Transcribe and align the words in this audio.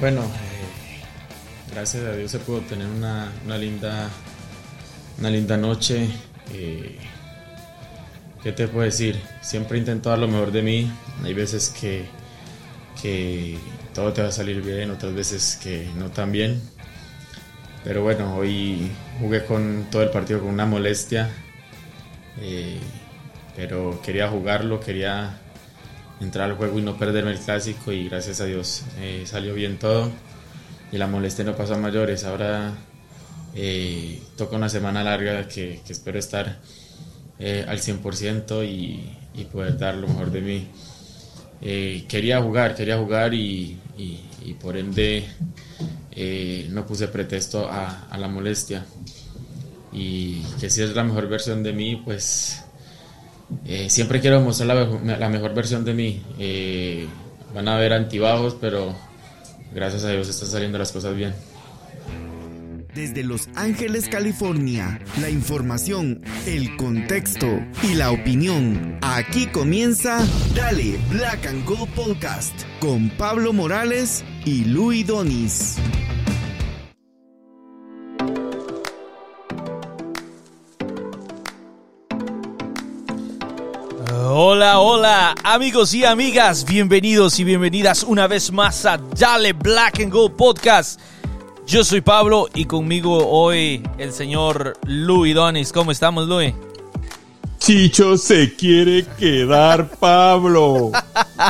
Bueno, 0.00 0.22
eh, 0.22 1.72
gracias 1.72 2.04
a 2.04 2.12
Dios 2.12 2.30
se 2.30 2.38
pudo 2.38 2.60
tener 2.60 2.86
una, 2.86 3.32
linda, 3.58 4.08
una 5.18 5.28
linda 5.28 5.56
noche. 5.56 6.08
Eh, 6.52 6.96
¿Qué 8.40 8.52
te 8.52 8.68
puedo 8.68 8.84
decir? 8.84 9.20
Siempre 9.40 9.76
intento 9.76 10.10
dar 10.10 10.20
lo 10.20 10.28
mejor 10.28 10.52
de 10.52 10.62
mí. 10.62 10.92
Hay 11.24 11.34
veces 11.34 11.70
que, 11.70 12.04
que 13.02 13.58
todo 13.92 14.12
te 14.12 14.22
va 14.22 14.28
a 14.28 14.32
salir 14.32 14.62
bien, 14.62 14.92
otras 14.92 15.12
veces 15.14 15.58
que 15.60 15.90
no 15.96 16.10
tan 16.10 16.30
bien. 16.30 16.62
Pero 17.82 18.04
bueno, 18.04 18.36
hoy 18.36 18.92
jugué 19.18 19.44
con 19.44 19.88
todo 19.90 20.04
el 20.04 20.10
partido 20.10 20.38
con 20.38 20.50
una 20.50 20.64
molestia. 20.64 21.28
Eh, 22.40 22.78
pero 23.56 24.00
quería 24.00 24.28
jugarlo, 24.28 24.78
quería 24.78 25.40
entrar 26.20 26.50
al 26.50 26.56
juego 26.56 26.78
y 26.78 26.82
no 26.82 26.96
perderme 26.96 27.32
el 27.32 27.38
clásico 27.38 27.92
y 27.92 28.08
gracias 28.08 28.40
a 28.40 28.44
Dios 28.44 28.82
eh, 28.98 29.22
salió 29.26 29.54
bien 29.54 29.78
todo 29.78 30.10
y 30.90 30.98
la 30.98 31.06
molestia 31.06 31.44
no 31.44 31.54
pasó 31.54 31.74
a 31.74 31.78
mayores. 31.78 32.24
Ahora 32.24 32.74
eh, 33.54 34.22
toca 34.36 34.56
una 34.56 34.68
semana 34.68 35.04
larga 35.04 35.46
que, 35.46 35.80
espero 35.88 36.18
estar 36.18 36.60
eh, 37.38 37.64
al 37.68 37.78
100% 37.78 38.66
y, 38.66 39.16
y, 39.34 39.44
poder 39.44 39.78
dar 39.78 39.96
lo 39.96 40.08
mejor 40.08 40.30
de 40.30 40.40
mí. 40.40 40.68
quería 41.60 42.40
jugar, 42.40 42.74
quería 42.74 42.98
jugar 42.98 43.34
y, 43.34 43.78
y, 43.96 44.54
por 44.54 44.76
ende 44.76 45.24
no 46.70 46.84
puse 46.86 47.06
pretexto 47.08 47.68
a, 47.68 48.08
a 48.10 48.18
la 48.18 48.28
molestia 48.28 48.84
y 49.92 50.42
que 50.60 50.70
si 50.70 50.82
es 50.82 50.94
la 50.94 51.04
mejor 51.04 51.28
versión 51.28 51.62
de 51.62 51.72
mí, 51.72 51.96
pues 51.96 52.64
eh, 53.64 53.88
siempre 53.88 54.20
quiero 54.20 54.40
mostrar 54.40 54.68
la, 54.68 55.28
mejor 55.28 55.54
versión 55.54 55.84
de 55.84 55.94
mí. 55.94 56.22
Eh, 56.38 57.06
van 57.54 57.68
a 57.68 57.76
haber 57.76 57.92
antibajos, 57.92 58.56
pero 58.60 58.94
gracias 59.74 60.04
a 60.04 60.10
Dios 60.10 60.28
están 60.28 60.48
saliendo 60.48 60.78
las 60.78 60.92
cosas 60.92 61.14
bien. 61.16 61.34
Desde 62.94 63.22
Los 63.22 63.48
Ángeles, 63.54 64.08
California, 64.08 64.98
la 65.20 65.30
información, 65.30 66.22
el 66.46 66.76
contexto 66.76 67.46
y 67.84 67.94
la 67.94 68.10
opinión. 68.10 68.98
Aquí 69.02 69.46
comienza 69.46 70.26
Dale 70.54 70.98
Black 71.10 71.46
and 71.46 71.64
Gold 71.64 71.88
Podcast 71.90 72.54
con 72.80 73.10
Pablo 73.10 73.52
Morales 73.52 74.24
y 74.44 74.64
Luis 74.64 75.06
Donis. 75.06 75.76
Hola, 84.30 84.80
hola, 84.80 85.34
amigos 85.42 85.94
y 85.94 86.04
amigas, 86.04 86.66
bienvenidos 86.66 87.40
y 87.40 87.44
bienvenidas 87.44 88.02
una 88.02 88.26
vez 88.26 88.52
más 88.52 88.84
a 88.84 88.98
Dale 88.98 89.54
Black 89.54 90.00
and 90.00 90.12
Gold 90.12 90.36
Podcast. 90.36 91.00
Yo 91.66 91.82
soy 91.82 92.02
Pablo 92.02 92.46
y 92.54 92.66
conmigo 92.66 93.26
hoy 93.26 93.82
el 93.96 94.12
señor 94.12 94.76
Louis 94.84 95.34
Donis. 95.34 95.72
¿Cómo 95.72 95.92
estamos, 95.92 96.28
Louis? 96.28 96.52
Chicho 97.58 98.18
se 98.18 98.54
quiere 98.54 99.06
quedar, 99.18 99.88
Pablo. 99.92 100.92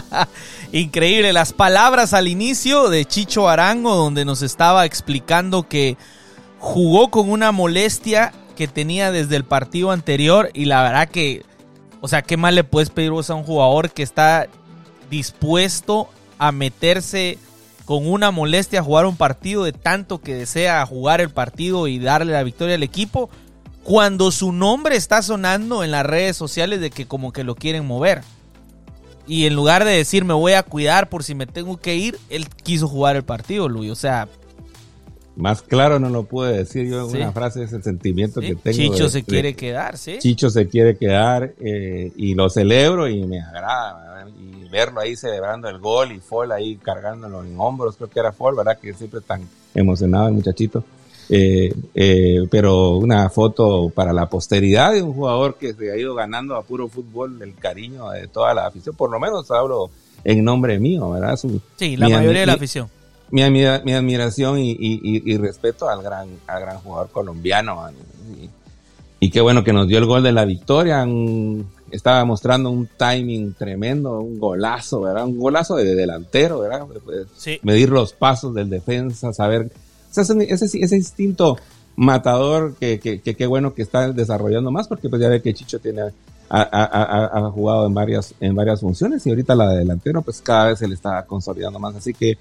Increíble, 0.73 1.33
las 1.33 1.53
palabras 1.53 2.13
al 2.13 2.29
inicio 2.29 2.91
de 2.91 3.05
Chicho 3.07 3.48
Arango, 3.48 3.97
donde 3.97 4.25
nos 4.25 4.42
estaba 4.42 4.86
explicando 4.86 5.67
que 5.67 5.97
jugó 6.61 7.11
con 7.11 7.29
una 7.29 7.51
molestia 7.51 8.33
que 8.55 8.69
tenía 8.69 9.11
desde 9.11 9.35
el 9.35 9.45
partido 9.45 9.91
anterior 9.91 10.51
y 10.55 10.67
la 10.67 10.85
verdad 10.85 11.08
que 11.08 11.42
o 12.01 12.09
sea, 12.09 12.23
¿qué 12.23 12.36
más 12.36 12.55
le 12.55 12.64
puedes 12.64 12.91
pedir 12.91 13.11
vos 13.11 13.31
a 13.31 13.35
un 13.35 13.45
jugador 13.45 13.91
que 13.91 14.03
está 14.03 14.48
dispuesto 15.11 16.09
a 16.39 16.53
meterse 16.53 17.39
con 17.85 18.07
una 18.07 18.31
molestia 18.31 18.81
a 18.81 18.85
jugar 18.85 19.07
un 19.07 19.17
partido 19.17 19.64
de 19.64 19.73
tanto 19.73 20.20
que 20.20 20.35
desea 20.35 20.85
jugar 20.87 21.20
el 21.20 21.31
partido 21.31 21.89
y 21.89 21.98
darle 21.98 22.33
la 22.33 22.42
victoria 22.42 22.77
al 22.77 22.83
equipo? 22.83 23.31
Cuando 23.83 24.31
su 24.31 24.53
nombre 24.53 24.97
está 24.97 25.23
sonando 25.23 25.83
en 25.83 25.91
las 25.91 26.05
redes 26.05 26.37
sociales 26.37 26.81
de 26.81 26.91
que 26.91 27.07
como 27.07 27.33
que 27.33 27.45
lo 27.45 27.55
quieren 27.55 27.87
mover. 27.87 28.23
Y 29.27 29.47
en 29.47 29.55
lugar 29.55 29.85
de 29.85 29.92
decir 29.92 30.25
me 30.25 30.35
voy 30.35 30.53
a 30.53 30.63
cuidar 30.63 31.08
por 31.08 31.25
si 31.25 31.35
me 31.35 31.47
tengo 31.47 31.79
que 31.79 31.97
ir, 31.97 32.19
él 32.29 32.48
quiso 32.48 32.87
jugar 32.87 33.17
el 33.17 33.25
partido, 33.25 33.69
Luis. 33.69 33.91
O 33.91 33.97
sea, 33.97 34.29
más 35.39 35.63
claro 35.63 36.01
no 36.01 36.09
lo 36.09 36.25
pude 36.25 36.57
decir 36.57 36.89
yo 36.89 37.09
en 37.09 37.17
una 37.17 37.33
frase, 37.33 37.63
ese 37.63 37.81
sentimiento 37.81 38.41
que 38.41 38.57
tengo. 38.57 38.77
Chicho 38.77 39.09
se 39.09 39.23
quiere 39.23 39.55
quedar, 39.55 39.97
sí. 39.97 40.19
Chicho 40.19 40.51
se 40.51 40.67
quiere 40.67 40.97
quedar 40.97 41.55
eh, 41.61 42.13
y 42.17 42.35
lo 42.35 42.51
celebro 42.51 43.09
y 43.09 43.25
me 43.25 43.41
agrada. 43.41 44.27
Y 44.37 44.69
verlo 44.69 45.01
ahí 45.01 45.15
celebrando 45.15 45.69
el 45.69 45.79
gol 45.79 46.11
y 46.11 46.19
Fall 46.19 46.51
ahí 46.51 46.77
cargándolo 46.77 47.45
en 47.45 47.55
hombros, 47.57 47.97
creo 47.97 48.11
que 48.11 48.19
era 48.19 48.33
Fall, 48.33 48.57
¿verdad? 48.57 48.79
Que 48.79 48.93
siempre 48.93 49.21
tan 49.21 49.49
emocionado 49.75 50.27
el 50.27 50.35
muchachito. 50.35 50.83
Eh, 51.31 51.73
eh, 51.95 52.41
pero 52.51 52.97
una 52.97 53.31
foto 53.31 53.91
para 53.91 54.13
la 54.13 54.29
posteridad 54.29 54.93
de 54.93 55.03
un 55.03 55.13
jugador 55.13 55.57
que 55.57 55.73
se 55.73 55.93
ha 55.93 55.97
ido 55.97 56.17
ganando 56.17 56.57
a 56.57 56.63
puro 56.63 56.89
fútbol 56.89 57.41
el 57.43 57.55
cariño 57.55 58.11
de 58.11 58.27
toda 58.27 58.55
la 58.55 58.67
afición, 58.67 58.97
por 58.97 59.11
lo 59.11 59.20
menos 59.20 59.49
hablo 59.51 59.91
en 60.25 60.43
nombre 60.43 60.81
mío, 60.81 61.11
¿verdad? 61.11 61.39
sí, 61.77 61.97
la 61.97 62.09
mayoría 62.09 62.41
de 62.41 62.47
la 62.47 62.55
afición 62.55 62.89
mi, 63.30 63.42
mi 63.50 63.94
admiración 63.94 64.58
y, 64.58 65.36
respeto 65.36 65.89
al 65.89 66.02
gran, 66.02 66.28
al 66.46 66.61
gran 66.61 66.78
jugador 66.78 67.11
colombiano. 67.11 67.80
Y, 69.20 69.30
qué 69.30 69.40
bueno 69.40 69.64
que 69.64 69.72
nos 69.72 69.89
dio 69.89 69.98
el 69.98 70.06
gol 70.06 70.22
de 70.22 70.33
la 70.33 70.44
victoria. 70.44 71.06
estaba 71.90 72.24
mostrando 72.24 72.70
un 72.70 72.89
timing 72.96 73.55
tremendo, 73.55 74.20
un 74.20 74.39
golazo, 74.39 75.02
¿verdad? 75.02 75.24
Un 75.24 75.39
golazo 75.39 75.77
de, 75.77 75.94
delantero, 75.94 76.61
¿verdad? 76.61 76.86
Pues, 77.05 77.27
medir 77.62 77.90
los 77.90 78.12
pasos 78.12 78.55
del 78.55 78.70
defensa, 78.70 79.33
saber. 79.33 79.70
ese, 80.14 80.58
ese, 80.64 80.96
instinto 80.96 81.58
matador 81.96 82.74
que 82.77 83.00
qué 83.00 83.46
bueno 83.46 83.74
que 83.74 83.83
está 83.83 84.12
desarrollando 84.12 84.70
más, 84.70 84.86
porque 84.89 85.08
pues 85.08 85.20
ya 85.20 85.28
ve 85.28 85.42
que 85.42 85.52
Chicho 85.52 85.80
tiene 85.80 86.02
ha, 86.50 87.50
jugado 87.52 87.86
en 87.86 87.95
varias, 87.95 88.34
en 88.40 88.55
varias 88.55 88.80
funciones 88.80 89.27
y 89.27 89.30
ahorita 89.30 89.55
la 89.55 89.68
de 89.70 89.78
delantero 89.78 90.22
pues 90.22 90.40
cada 90.40 90.68
vez 90.68 90.78
se 90.78 90.89
le 90.89 90.95
está 90.95 91.24
consolidando 91.27 91.78
más. 91.78 91.95
Así 91.96 92.14
que 92.14 92.39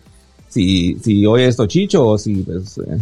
si, 0.47 0.97
si 1.03 1.25
oye 1.25 1.47
esto 1.47 1.65
Chicho 1.65 2.05
o 2.05 2.17
si 2.17 2.37
pues, 2.37 2.77
eh, 2.79 2.99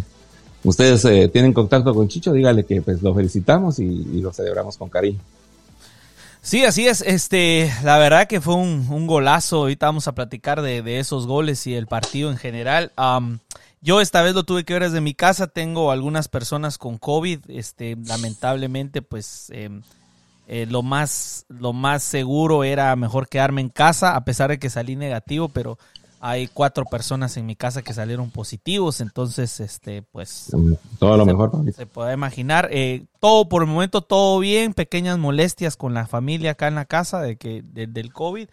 ustedes 0.64 1.06
eh, 1.06 1.30
tienen 1.30 1.54
contacto 1.54 1.94
con 1.94 2.08
Chicho, 2.08 2.34
dígale 2.34 2.66
que 2.66 2.82
pues 2.82 3.02
lo 3.02 3.14
felicitamos 3.14 3.80
y, 3.80 4.22
lo 4.22 4.34
celebramos 4.34 4.78
con 4.78 4.90
cariño. 4.90 5.20
Sí, 6.42 6.64
así 6.64 6.88
es. 6.88 7.02
Este, 7.02 7.72
la 7.84 7.98
verdad 7.98 8.28
que 8.28 8.40
fue 8.40 8.56
un, 8.56 9.08
golazo. 9.08 9.58
Ahorita 9.58 9.88
vamos 9.88 10.08
a 10.08 10.14
platicar 10.14 10.62
de, 10.62 11.00
esos 11.00 11.26
goles 11.26 11.66
y 11.66 11.74
el 11.74 11.88
partido 11.88 12.30
en 12.30 12.38
general. 12.38 12.92
yo 13.82 14.00
esta 14.00 14.22
vez 14.22 14.36
lo 14.36 14.44
tuve 14.44 14.64
que 14.64 14.74
ver 14.74 14.84
desde 14.84 15.02
mi 15.02 15.16
casa. 15.16 15.48
Tengo 15.48 15.90
algunas 15.90 16.28
personas 16.28 16.78
con 16.78 17.00
COVID. 17.00 17.40
Este, 17.48 17.98
lamentablemente, 18.06 19.02
pues 19.02 19.50
em, 19.50 19.82
eh, 20.48 20.68
lo 20.70 20.84
más, 20.84 21.46
lo 21.50 21.74
más 21.74 22.04
seguro 22.04 22.64
era 22.64 22.96
mejor 22.96 23.28
quedarme 23.28 23.62
en 23.62 23.70
casa, 23.70 24.16
a 24.16 24.24
pesar 24.26 24.52
de 24.52 24.60
que 24.60 24.70
salí 24.70 24.96
negativo, 24.96 25.50
pero 25.50 25.80
hay 26.28 26.48
cuatro 26.48 26.86
personas 26.86 27.38
en 27.38 27.46
mi 27.46 27.56
casa 27.56 27.84
que 27.84 27.94
salieron 27.94 28.32
positivos, 28.32 29.00
entonces, 29.00 29.60
este, 29.60 30.02
pues... 30.02 30.50
Todo 30.98 31.18
lo 31.18 31.26
mejor, 31.26 31.52
Se 31.76 31.86
puede 31.86 32.16
imaginar. 32.16 32.68
Eh, 32.72 33.06
todo, 33.20 33.48
por 33.48 33.62
el 33.62 33.70
momento, 33.70 34.02
todo 34.02 34.40
bien, 34.40 34.74
pequeñas 34.74 35.20
molestias 35.20 35.78
con 35.78 35.94
la 35.94 36.08
familia 36.08 36.52
acá 36.52 36.68
en 36.68 36.76
la 36.76 36.86
casa 36.86 37.22
de 37.22 37.36
que, 37.36 37.62
del 37.62 38.12
COVID. 38.12 38.48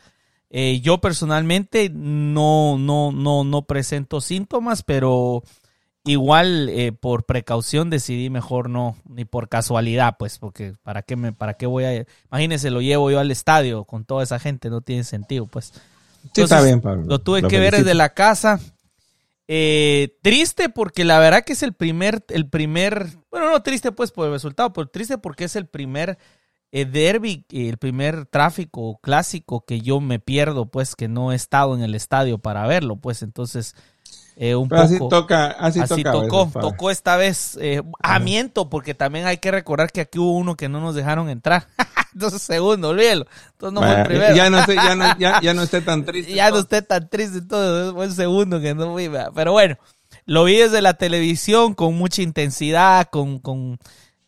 Eh, 0.50 0.80
yo 0.82 0.98
personalmente 0.98 1.88
no, 1.88 2.76
no, 2.76 3.10
no, 3.10 3.42
no 3.42 3.62
presento 3.62 4.20
síntomas, 4.20 4.82
pero 4.82 5.42
igual 6.04 6.68
eh, 6.68 6.92
por 6.92 7.24
precaución 7.24 7.88
decidí 7.88 8.28
mejor 8.28 8.68
no, 8.68 8.96
ni 9.08 9.24
por 9.24 9.48
casualidad, 9.48 10.16
pues, 10.18 10.38
porque 10.38 10.74
para 10.82 11.00
qué 11.00 11.16
me, 11.16 11.32
para 11.32 11.54
qué 11.54 11.64
voy 11.64 11.84
a, 11.84 12.06
imagínense, 12.26 12.70
lo 12.70 12.82
llevo 12.82 13.10
yo 13.10 13.18
al 13.18 13.30
estadio 13.30 13.84
con 13.84 14.04
toda 14.04 14.24
esa 14.24 14.38
gente, 14.38 14.68
no 14.68 14.82
tiene 14.82 15.04
sentido, 15.04 15.46
pues 15.46 15.72
está 16.34 16.62
bien, 16.62 16.80
Pablo. 16.80 17.04
Lo 17.06 17.20
tuve 17.20 17.42
que 17.42 17.58
ver 17.58 17.76
desde 17.76 17.94
la 17.94 18.14
casa. 18.14 18.60
Eh, 19.48 20.18
triste 20.22 20.68
porque 20.68 21.04
la 21.04 21.18
verdad 21.18 21.44
que 21.44 21.52
es 21.52 21.62
el 21.62 21.72
primer, 21.72 22.24
el 22.28 22.48
primer, 22.48 23.08
bueno, 23.30 23.50
no 23.50 23.62
triste 23.62 23.92
pues 23.92 24.10
por 24.12 24.26
el 24.26 24.32
resultado, 24.32 24.72
pero 24.72 24.88
triste 24.88 25.18
porque 25.18 25.44
es 25.44 25.56
el 25.56 25.66
primer 25.66 26.16
eh, 26.70 26.86
derby, 26.86 27.44
el 27.50 27.76
primer 27.76 28.24
tráfico 28.24 28.98
clásico 29.02 29.64
que 29.66 29.80
yo 29.80 30.00
me 30.00 30.20
pierdo, 30.20 30.70
pues 30.70 30.96
que 30.96 31.08
no 31.08 31.32
he 31.32 31.34
estado 31.34 31.74
en 31.74 31.82
el 31.82 31.94
estadio 31.94 32.38
para 32.38 32.66
verlo, 32.66 32.96
pues 32.96 33.22
entonces 33.22 33.74
eh, 34.36 34.54
un 34.54 34.68
poco, 34.68 34.82
así 34.82 34.98
toca, 34.98 35.46
así, 35.50 35.80
tocó, 36.02 36.50
tocó 36.52 36.90
esta 36.90 37.16
vez. 37.16 37.58
Eh, 37.60 37.82
ah, 38.02 38.18
miento, 38.18 38.70
porque 38.70 38.94
también 38.94 39.26
hay 39.26 39.36
que 39.38 39.50
recordar 39.50 39.92
que 39.92 40.00
aquí 40.00 40.18
hubo 40.18 40.36
uno 40.36 40.56
que 40.56 40.68
no 40.68 40.80
nos 40.80 40.94
dejaron 40.94 41.28
entrar. 41.28 41.66
Entonces, 42.14 42.42
segundo, 42.42 42.90
olvídelo. 42.90 43.26
Entonces, 43.52 43.74
no 43.74 43.86
fue 43.86 44.00
el 44.00 44.06
primero. 44.06 44.34
Ya 44.34 44.50
no, 44.50 44.58
esté, 44.60 44.74
ya, 44.74 44.94
no, 44.94 45.18
ya, 45.18 45.40
ya 45.40 45.54
no 45.54 45.62
esté 45.62 45.80
tan 45.80 46.04
triste. 46.06 46.34
ya 46.34 46.50
no 46.50 46.58
esté 46.58 46.82
tan 46.82 47.08
triste, 47.08 47.38
entonces 47.38 47.92
fue 47.92 48.04
el 48.06 48.12
segundo 48.12 48.60
que 48.60 48.74
no 48.74 48.92
fui. 48.92 49.10
Pero 49.34 49.52
bueno, 49.52 49.76
lo 50.24 50.44
vi 50.44 50.56
desde 50.56 50.82
la 50.82 50.94
televisión 50.94 51.74
con 51.74 51.94
mucha 51.96 52.22
intensidad, 52.22 53.08
con, 53.10 53.38
con 53.38 53.78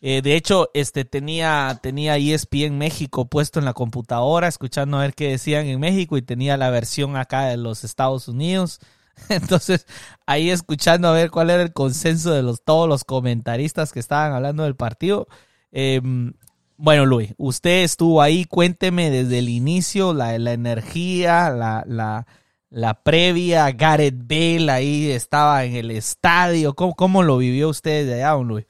eh, 0.01 0.21
de 0.21 0.35
hecho, 0.35 0.69
este 0.75 1.03
tenía, 1.03 1.79
tenía 1.81 2.17
ESPN 2.17 2.77
México 2.77 3.25
puesto 3.25 3.57
en 3.59 3.65
la 3.65 3.73
computadora, 3.73 4.47
escuchando 4.47 4.97
a 4.97 5.01
ver 5.01 5.15
qué 5.15 5.29
decían 5.29 5.65
en 5.65 5.79
México, 5.79 6.15
y 6.17 6.21
tenía 6.21 6.57
la 6.57 6.69
versión 6.69 7.17
acá 7.17 7.45
de 7.45 7.57
los 7.57 7.83
Estados 7.83 8.27
Unidos 8.27 8.79
Entonces, 9.29 9.85
ahí 10.25 10.49
escuchando 10.49 11.07
a 11.07 11.13
ver 11.13 11.31
cuál 11.31 11.49
era 11.49 11.63
el 11.63 11.73
consenso 11.73 12.31
de 12.31 12.43
los, 12.43 12.63
todos 12.63 12.87
los 12.87 13.03
comentaristas 13.03 13.91
que 13.91 13.99
estaban 13.99 14.33
hablando 14.33 14.63
del 14.63 14.75
partido. 14.75 15.27
Em, 15.71 16.33
bueno, 16.77 17.05
Luis, 17.05 17.33
usted 17.37 17.83
estuvo 17.83 18.21
ahí, 18.21 18.45
cuénteme 18.45 19.09
desde 19.09 19.39
el 19.39 19.49
inicio 19.49 20.13
la, 20.13 20.37
la 20.39 20.53
energía, 20.53 21.49
la, 21.49 21.83
la, 21.87 22.27
la, 22.69 23.01
previa, 23.01 23.71
Gareth 23.71 24.27
Bale 24.27 24.71
ahí 24.71 25.11
estaba 25.11 25.63
en 25.63 25.75
el 25.75 25.91
estadio. 25.91 26.75
¿Cómo, 26.75 26.95
cómo 26.95 27.23
lo 27.23 27.37
vivió 27.37 27.69
usted 27.69 28.05
de 28.05 28.15
allá, 28.15 28.31
don 28.31 28.47
Luis? 28.47 28.65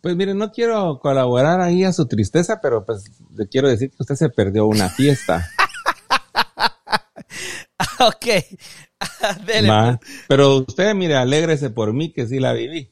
Pues 0.00 0.14
mire, 0.14 0.32
no 0.34 0.52
quiero 0.52 1.00
colaborar 1.00 1.60
ahí 1.60 1.82
a 1.82 1.92
su 1.92 2.06
tristeza, 2.06 2.60
pero 2.62 2.84
pues 2.84 3.10
le 3.34 3.48
quiero 3.48 3.68
decir 3.68 3.90
que 3.90 3.96
usted 3.98 4.14
se 4.14 4.30
perdió 4.30 4.66
una 4.66 4.88
fiesta. 4.88 5.48
ok. 7.98 8.26
Pues. 9.46 9.98
Pero 10.28 10.58
usted, 10.58 10.94
mire, 10.94 11.16
alégrese 11.16 11.70
por 11.70 11.92
mí 11.92 12.10
que 12.10 12.26
sí 12.26 12.38
la 12.38 12.52
viví. 12.52 12.88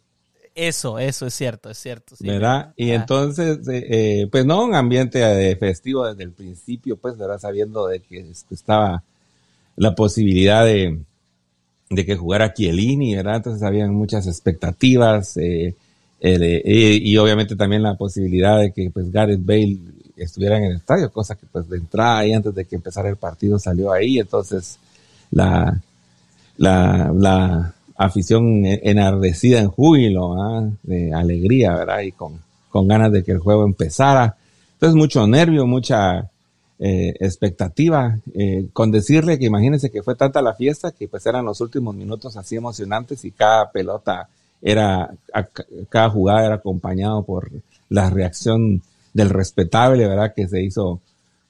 Eso, 0.55 0.99
eso 0.99 1.26
es 1.26 1.35
cierto, 1.35 1.69
es 1.70 1.79
cierto. 1.79 2.14
¿Verdad? 2.20 2.73
Y 2.76 2.91
ah. 2.91 2.94
entonces, 2.94 3.67
eh, 3.69 3.87
eh, 3.88 4.29
pues 4.31 4.47
no, 4.47 4.64
un 4.64 4.75
ambiente 4.75 5.19
de 5.19 5.56
festivo 5.56 6.06
desde 6.06 6.25
el 6.25 6.32
principio, 6.32 6.97
pues, 6.97 7.19
¿verdad? 7.19 7.38
Sabiendo 7.38 7.87
de 7.87 8.00
que 8.00 8.25
estaba 8.50 9.03
la 9.76 9.94
posibilidad 9.94 10.64
de, 10.64 10.99
de 11.91 12.06
que 12.06 12.17
jugara 12.17 12.55
Chiellini, 12.55 13.14
¿verdad? 13.14 13.37
Entonces 13.37 13.62
habían 13.62 13.94
muchas 13.94 14.26
expectativas 14.26 15.37
eh, 15.37 15.75
y, 16.20 17.17
obviamente 17.19 17.56
también 17.56 17.82
la 17.82 17.94
posibilidad 17.94 18.59
de 18.59 18.73
que 18.73 18.91
pues 18.91 19.12
Gareth 19.12 19.44
Bale 19.44 19.79
estuviera 20.17 20.56
en 20.56 20.64
el 20.64 20.76
estadio, 20.76 21.12
cosa 21.12 21.37
que 21.37 21.47
pues 21.47 21.69
de 21.69 21.76
entrada 21.76 22.26
y 22.26 22.32
antes 22.32 22.55
de 22.55 22.64
que 22.64 22.75
empezara 22.76 23.09
el 23.09 23.17
partido 23.17 23.59
salió 23.59 23.93
ahí, 23.93 24.19
entonces 24.19 24.79
la, 25.31 25.81
la, 26.58 27.12
la 27.14 27.75
afición 27.97 28.64
enardecida 28.64 29.61
en 29.61 29.69
júbilo, 29.69 30.35
¿ah? 30.41 30.69
de 30.82 31.12
alegría, 31.12 31.75
¿verdad? 31.75 32.00
Y 32.00 32.12
con, 32.12 32.41
con 32.70 32.88
ganas 32.88 33.12
de 33.12 33.25
que 33.25 33.32
el 33.32 33.38
juego 33.38 33.64
empezara. 33.64 34.37
Entonces, 34.75 34.97
mucho 34.97 35.26
nervio, 35.26 35.67
mucha 35.67 36.31
eh, 36.79 37.14
expectativa. 37.20 38.19
Eh, 38.35 38.69
con 38.73 38.91
decirle 38.91 39.38
que 39.38 39.47
imagínense 39.47 39.91
que 39.91 40.03
fue 40.03 40.14
tanta 40.14 40.43
la 40.43 40.55
fiesta 40.55 40.93
que 40.93 41.08
pues 41.08 41.25
eran 41.25 41.47
los 41.47 41.61
últimos 41.62 41.94
minutos 41.94 42.37
así 42.37 42.56
emocionantes 42.56 43.25
y 43.25 43.31
cada 43.31 43.70
pelota 43.70 44.29
era, 44.61 45.11
cada 45.88 46.11
jugada 46.11 46.47
era 46.47 46.55
acompañado 46.56 47.23
por 47.23 47.50
la 47.88 48.11
reacción 48.11 48.82
del 49.14 49.31
respetable, 49.31 50.06
¿verdad? 50.06 50.35
Que 50.35 50.49
se 50.49 50.62
hizo 50.62 51.00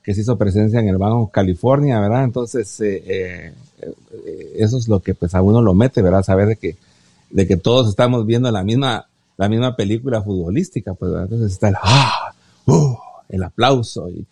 que 0.07 0.15
se 0.15 0.21
hizo 0.21 0.39
presencia 0.39 0.79
en 0.79 0.87
el 0.87 0.99
Banco 0.99 1.33
California, 1.33 1.99
¿verdad? 1.99 2.23
Entonces, 2.23 2.81
eh, 2.81 3.03
eh, 3.09 3.53
eh, 3.81 4.53
eso 4.55 4.79
es 4.79 4.87
lo 4.87 5.01
que 5.01 5.17
pues 5.17 5.35
a 5.35 5.43
uno 5.43 5.61
lo 5.61 5.75
mete, 5.75 6.01
¿verdad? 6.01 6.23
Saber 6.23 6.47
de 6.47 6.55
que, 6.55 6.77
de 7.31 7.45
que 7.49 7.57
todos 7.57 7.89
estamos 7.89 8.25
viendo 8.25 8.49
la 8.53 8.63
misma, 8.63 9.09
la 9.37 9.49
misma 9.49 9.75
película 9.75 10.23
futbolística, 10.23 10.95
pues, 10.95 11.11
¿verdad? 11.11 11.25
Entonces 11.25 11.55
está 11.55 11.71
el, 11.71 11.75
¡ah! 11.83 12.33
¡uh! 12.67 12.97
el 13.29 13.43
aplauso, 13.43 14.09
y, 14.09 14.25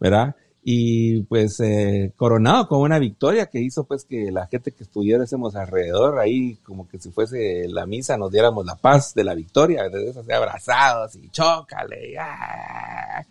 ¿verdad? 0.00 0.34
Y 0.64 1.20
pues 1.24 1.60
coronado 2.16 2.66
con 2.66 2.80
una 2.80 2.98
victoria 2.98 3.46
que 3.46 3.60
hizo 3.60 3.84
pues 3.84 4.04
que 4.04 4.32
la 4.32 4.46
gente 4.46 4.72
que 4.72 4.84
estuviésemos 4.84 5.54
alrededor 5.54 6.18
ahí, 6.18 6.56
como 6.64 6.88
que 6.88 6.98
si 6.98 7.10
fuese 7.10 7.68
la 7.68 7.84
misa, 7.84 8.16
nos 8.16 8.32
diéramos 8.32 8.64
la 8.64 8.76
paz 8.76 9.14
de 9.14 9.22
la 9.22 9.34
victoria, 9.34 9.84
entonces 9.84 10.16
abrazados 10.30 11.14
y 11.16 11.28
chócale, 11.28 12.16
¡ah! 12.18 13.22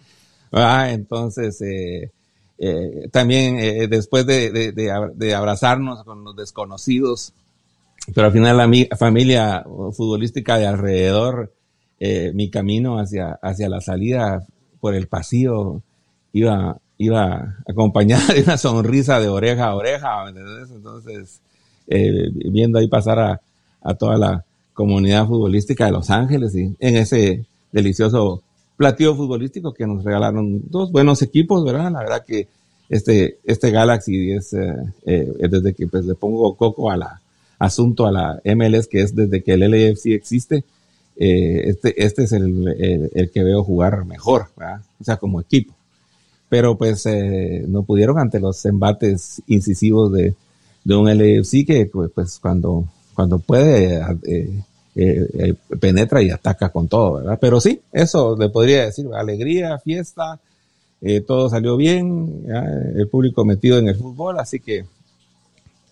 Ah, 0.57 0.89
entonces, 0.91 1.61
eh, 1.61 2.11
eh, 2.57 3.09
también 3.11 3.59
eh, 3.59 3.89
después 3.89 4.25
de, 4.25 5.33
abrazarnos 5.35 6.05
con 6.05 6.23
los 6.23 6.33
desconocidos, 6.33 7.33
pero 8.13 8.27
al 8.27 8.33
final 8.33 8.57
la 8.57 8.95
familia 8.95 9.65
futbolística 9.91 10.57
de 10.57 10.65
alrededor, 10.65 11.51
mi 12.33 12.49
camino 12.49 12.99
hacia, 12.99 13.37
hacia 13.41 13.67
la 13.67 13.81
salida 13.81 14.45
por 14.79 14.93
el 14.93 15.07
pasillo 15.07 15.81
iba, 16.31 16.77
iba 16.97 17.57
acompañada 17.67 18.33
de 18.33 18.41
una 18.43 18.57
sonrisa 18.57 19.19
de 19.19 19.27
oreja 19.27 19.65
a 19.65 19.75
oreja, 19.75 20.25
Entonces, 20.73 21.41
viendo 21.87 22.79
ahí 22.79 22.87
pasar 22.87 23.19
a, 23.19 23.41
a 23.81 23.93
toda 23.95 24.17
la 24.17 24.45
comunidad 24.73 25.27
futbolística 25.27 25.85
de 25.85 25.91
Los 25.91 26.09
Ángeles 26.09 26.55
y 26.55 26.75
en 26.79 26.95
ese 26.95 27.45
delicioso 27.71 28.43
platillo 28.77 29.15
futbolístico 29.15 29.73
que 29.73 29.87
nos 29.87 30.03
regalaron 30.03 30.61
dos 30.69 30.91
buenos 30.91 31.21
equipos, 31.21 31.63
¿verdad? 31.63 31.91
La 31.91 31.99
verdad 31.99 32.25
que 32.25 32.47
este, 32.89 33.39
este 33.43 33.71
Galaxy 33.71 34.31
es, 34.31 34.53
eh, 34.53 34.75
eh, 35.05 35.47
desde 35.49 35.73
que 35.73 35.87
pues, 35.87 36.05
le 36.05 36.15
pongo 36.15 36.55
coco 36.55 36.91
a 36.91 36.97
la 36.97 37.21
asunto 37.57 38.05
a 38.05 38.11
la 38.11 38.41
MLS, 38.43 38.87
que 38.87 39.01
es 39.01 39.15
desde 39.15 39.41
que 39.41 39.53
el 39.53 39.61
LAFC 39.61 40.07
existe, 40.07 40.65
eh, 41.15 41.69
este, 41.69 42.03
este 42.03 42.23
es 42.23 42.33
el, 42.33 43.31
que 43.33 43.43
veo 43.43 43.63
jugar 43.63 44.03
mejor, 44.05 44.47
¿verdad? 44.57 44.81
O 44.99 45.03
sea, 45.03 45.17
como 45.17 45.39
equipo. 45.39 45.73
Pero 46.49 46.77
pues 46.77 47.05
no 47.67 47.83
pudieron 47.83 48.19
ante 48.19 48.39
los 48.39 48.63
embates 48.65 49.41
incisivos 49.47 50.11
de, 50.11 50.35
de 50.83 50.95
un 50.95 51.07
LAFC 51.07 51.65
que 51.65 51.89
pues 52.13 52.39
cuando, 52.39 52.85
cuando 53.15 53.39
puede 53.39 54.01
eh, 54.97 55.27
eh, 55.39 55.53
penetra 55.77 56.21
y 56.21 56.29
ataca 56.29 56.69
con 56.69 56.87
todo, 56.87 57.15
¿verdad? 57.15 57.37
Pero 57.41 57.59
sí, 57.59 57.81
eso 57.91 58.37
le 58.37 58.47
podría 58.47 58.85
decir, 58.85 59.05
alegría, 59.13 59.77
fiesta, 59.79 60.39
eh, 61.01 61.19
todo 61.19 61.49
salió 61.49 61.75
bien, 61.75 62.45
el 62.95 63.05
público 63.09 63.43
metido 63.43 63.77
en 63.77 63.89
el 63.89 63.95
fútbol, 63.95 64.39
así 64.39 64.61
que 64.61 64.85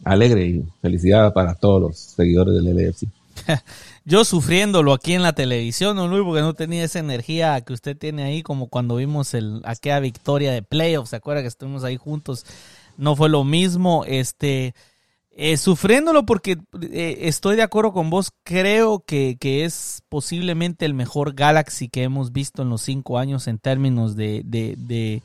alegre 0.06 0.46
y 0.46 0.64
felicidad 0.82 1.34
para 1.34 1.54
todos 1.56 1.82
los 1.82 1.98
seguidores 1.98 2.56
del 2.56 2.78
LFC. 2.78 3.08
Yo 4.06 4.24
sufriéndolo 4.24 4.94
aquí 4.94 5.14
en 5.14 5.24
la 5.24 5.34
televisión, 5.34 5.98
¿no, 5.98 6.08
Luis? 6.08 6.24
Porque 6.24 6.42
no 6.42 6.54
tenía 6.54 6.86
esa 6.86 7.00
energía 7.00 7.60
que 7.60 7.74
usted 7.74 7.98
tiene 7.98 8.24
ahí, 8.24 8.42
como 8.42 8.68
cuando 8.68 8.96
vimos 8.96 9.34
el, 9.34 9.62
aquella 9.66 10.00
victoria 10.00 10.54
de 10.54 10.62
playoffs, 10.62 11.10
¿se 11.10 11.18
acuerda 11.18 11.42
que 11.42 11.50
estuvimos 11.50 11.84
ahí 11.84 11.98
juntos? 11.98 12.46
No 12.98 13.18
fue 13.18 13.28
lo 13.28 13.44
mismo, 13.44 14.06
este... 14.08 14.74
Eh, 15.36 15.58
sufriéndolo 15.58 16.28
porque 16.28 16.60
eh, 16.92 17.18
estoy 17.22 17.56
de 17.56 17.64
acuerdo 17.64 17.92
con 17.92 18.12
vos, 18.12 18.32
creo 18.44 19.00
que, 19.00 19.36
es 19.42 20.04
posiblemente 20.08 20.86
el 20.86 20.94
mejor 20.94 21.34
Galaxy 21.34 21.90
que 21.90 22.04
hemos 22.04 22.32
visto 22.32 22.62
en 22.62 22.70
los 22.70 22.84
cinco 22.84 23.18
años 23.18 23.48
en 23.48 23.58
términos 23.58 24.16
de, 24.16 24.44
de, 24.46 25.24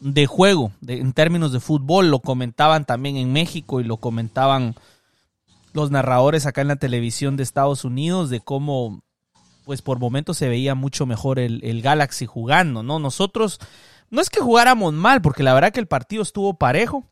de, 0.00 0.26
juego, 0.26 0.70
en 0.86 1.12
términos 1.12 1.52
de 1.52 1.58
fútbol. 1.58 2.10
Lo 2.10 2.20
comentaban 2.20 2.84
también 2.84 3.16
en 3.16 3.32
México 3.32 3.80
y 3.80 3.84
lo 3.84 3.96
comentaban 3.96 4.76
los 5.72 5.90
narradores 5.90 6.46
acá 6.46 6.60
en 6.60 6.68
la 6.68 6.76
televisión 6.76 7.36
de 7.36 7.42
Estados 7.42 7.84
Unidos 7.84 8.30
de 8.30 8.40
cómo 8.40 9.02
pues 9.64 9.82
por 9.82 9.98
momentos 9.98 10.38
se 10.38 10.48
veía 10.48 10.74
mucho 10.76 11.06
mejor 11.06 11.40
el, 11.40 11.60
el 11.64 11.82
Galaxy 11.82 12.24
jugando, 12.24 12.84
¿no? 12.84 13.00
Nosotros 13.00 13.58
no 14.10 14.20
es 14.22 14.30
que 14.30 14.40
jugáramos 14.40 14.94
mal, 14.94 15.20
porque 15.20 15.42
la 15.42 15.52
verdad 15.54 15.72
que 15.72 15.80
el 15.80 15.88
partido 15.88 16.22
estuvo 16.22 16.54
parejo. 16.54 17.04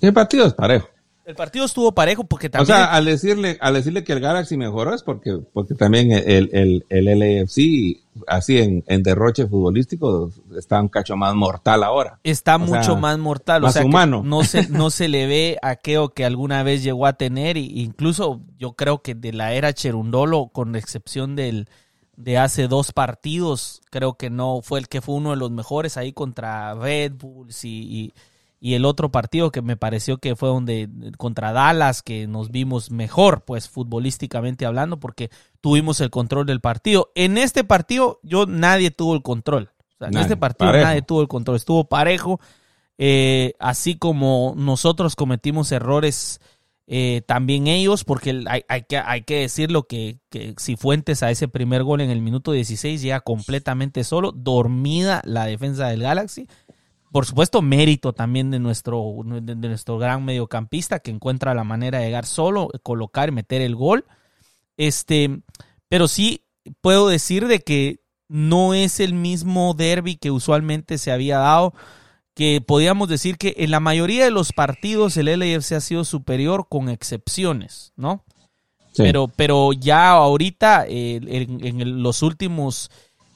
El 0.00 0.12
partido 0.12 0.46
es 0.46 0.52
parejo. 0.52 0.88
El 1.24 1.36
partido 1.36 1.64
estuvo 1.64 1.92
parejo 1.92 2.24
porque 2.24 2.48
también. 2.48 2.62
O 2.62 2.66
sea, 2.66 2.92
al 2.92 3.04
decirle, 3.04 3.56
al 3.60 3.74
decirle 3.74 4.02
que 4.02 4.12
el 4.12 4.18
Galaxy 4.20 4.56
mejoró 4.56 4.92
es 4.92 5.04
porque, 5.04 5.38
porque 5.52 5.74
también 5.74 6.10
el, 6.10 6.50
el, 6.52 6.84
el 6.88 7.18
LAFC, 7.18 8.00
así 8.26 8.58
en, 8.58 8.82
en, 8.88 9.04
derroche 9.04 9.46
futbolístico, 9.46 10.32
está 10.56 10.80
un 10.80 10.88
cacho 10.88 11.16
más 11.16 11.34
mortal 11.36 11.84
ahora. 11.84 12.18
Está 12.24 12.58
mucho 12.58 12.96
más 12.96 13.18
mortal. 13.18 13.62
Más 13.62 13.70
o 13.70 13.72
sea, 13.74 13.84
humano. 13.84 14.22
no 14.24 14.42
se, 14.42 14.68
no 14.70 14.90
se 14.90 15.06
le 15.06 15.26
ve 15.28 15.58
aquello 15.62 16.08
que 16.08 16.24
alguna 16.24 16.64
vez 16.64 16.82
llegó 16.82 17.06
a 17.06 17.12
tener. 17.12 17.56
E 17.56 17.60
incluso 17.60 18.40
yo 18.58 18.72
creo 18.72 19.00
que 19.00 19.14
de 19.14 19.32
la 19.32 19.52
era 19.52 19.72
Cherundolo, 19.72 20.48
con 20.48 20.74
excepción 20.74 21.36
del 21.36 21.68
de 22.16 22.36
hace 22.36 22.66
dos 22.66 22.92
partidos, 22.92 23.80
creo 23.90 24.14
que 24.14 24.28
no 24.28 24.60
fue 24.62 24.80
el 24.80 24.88
que 24.88 25.00
fue 25.00 25.14
uno 25.14 25.30
de 25.30 25.36
los 25.36 25.50
mejores 25.50 25.96
ahí 25.96 26.12
contra 26.12 26.74
Red 26.74 27.12
Bulls 27.12 27.64
y 27.64 27.82
y 27.82 28.12
el 28.74 28.84
otro 28.84 29.10
partido 29.10 29.50
que 29.50 29.60
me 29.60 29.76
pareció 29.76 30.18
que 30.18 30.36
fue 30.36 30.48
donde 30.48 30.88
contra 31.18 31.52
Dallas 31.52 32.00
que 32.02 32.28
nos 32.28 32.52
vimos 32.52 32.92
mejor 32.92 33.44
pues 33.44 33.68
futbolísticamente 33.68 34.66
hablando 34.66 35.00
porque 35.00 35.30
tuvimos 35.60 36.00
el 36.00 36.10
control 36.10 36.46
del 36.46 36.60
partido. 36.60 37.10
En 37.16 37.38
este 37.38 37.64
partido 37.64 38.20
yo 38.22 38.46
nadie 38.46 38.92
tuvo 38.92 39.14
el 39.14 39.22
control. 39.22 39.70
En 40.00 40.16
este 40.16 40.36
partido 40.36 40.72
nadie 40.72 41.02
tuvo 41.02 41.22
el 41.22 41.28
control. 41.28 41.56
Estuvo 41.56 41.88
parejo. 41.88 42.40
Eh, 42.98 43.54
así 43.58 43.96
como 43.96 44.54
nosotros 44.56 45.16
cometimos 45.16 45.72
errores 45.72 46.40
eh, 46.86 47.22
también 47.26 47.68
ellos, 47.68 48.04
porque 48.04 48.44
hay, 48.46 48.64
hay, 48.68 48.82
que, 48.82 48.98
hay 48.98 49.22
que 49.22 49.40
decirlo 49.40 49.84
que, 49.84 50.18
que 50.30 50.54
si 50.58 50.76
Fuentes 50.76 51.22
a 51.22 51.30
ese 51.30 51.48
primer 51.48 51.84
gol 51.84 52.00
en 52.00 52.10
el 52.10 52.20
minuto 52.20 52.52
16 52.52 53.00
llega 53.00 53.20
completamente 53.20 54.04
solo, 54.04 54.30
dormida 54.32 55.22
la 55.24 55.46
defensa 55.46 55.88
del 55.88 56.02
Galaxy, 56.02 56.48
por 57.12 57.26
supuesto, 57.26 57.62
mérito 57.62 58.12
también 58.12 58.50
de 58.50 58.58
nuestro, 58.58 59.04
de, 59.24 59.54
nuestro 59.54 59.98
gran 59.98 60.24
mediocampista 60.24 61.00
que 61.00 61.10
encuentra 61.10 61.54
la 61.54 61.64
manera 61.64 61.98
de 61.98 62.06
llegar 62.06 62.26
solo, 62.26 62.70
colocar 62.82 63.28
y 63.28 63.32
meter 63.32 63.62
el 63.62 63.76
gol. 63.76 64.06
Este, 64.76 65.42
pero 65.88 66.08
sí 66.08 66.46
puedo 66.80 67.08
decir 67.08 67.46
de 67.46 67.60
que 67.60 68.00
no 68.28 68.74
es 68.74 68.98
el 68.98 69.14
mismo 69.14 69.74
derby 69.74 70.16
que 70.16 70.30
usualmente 70.30 70.96
se 70.96 71.12
había 71.12 71.38
dado 71.38 71.74
que 72.34 72.60
podíamos 72.60 73.08
decir 73.08 73.36
que 73.36 73.54
en 73.58 73.70
la 73.70 73.80
mayoría 73.80 74.24
de 74.24 74.30
los 74.30 74.52
partidos 74.52 75.16
el 75.16 75.26
LAFC 75.26 75.72
ha 75.72 75.80
sido 75.80 76.04
superior 76.04 76.66
con 76.68 76.88
excepciones, 76.88 77.92
¿no? 77.96 78.24
Pero, 78.96 79.28
pero 79.28 79.72
ya 79.72 80.10
ahorita, 80.10 80.84
eh, 80.86 81.20
en, 81.26 82.02
los 82.02 82.22
últimos, 82.22 82.90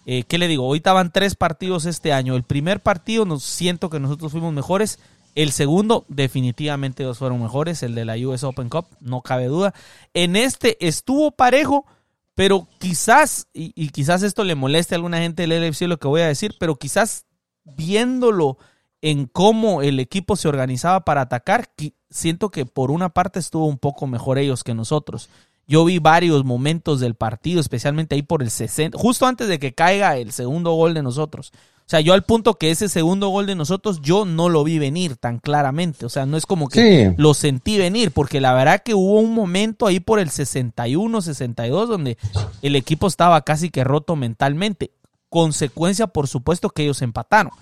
eh, 0.09 0.23
¿qué 0.23 0.39
le 0.39 0.47
digo? 0.47 0.65
Ahorita 0.65 0.93
van 0.93 1.11
tres 1.11 1.35
partidos 1.35 1.85
este 1.85 2.13
año. 2.13 2.37
El 2.37 2.45
primer 2.45 2.81
partido 2.81 3.25
nos 3.25 3.43
siento 3.43 3.91
que 3.91 3.99
nosotros 3.99 4.31
fuimos 4.31 4.55
mejores. 4.55 5.01
El 5.35 5.51
segundo, 5.51 6.05
definitivamente 6.09 7.03
dos 7.03 7.19
fueron 7.19 7.43
mejores, 7.43 7.83
el 7.83 7.97
de 7.97 8.05
la 8.05 8.17
US 8.17 8.45
Open 8.45 8.69
Cup, 8.71 8.87
no 9.01 9.21
cabe 9.21 9.47
duda. 9.47 9.75
En 10.15 10.37
este 10.37 10.79
estuvo 10.87 11.33
parejo, 11.33 11.87
pero 12.35 12.69
quizás, 12.79 13.49
y, 13.53 13.89
quizás 13.89 14.23
esto 14.23 14.45
le 14.45 14.55
moleste 14.55 14.95
a 14.95 14.97
alguna 14.97 15.19
gente 15.19 15.47
del 15.47 15.69
LFC 15.69 15.83
lo 15.83 15.99
que 15.99 16.09
voy 16.09 16.21
a 16.21 16.29
decir, 16.29 16.55
pero 16.59 16.77
quizás 16.77 17.27
viéndolo 17.65 18.59
en 19.03 19.27
cómo 19.27 19.83
el 19.83 19.99
equipo 19.99 20.37
se 20.37 20.49
organizaba 20.49 21.05
para 21.05 21.23
atacar, 21.23 21.69
siento 22.09 22.51
que 22.51 22.65
por 22.65 22.91
una 22.91 23.09
parte 23.09 23.41
estuvo 23.41 23.67
un 23.67 23.79
poco 23.79 24.07
mejor 24.07 24.39
ellos 24.39 24.63
que 24.63 24.73
nosotros. 24.73 25.29
Yo 25.67 25.85
vi 25.85 25.99
varios 25.99 26.45
momentos 26.45 27.01
del 27.01 27.15
partido, 27.15 27.61
especialmente 27.61 28.15
ahí 28.15 28.23
por 28.23 28.43
el 28.43 28.51
60, 28.51 28.97
justo 28.97 29.27
antes 29.27 29.49
de 29.49 29.59
que 29.59 29.75
caiga 29.75 30.17
el 30.17 30.33
segundo 30.33 30.73
gol 30.73 30.95
de 30.95 31.03
nosotros. 31.03 31.53
O 31.87 31.89
sea, 31.89 32.01
yo 32.01 32.15
al 32.15 32.25
punto 32.25 32.55
que 32.55 32.73
ese 32.73 32.89
segundo 32.89 33.29
gol 33.29 33.47
de 33.47 33.55
nosotros, 33.55 34.01
yo 34.03 34.25
no 34.25 34.49
lo 34.49 34.65
vi 34.65 34.81
venir 34.81 35.17
tan 35.17 35.39
claramente. 35.39 36.05
O 36.05 36.09
sea, 36.09 36.27
no 36.27 36.37
es 36.37 36.45
como 36.45 36.69
que 36.69 37.15
lo 37.17 37.33
sentí 37.33 37.79
venir, 37.79 38.11
porque 38.11 38.41
la 38.41 38.55
verdad 38.55 38.83
que 38.85 38.95
hubo 38.95 39.21
un 39.21 39.33
momento 39.33 39.87
ahí 39.87 40.01
por 40.01 40.19
el 40.19 40.31
61, 40.31 41.23
62, 41.23 41.89
donde 41.89 42.19
el 42.63 42.75
equipo 42.75 43.07
estaba 43.07 43.41
casi 43.43 43.71
que 43.71 43.85
roto 43.85 44.17
mentalmente. 44.17 44.91
Consecuencia, 45.29 46.09
por 46.09 46.27
supuesto, 46.27 46.71
que 46.71 46.83
ellos 46.83 47.03
empataron. 47.03 47.53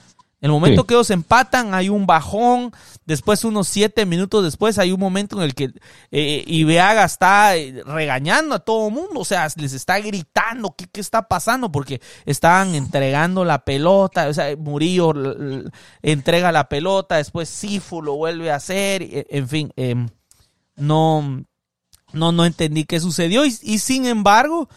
En 0.45 0.51
el 0.51 0.53
momento 0.53 0.85
que 0.85 0.93
ellos 0.93 1.09
empatan, 1.09 1.73
hay 1.73 1.89
un 1.89 2.05
bajón. 2.05 2.71
Después, 3.07 3.47
unos 3.47 3.67
siete 3.67 4.05
minutos 4.05 4.45
después, 4.45 4.79
hay 4.79 4.93
un 4.93 5.01
momento 5.01 5.39
en 5.39 5.43
el 5.43 5.55
que 5.55 5.73
eh, 6.11 6.45
Ibeaga 6.47 7.03
está 7.03 7.57
eh, 7.57 7.83
regañando 7.87 8.55
a 8.55 8.59
todo 8.59 8.89
el 8.89 8.93
mundo. 8.93 9.21
O 9.21 9.25
sea, 9.25 9.49
les 9.57 9.73
está 9.73 9.99
gritando 10.01 10.75
qué, 10.77 10.87
qué 10.87 11.01
está 11.01 11.29
pasando 11.29 11.73
porque 11.73 12.03
estaban 12.27 12.75
entregando 12.75 13.47
la 13.47 13.65
pelota. 13.65 14.29
O 14.29 14.35
sea, 14.35 14.55
Murillo 14.55 15.15
entrega 16.03 16.53
la 16.53 16.69
pelota. 16.69 17.17
Después 17.17 17.49
Sifu 17.49 18.03
lo 18.03 18.17
vuelve 18.17 18.51
a 18.51 18.57
hacer. 18.57 19.03
E, 19.03 19.27
en 19.31 19.49
fin, 19.49 19.73
em, 19.77 20.11
no, 20.77 21.43
no, 22.13 22.33
no 22.33 22.45
entendí 22.45 22.85
qué 22.85 23.01
sucedió. 23.01 23.47
y 23.47 23.79
sin 23.79 24.05
embargo, 24.05 24.69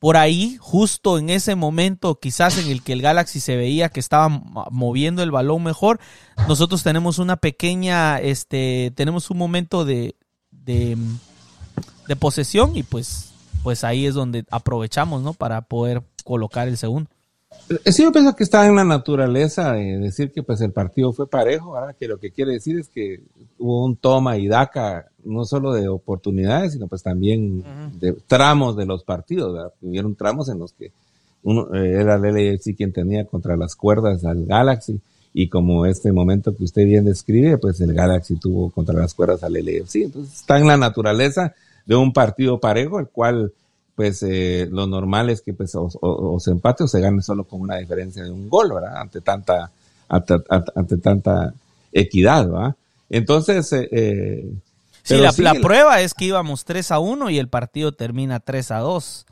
por 0.00 0.16
ahí, 0.16 0.56
justo 0.58 1.18
en 1.18 1.28
ese 1.28 1.54
momento, 1.54 2.18
quizás 2.18 2.56
en 2.56 2.70
el 2.70 2.82
que 2.82 2.94
el 2.94 3.02
Galaxy 3.02 3.38
se 3.38 3.56
veía 3.56 3.90
que 3.90 4.00
estaba 4.00 4.30
moviendo 4.30 5.22
el 5.22 5.30
balón 5.30 5.62
mejor, 5.62 6.00
nosotros 6.48 6.82
tenemos 6.82 7.18
una 7.18 7.36
pequeña, 7.36 8.18
este, 8.18 8.92
tenemos 8.96 9.30
un 9.30 9.36
momento 9.36 9.84
de, 9.84 10.16
de, 10.50 10.96
de 12.08 12.16
posesión 12.16 12.78
y 12.78 12.82
pues, 12.82 13.34
pues 13.62 13.84
ahí 13.84 14.06
es 14.06 14.14
donde 14.14 14.46
aprovechamos, 14.50 15.20
¿no? 15.20 15.34
Para 15.34 15.60
poder 15.60 16.02
colocar 16.24 16.66
el 16.66 16.78
segundo. 16.78 17.10
Eh, 17.84 17.92
sí, 17.92 18.02
yo 18.02 18.12
pienso 18.12 18.34
que 18.34 18.44
está 18.44 18.66
en 18.66 18.76
la 18.76 18.84
naturaleza 18.84 19.72
de 19.72 19.98
decir 19.98 20.32
que 20.32 20.42
pues 20.42 20.60
el 20.60 20.72
partido 20.72 21.12
fue 21.12 21.28
parejo, 21.28 21.76
ahora 21.76 21.94
que 21.94 22.08
lo 22.08 22.18
que 22.18 22.30
quiere 22.30 22.52
decir 22.52 22.78
es 22.78 22.88
que 22.88 23.20
hubo 23.58 23.84
un 23.84 23.96
toma 23.96 24.38
y 24.38 24.48
daca, 24.48 25.06
no 25.24 25.44
solo 25.44 25.72
de 25.72 25.88
oportunidades, 25.88 26.72
sino 26.72 26.88
pues 26.88 27.02
también 27.02 27.64
de 27.98 28.12
tramos 28.26 28.76
de 28.76 28.86
los 28.86 29.04
partidos, 29.04 29.54
¿verdad? 29.54 29.72
Hubieron 29.82 30.14
tramos 30.14 30.48
en 30.48 30.58
los 30.58 30.72
que 30.72 30.92
uno, 31.42 31.74
eh, 31.74 32.00
era 32.00 32.16
el 32.16 32.22
LAFC 32.22 32.76
quien 32.76 32.92
tenía 32.92 33.24
contra 33.24 33.56
las 33.56 33.74
cuerdas 33.76 34.24
al 34.24 34.46
Galaxy, 34.46 35.00
y 35.32 35.48
como 35.48 35.86
este 35.86 36.10
momento 36.10 36.56
que 36.56 36.64
usted 36.64 36.84
bien 36.84 37.04
describe, 37.04 37.56
pues 37.58 37.80
el 37.80 37.94
Galaxy 37.94 38.34
tuvo 38.36 38.70
contra 38.70 38.98
las 38.98 39.14
cuerdas 39.14 39.44
al 39.44 39.52
LAFC. 39.52 39.96
Entonces 39.96 40.40
está 40.40 40.58
en 40.58 40.66
la 40.66 40.76
naturaleza 40.76 41.54
de 41.86 41.94
un 41.94 42.12
partido 42.12 42.58
parejo, 42.58 42.98
el 42.98 43.06
cual 43.06 43.52
pues 44.00 44.22
eh, 44.22 44.66
lo 44.72 44.86
normal 44.86 45.28
es 45.28 45.42
que 45.42 45.52
pues 45.52 45.72
o, 45.74 46.38
se 46.40 46.52
empate 46.52 46.84
o 46.84 46.88
se 46.88 47.02
gane 47.02 47.20
solo 47.20 47.44
con 47.44 47.60
una 47.60 47.76
diferencia 47.76 48.24
de 48.24 48.30
un 48.30 48.48
gol, 48.48 48.72
¿verdad? 48.72 48.96
Ante 48.96 49.20
tanta, 49.20 49.70
ante, 50.08 50.96
tanta 50.96 51.52
equidad, 51.92 52.48
¿verdad? 52.48 52.74
Entonces, 53.10 53.70
eh, 53.74 53.88
eh 53.92 54.50
sí, 55.02 55.18
la, 55.18 55.34
la, 55.36 55.52
prueba 55.60 56.00
es 56.00 56.14
que 56.14 56.24
íbamos 56.24 56.64
3 56.64 56.92
a 56.92 56.98
1 56.98 57.28
y 57.28 57.38
el 57.38 57.48
partido 57.48 57.92
termina 57.92 58.40
3 58.40 58.70
a 58.70 58.78
2. 58.78 59.26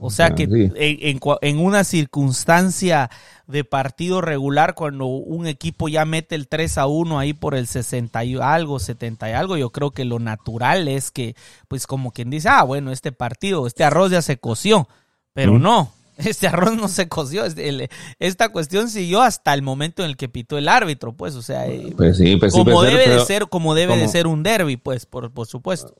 O 0.00 0.10
sea 0.10 0.34
que 0.34 0.44
en, 0.74 1.58
una 1.58 1.84
circunstancia 1.84 3.10
de 3.46 3.64
partido 3.64 4.20
regular, 4.20 4.74
cuando 4.74 5.06
un 5.06 5.46
equipo 5.46 5.88
ya 5.88 6.04
mete 6.04 6.34
el 6.34 6.48
3 6.48 6.78
a 6.78 6.86
1 6.86 7.18
ahí 7.18 7.32
por 7.32 7.54
el 7.54 7.66
60 7.66 8.24
y 8.24 8.36
algo, 8.36 8.78
70 8.78 9.30
y 9.30 9.32
algo, 9.32 9.56
yo 9.56 9.70
creo 9.70 9.90
que 9.90 10.04
lo 10.04 10.18
natural 10.18 10.88
es 10.88 11.10
que, 11.10 11.34
pues 11.68 11.86
como 11.86 12.12
quien 12.12 12.30
dice, 12.30 12.48
ah, 12.48 12.62
bueno, 12.62 12.92
este 12.92 13.12
partido, 13.12 13.66
este 13.66 13.84
arroz 13.84 14.10
ya 14.10 14.22
se 14.22 14.38
coció, 14.38 14.88
pero 15.32 15.58
no, 15.58 15.92
este 16.18 16.46
arroz 16.46 16.76
no 16.76 16.88
se 16.88 17.08
coció, 17.08 17.44
este, 17.44 17.88
esta 18.18 18.50
cuestión 18.50 18.88
siguió 18.88 19.22
hasta 19.22 19.54
el 19.54 19.62
momento 19.62 20.04
en 20.04 20.10
el 20.10 20.16
que 20.16 20.28
pitó 20.28 20.56
el 20.56 20.68
árbitro, 20.68 21.12
pues, 21.14 21.34
o 21.34 21.42
sea, 21.42 21.66
eh, 21.66 21.94
pues 21.96 22.20
pues 22.38 22.52
como 22.52 22.82
debe 22.82 23.08
de 23.08 23.20
ser, 23.20 23.48
como 23.48 23.74
debe 23.74 23.96
de 23.96 24.08
ser 24.08 24.26
un 24.26 24.42
derby, 24.42 24.76
pues, 24.76 25.06
por, 25.06 25.32
por 25.32 25.46
supuesto 25.46 25.94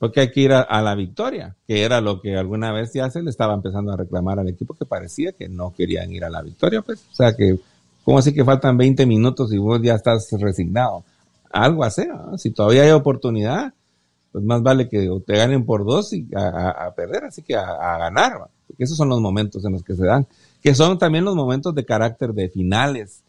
porque 0.00 0.20
hay 0.20 0.30
que 0.30 0.40
ir 0.40 0.52
a, 0.54 0.80
la 0.80 0.94
victoria, 0.94 1.54
que 1.68 1.82
era 1.82 2.00
lo 2.00 2.22
que 2.22 2.34
alguna 2.34 2.72
vez 2.72 2.90
ya 2.94 3.10
se 3.10 3.22
le 3.22 3.28
estaba 3.28 3.52
empezando 3.52 3.92
a 3.92 3.98
reclamar 3.98 4.38
al 4.38 4.48
equipo 4.48 4.72
que 4.72 4.86
parecía 4.86 5.32
que 5.32 5.46
no 5.46 5.74
querían 5.74 6.10
ir 6.10 6.24
a 6.24 6.30
la 6.30 6.40
victoria, 6.40 6.80
pues, 6.80 7.04
o 7.12 7.14
sea 7.14 7.36
que, 7.36 7.60
¿cómo 8.02 8.18
así 8.18 8.32
que 8.32 8.42
faltan 8.42 8.78
20 8.78 9.04
minutos 9.04 9.52
y 9.52 9.58
vos 9.58 9.78
ya 9.82 9.96
estás 9.96 10.26
resignado? 10.40 11.04
Algo 11.52 11.84
así, 11.84 12.04
si 12.38 12.50
todavía 12.50 12.84
hay 12.84 12.92
oportunidad, 12.92 13.74
pues 14.32 14.42
más 14.42 14.62
vale 14.62 14.88
que 14.88 15.06
te 15.26 15.36
ganen 15.36 15.66
por 15.66 15.84
dos 15.84 16.14
y 16.14 16.26
a, 16.34 16.90
perder, 16.96 17.24
así 17.24 17.42
que 17.42 17.54
a, 17.54 17.98
ganar, 17.98 18.48
porque 18.66 18.84
esos 18.84 18.96
son 18.96 19.10
los 19.10 19.20
momentos 19.20 19.62
en 19.66 19.72
los 19.72 19.82
que 19.82 19.96
se 19.96 20.06
dan, 20.06 20.26
que 20.62 20.74
son 20.74 20.98
también 20.98 21.26
los 21.26 21.36
momentos 21.36 21.74
de 21.74 21.84
carácter 21.84 22.32
de 22.32 22.48
finales, 22.48 23.22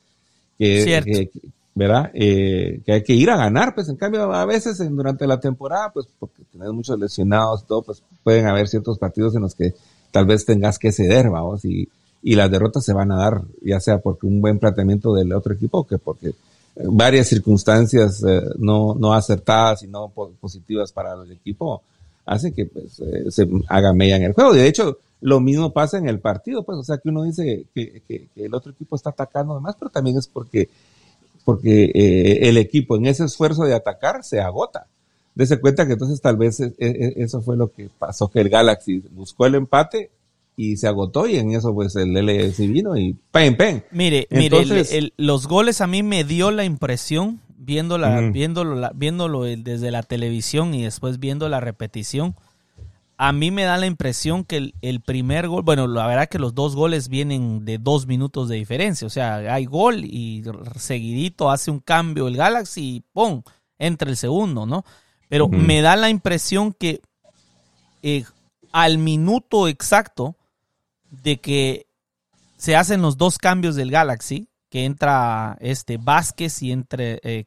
que, 0.57 1.29
¿verdad? 1.73 2.11
Eh, 2.13 2.81
que 2.85 2.93
hay 2.93 3.03
que 3.03 3.13
ir 3.13 3.29
a 3.29 3.37
ganar, 3.37 3.73
pues 3.73 3.87
en 3.89 3.95
cambio 3.95 4.31
a 4.33 4.45
veces 4.45 4.79
en, 4.81 4.95
durante 4.95 5.25
la 5.25 5.39
temporada, 5.39 5.91
pues 5.91 6.07
porque 6.19 6.43
tenés 6.51 6.71
muchos 6.71 6.99
lesionados 6.99 7.65
todo, 7.65 7.81
pues 7.83 8.03
pueden 8.23 8.47
haber 8.47 8.67
ciertos 8.67 8.97
partidos 8.97 9.35
en 9.35 9.41
los 9.41 9.55
que 9.55 9.73
tal 10.11 10.25
vez 10.25 10.45
tengas 10.45 10.77
que 10.77 10.91
ceder, 10.91 11.29
vamos, 11.29 11.63
y, 11.63 11.87
y 12.21 12.35
las 12.35 12.51
derrotas 12.51 12.83
se 12.83 12.93
van 12.93 13.11
a 13.11 13.17
dar, 13.17 13.41
ya 13.61 13.79
sea 13.79 13.99
porque 13.99 14.27
un 14.27 14.41
buen 14.41 14.59
planteamiento 14.59 15.13
del 15.13 15.31
otro 15.33 15.53
equipo 15.53 15.79
o 15.79 15.87
que 15.87 15.97
porque 15.97 16.29
eh, 16.29 16.33
varias 16.85 17.27
circunstancias 17.27 18.21
eh, 18.27 18.41
no, 18.57 18.95
no 18.95 19.13
acertadas 19.13 19.83
y 19.83 19.87
no 19.87 20.09
positivas 20.09 20.91
para 20.91 21.13
el 21.13 21.31
equipo 21.31 21.81
hacen 22.25 22.53
que 22.53 22.65
pues, 22.65 23.01
se 23.29 23.49
haga 23.67 23.93
media 23.93 24.17
en 24.17 24.23
el 24.23 24.33
juego. 24.33 24.53
De 24.53 24.67
hecho, 24.67 24.99
lo 25.21 25.39
mismo 25.39 25.71
pasa 25.71 25.97
en 25.97 26.07
el 26.07 26.19
partido, 26.19 26.63
pues, 26.63 26.77
o 26.77 26.83
sea 26.83 26.97
que 26.97 27.09
uno 27.09 27.23
dice 27.23 27.65
que, 27.73 28.01
que, 28.07 28.27
que 28.33 28.45
el 28.45 28.53
otro 28.53 28.71
equipo 28.71 28.95
está 28.95 29.09
atacando 29.09 29.53
además, 29.53 29.75
pero 29.79 29.89
también 29.89 30.17
es 30.17 30.27
porque 30.27 30.69
porque 31.43 31.91
eh, 31.93 32.49
el 32.49 32.57
equipo 32.57 32.95
en 32.95 33.05
ese 33.05 33.25
esfuerzo 33.25 33.63
de 33.63 33.73
atacar 33.73 34.23
se 34.23 34.39
agota. 34.39 34.87
Dese 35.33 35.59
cuenta 35.59 35.87
que 35.87 35.93
entonces 35.93 36.21
tal 36.21 36.37
vez 36.37 36.59
e, 36.59 36.73
e, 36.77 37.13
eso 37.17 37.41
fue 37.41 37.55
lo 37.55 37.71
que 37.71 37.89
pasó, 37.97 38.29
que 38.29 38.41
el 38.41 38.49
Galaxy 38.49 38.99
buscó 39.11 39.45
el 39.45 39.55
empate 39.55 40.11
y 40.57 40.77
se 40.77 40.87
agotó 40.87 41.27
y 41.27 41.37
en 41.37 41.51
eso 41.51 41.73
pues 41.73 41.95
el 41.95 42.13
LS 42.13 42.59
vino 42.59 42.97
y 42.97 43.15
pen, 43.31 43.55
pen. 43.55 43.83
Mire, 43.91 44.27
mire, 44.29 44.57
los 45.17 45.47
goles 45.47 45.81
a 45.81 45.87
mí 45.87 46.03
me 46.03 46.23
dio 46.23 46.51
la 46.51 46.65
impresión, 46.65 47.39
viéndola, 47.57 48.29
viéndolo, 48.31 48.91
viéndolo 48.93 49.43
desde 49.43 49.91
la 49.91 50.03
televisión 50.03 50.73
y 50.73 50.83
después 50.83 51.19
viendo 51.19 51.47
la 51.47 51.61
repetición, 51.61 52.35
a 53.23 53.33
mí 53.33 53.51
me 53.51 53.65
da 53.65 53.77
la 53.77 53.85
impresión 53.85 54.43
que 54.43 54.73
el, 54.81 55.01
primer 55.01 55.47
gol, 55.47 55.61
bueno, 55.61 55.85
la 55.85 56.07
verdad 56.07 56.27
que 56.27 56.39
los 56.39 56.55
dos 56.55 56.75
goles 56.75 57.07
vienen 57.07 57.65
de 57.65 57.77
dos 57.77 58.07
minutos 58.07 58.49
de 58.49 58.55
diferencia, 58.55 59.05
o 59.05 59.11
sea, 59.11 59.35
hay 59.35 59.65
gol 59.65 60.03
y 60.05 60.43
seguidito 60.75 61.51
hace 61.51 61.69
un 61.69 61.81
cambio 61.81 62.27
el 62.27 62.35
Galaxy 62.35 62.81
y 62.81 62.99
¡pum! 63.13 63.43
entra 63.77 64.09
el 64.09 64.17
segundo, 64.17 64.65
¿no? 64.65 64.83
Pero 65.29 65.47
me 65.49 65.83
da 65.83 65.95
la 65.97 66.09
impresión 66.09 66.73
que 66.73 66.99
eh, 68.01 68.25
al 68.71 68.97
minuto 68.97 69.67
exacto 69.67 70.35
de 71.11 71.39
que 71.39 71.85
se 72.57 72.75
hacen 72.75 73.03
los 73.03 73.17
dos 73.17 73.37
cambios 73.37 73.75
del 73.75 73.91
Galaxy, 73.91 74.47
que 74.71 74.85
entra 74.85 75.57
este 75.59 75.97
Vázquez 75.97 76.63
y 76.63 76.71
entre 76.71 77.19
eh, 77.23 77.45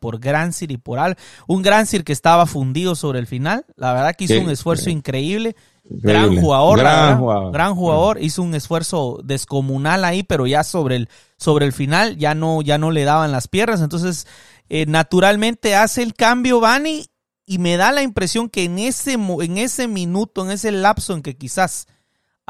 por 0.00 0.18
Gransir 0.18 0.72
y 0.72 0.78
por 0.78 0.98
Al. 0.98 1.18
Un 1.46 1.60
Gransir 1.60 2.02
que 2.02 2.14
estaba 2.14 2.46
fundido 2.46 2.94
sobre 2.94 3.18
el 3.18 3.26
final. 3.26 3.66
La 3.76 3.92
verdad 3.92 4.16
que 4.16 4.24
hizo 4.24 4.40
un 4.40 4.48
esfuerzo 4.48 4.88
increíble. 4.88 5.54
Gran 5.84 6.40
jugador, 6.40 6.78
gran, 6.78 7.18
jugador. 7.18 7.52
gran 7.52 7.74
jugador. 7.74 8.22
Hizo 8.22 8.42
un 8.42 8.54
esfuerzo 8.54 9.20
descomunal 9.22 10.02
ahí, 10.02 10.22
pero 10.22 10.46
ya 10.46 10.64
sobre 10.64 10.96
el, 10.96 11.08
sobre 11.36 11.66
el 11.66 11.74
final 11.74 12.16
ya 12.16 12.34
no, 12.34 12.62
ya 12.62 12.78
no 12.78 12.90
le 12.90 13.04
daban 13.04 13.32
las 13.32 13.48
piernas. 13.48 13.82
Entonces, 13.82 14.26
eh, 14.70 14.86
naturalmente 14.86 15.76
hace 15.76 16.02
el 16.02 16.14
cambio 16.14 16.58
Bani 16.58 17.04
y 17.44 17.58
me 17.58 17.76
da 17.76 17.92
la 17.92 18.02
impresión 18.02 18.48
que 18.48 18.64
en 18.64 18.78
ese, 18.78 19.12
en 19.12 19.58
ese 19.58 19.88
minuto, 19.88 20.42
en 20.42 20.52
ese 20.52 20.72
lapso 20.72 21.12
en 21.12 21.20
que 21.20 21.36
quizás 21.36 21.86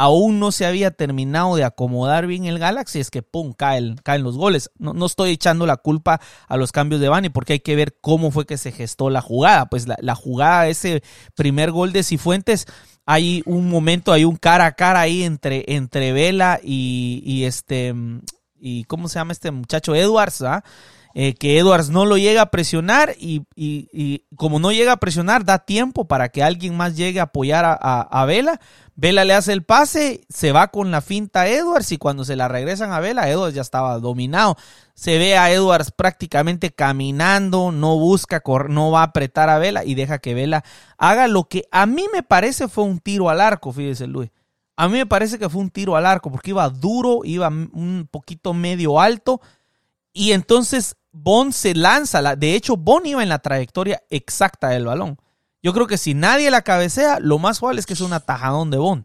aún 0.02 0.40
no 0.40 0.50
se 0.50 0.66
había 0.66 0.90
terminado 0.90 1.54
de 1.54 1.62
acomodar 1.62 2.26
bien 2.26 2.44
el 2.47 2.59
Galaxy, 2.59 2.99
es 2.99 3.09
que 3.09 3.23
pum, 3.23 3.52
caen, 3.52 3.94
caen 4.02 4.25
los 4.25 4.37
goles. 4.37 4.68
No, 4.76 4.94
no, 4.94 5.06
estoy 5.06 5.30
echando 5.30 5.64
la 5.64 5.76
culpa 5.76 6.21
a 6.49 6.56
los 6.56 6.73
cambios 6.73 7.00
de 7.00 7.09
Bani, 7.09 7.28
porque 7.28 7.52
hay 7.52 7.61
que 7.61 7.76
ver 7.76 7.97
cómo 8.00 8.32
fue 8.32 8.44
que 8.44 8.59
se 8.59 8.73
gestó 8.73 9.11
la 9.11 9.21
jugada. 9.21 9.66
Pues 9.66 9.87
la, 9.87 9.97
la 10.00 10.16
jugada, 10.16 10.66
ese 10.66 11.04
primer 11.37 11.71
gol 11.71 11.92
de 11.92 12.02
Cifuentes, 12.02 12.66
hay 13.06 13.44
un 13.47 13.71
momento, 13.71 14.12
hay 14.12 14.25
un 14.25 14.35
cara 14.35 14.66
a 14.66 14.73
cara 14.73 15.02
ahí 15.02 15.23
entre, 15.23 15.64
entre 15.68 16.12
Vela 16.12 16.59
y, 16.61 17.44
este, 17.44 17.94
y 18.59 18.82
¿cómo 18.85 19.09
se 19.09 19.21
llama 19.21 19.32
este 19.32 19.52
muchacho? 19.52 19.94
Edwards, 19.94 20.42
¿ah? 20.42 20.64
Que 21.14 21.59
Edwards 21.59 21.90
no 21.90 22.07
lo 22.07 22.16
llega 22.16 22.42
a 22.42 22.50
presionar 22.50 23.14
y, 23.19 23.42
y, 23.54 24.25
como 24.37 24.59
no 24.59 24.73
llega 24.73 24.92
a 24.92 24.97
presionar, 24.97 25.45
da 25.45 25.59
tiempo 25.59 26.07
para 26.07 26.31
que 26.31 26.42
alguien 26.42 26.76
más 26.76 26.97
llegue 26.97 27.21
a 27.21 27.25
apoyar 27.25 27.64
a, 27.64 28.00
a, 28.00 28.25
Vela. 28.25 28.61
Vela 28.95 29.25
le 29.25 29.35
hace 29.35 29.52
el 29.52 29.62
pase, 29.62 30.25
se 30.28 30.52
va 30.52 30.69
con 30.69 30.90
la 30.90 31.00
finta 31.00 31.42
a 31.42 31.49
Edwards 31.49 31.92
y 31.92 31.99
cuando 31.99 32.25
se 32.25 32.37
la 32.37 32.49
regresan 32.49 32.92
a 32.92 33.00
Vela, 33.00 33.28
Edwards 33.28 33.54
ya 33.54 33.62
estaba 33.62 33.99
dominado. 33.99 34.57
Se 34.95 35.19
ve 35.19 35.37
a 35.37 35.50
Edwards 35.50 35.90
prácticamente 35.90 36.71
caminando, 36.71 37.73
no 37.73 37.99
busca, 37.99 38.42
no 38.69 38.90
va 38.90 39.00
a 39.00 39.04
apretar 39.04 39.50
a 39.50 39.59
Vela 39.59 39.85
y 39.85 39.95
deja 39.95 40.19
que 40.19 40.35
Vela 40.35 40.64
haga 40.97 41.28
lo 41.28 41.45
que 41.45 41.64
a 41.73 41.87
mí 41.87 42.07
me 42.12 42.23
parece 42.23 42.69
fue 42.69 42.85
un 42.85 43.00
tiro 43.00 43.28
al 43.28 43.40
arco, 43.40 43.73
fíjese 43.73 44.07
Luis. 44.07 44.31
A 44.76 44.88
mí 44.88 44.97
me 44.99 45.07
parece 45.07 45.38
que 45.38 45.50
fue 45.50 45.61
un 45.61 45.71
tiro 45.71 45.97
al 45.97 46.07
arco 46.07 46.31
porque 46.31 46.50
iba 46.50 46.69
duro, 46.71 47.21
iba 47.25 47.49
un 47.49 48.09
poquito 48.11 48.54
medio 48.54 49.00
alto 49.00 49.40
y 50.12 50.33
entonces 50.33 50.97
Bon 51.12 51.52
se 51.52 51.75
lanza. 51.75 52.37
De 52.37 52.54
hecho, 52.54 52.76
Bon 52.76 53.04
iba 53.04 53.23
en 53.23 53.28
la 53.28 53.40
trayectoria 53.40 54.02
exacta 54.09 54.69
del 54.69 54.87
balón. 54.87 55.19
Yo 55.62 55.73
creo 55.73 55.87
que 55.87 55.99
si 55.99 56.14
nadie 56.14 56.50
la 56.50 56.62
cabecea, 56.62 57.21
lo 57.21 57.38
más 57.38 57.59
probable 57.59 57.81
es 57.81 57.87
que 57.87 57.92
es 57.92 58.00
un 58.00 58.12
atajadón 58.12 58.71
de 58.71 58.78
Bon. 58.78 59.04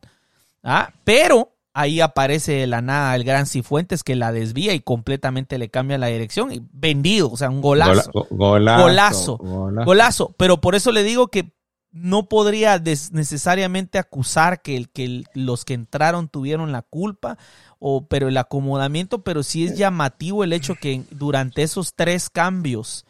¿Ah? 0.64 0.92
Pero 1.04 1.54
ahí 1.74 2.02
aparece 2.02 2.54
de 2.54 2.68
la 2.68 2.82
nada 2.82 3.16
el 3.16 3.24
gran 3.24 3.46
Cifuentes 3.46 4.04
que 4.04 4.16
la 4.16 4.32
desvía 4.32 4.74
y 4.74 4.80
completamente 4.80 5.60
le 5.60 5.70
cambia 5.70 5.98
la 5.98 6.08
dirección. 6.08 6.52
Y 6.52 6.66
vendido, 6.72 7.30
o 7.30 7.38
sea, 7.38 7.50
un 7.50 7.62
golazo. 7.62 8.28
golazo, 8.32 9.38
golazo. 9.38 10.36
Pero 10.38 10.60
por 10.62 10.76
eso 10.76 10.92
le 10.92 11.04
digo 11.04 11.28
que 11.28 11.54
no 11.92 12.28
podría 12.30 12.80
necesariamente 12.80 13.98
acusar 13.98 14.62
que, 14.62 14.86
que 14.86 15.24
los 15.34 15.66
que 15.66 15.74
entraron 15.74 16.30
tuvieron 16.30 16.72
la 16.72 16.82
culpa 16.82 17.38
o, 17.80 18.06
pero 18.06 18.28
el 18.28 18.38
acomodamiento, 18.38 19.22
pero 19.22 19.44
sí 19.44 19.66
es 19.66 19.78
llamativo 19.78 20.44
el 20.44 20.54
hecho 20.54 20.76
que 20.76 21.04
durante 21.12 21.64
esos 21.64 21.94
tres 21.94 22.30
cambios 22.30 23.06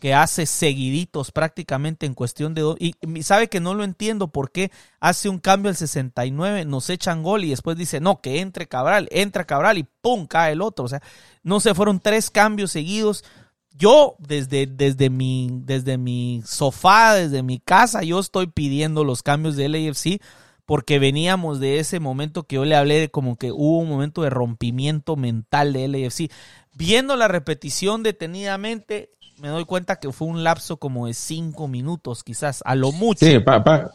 que 0.00 0.14
hace 0.14 0.46
seguiditos 0.46 1.32
prácticamente 1.32 2.06
en 2.06 2.14
cuestión 2.14 2.54
de 2.54 2.60
dos, 2.60 2.76
y 2.78 2.94
sabe 3.22 3.48
que 3.48 3.60
no 3.60 3.74
lo 3.74 3.82
entiendo 3.82 4.28
por 4.28 4.50
qué 4.50 4.70
hace 5.00 5.28
un 5.28 5.38
cambio 5.38 5.70
al 5.70 5.76
69, 5.76 6.64
nos 6.66 6.90
echan 6.90 7.22
gol 7.22 7.44
y 7.44 7.50
después 7.50 7.76
dice, 7.76 8.00
no, 8.00 8.20
que 8.20 8.40
entre 8.40 8.66
Cabral, 8.68 9.08
entra 9.10 9.44
Cabral 9.44 9.78
y 9.78 9.86
¡pum! 10.00 10.26
cae 10.26 10.52
el 10.52 10.62
otro. 10.62 10.84
O 10.84 10.88
sea, 10.88 11.02
no 11.42 11.60
se 11.60 11.74
fueron 11.74 12.00
tres 12.00 12.30
cambios 12.30 12.72
seguidos. 12.72 13.24
Yo, 13.74 14.16
desde, 14.18 14.66
desde, 14.66 15.10
mi, 15.10 15.48
desde 15.64 15.98
mi 15.98 16.42
sofá, 16.46 17.14
desde 17.14 17.42
mi 17.42 17.58
casa, 17.58 18.02
yo 18.02 18.20
estoy 18.20 18.46
pidiendo 18.46 19.02
los 19.04 19.22
cambios 19.22 19.56
del 19.56 19.74
AFC 19.74 20.20
porque 20.66 20.98
veníamos 20.98 21.60
de 21.60 21.78
ese 21.78 22.00
momento 22.00 22.42
que 22.42 22.56
yo 22.56 22.64
le 22.64 22.76
hablé 22.76 23.00
de 23.00 23.08
como 23.08 23.36
que 23.36 23.52
hubo 23.52 23.78
un 23.78 23.88
momento 23.88 24.22
de 24.22 24.30
rompimiento 24.30 25.16
mental 25.16 25.72
de 25.72 25.88
LAFC. 25.88 26.30
Viendo 26.74 27.16
la 27.16 27.28
repetición 27.28 28.02
detenidamente, 28.02 29.10
me 29.40 29.48
doy 29.48 29.64
cuenta 29.64 29.96
que 29.96 30.12
fue 30.12 30.28
un 30.28 30.44
lapso 30.44 30.78
como 30.78 31.06
de 31.06 31.14
cinco 31.14 31.68
minutos, 31.68 32.24
quizás, 32.24 32.62
a 32.66 32.74
lo 32.74 32.92
mucho. 32.92 33.24
Sí, 33.24 33.38
papá. 33.38 33.92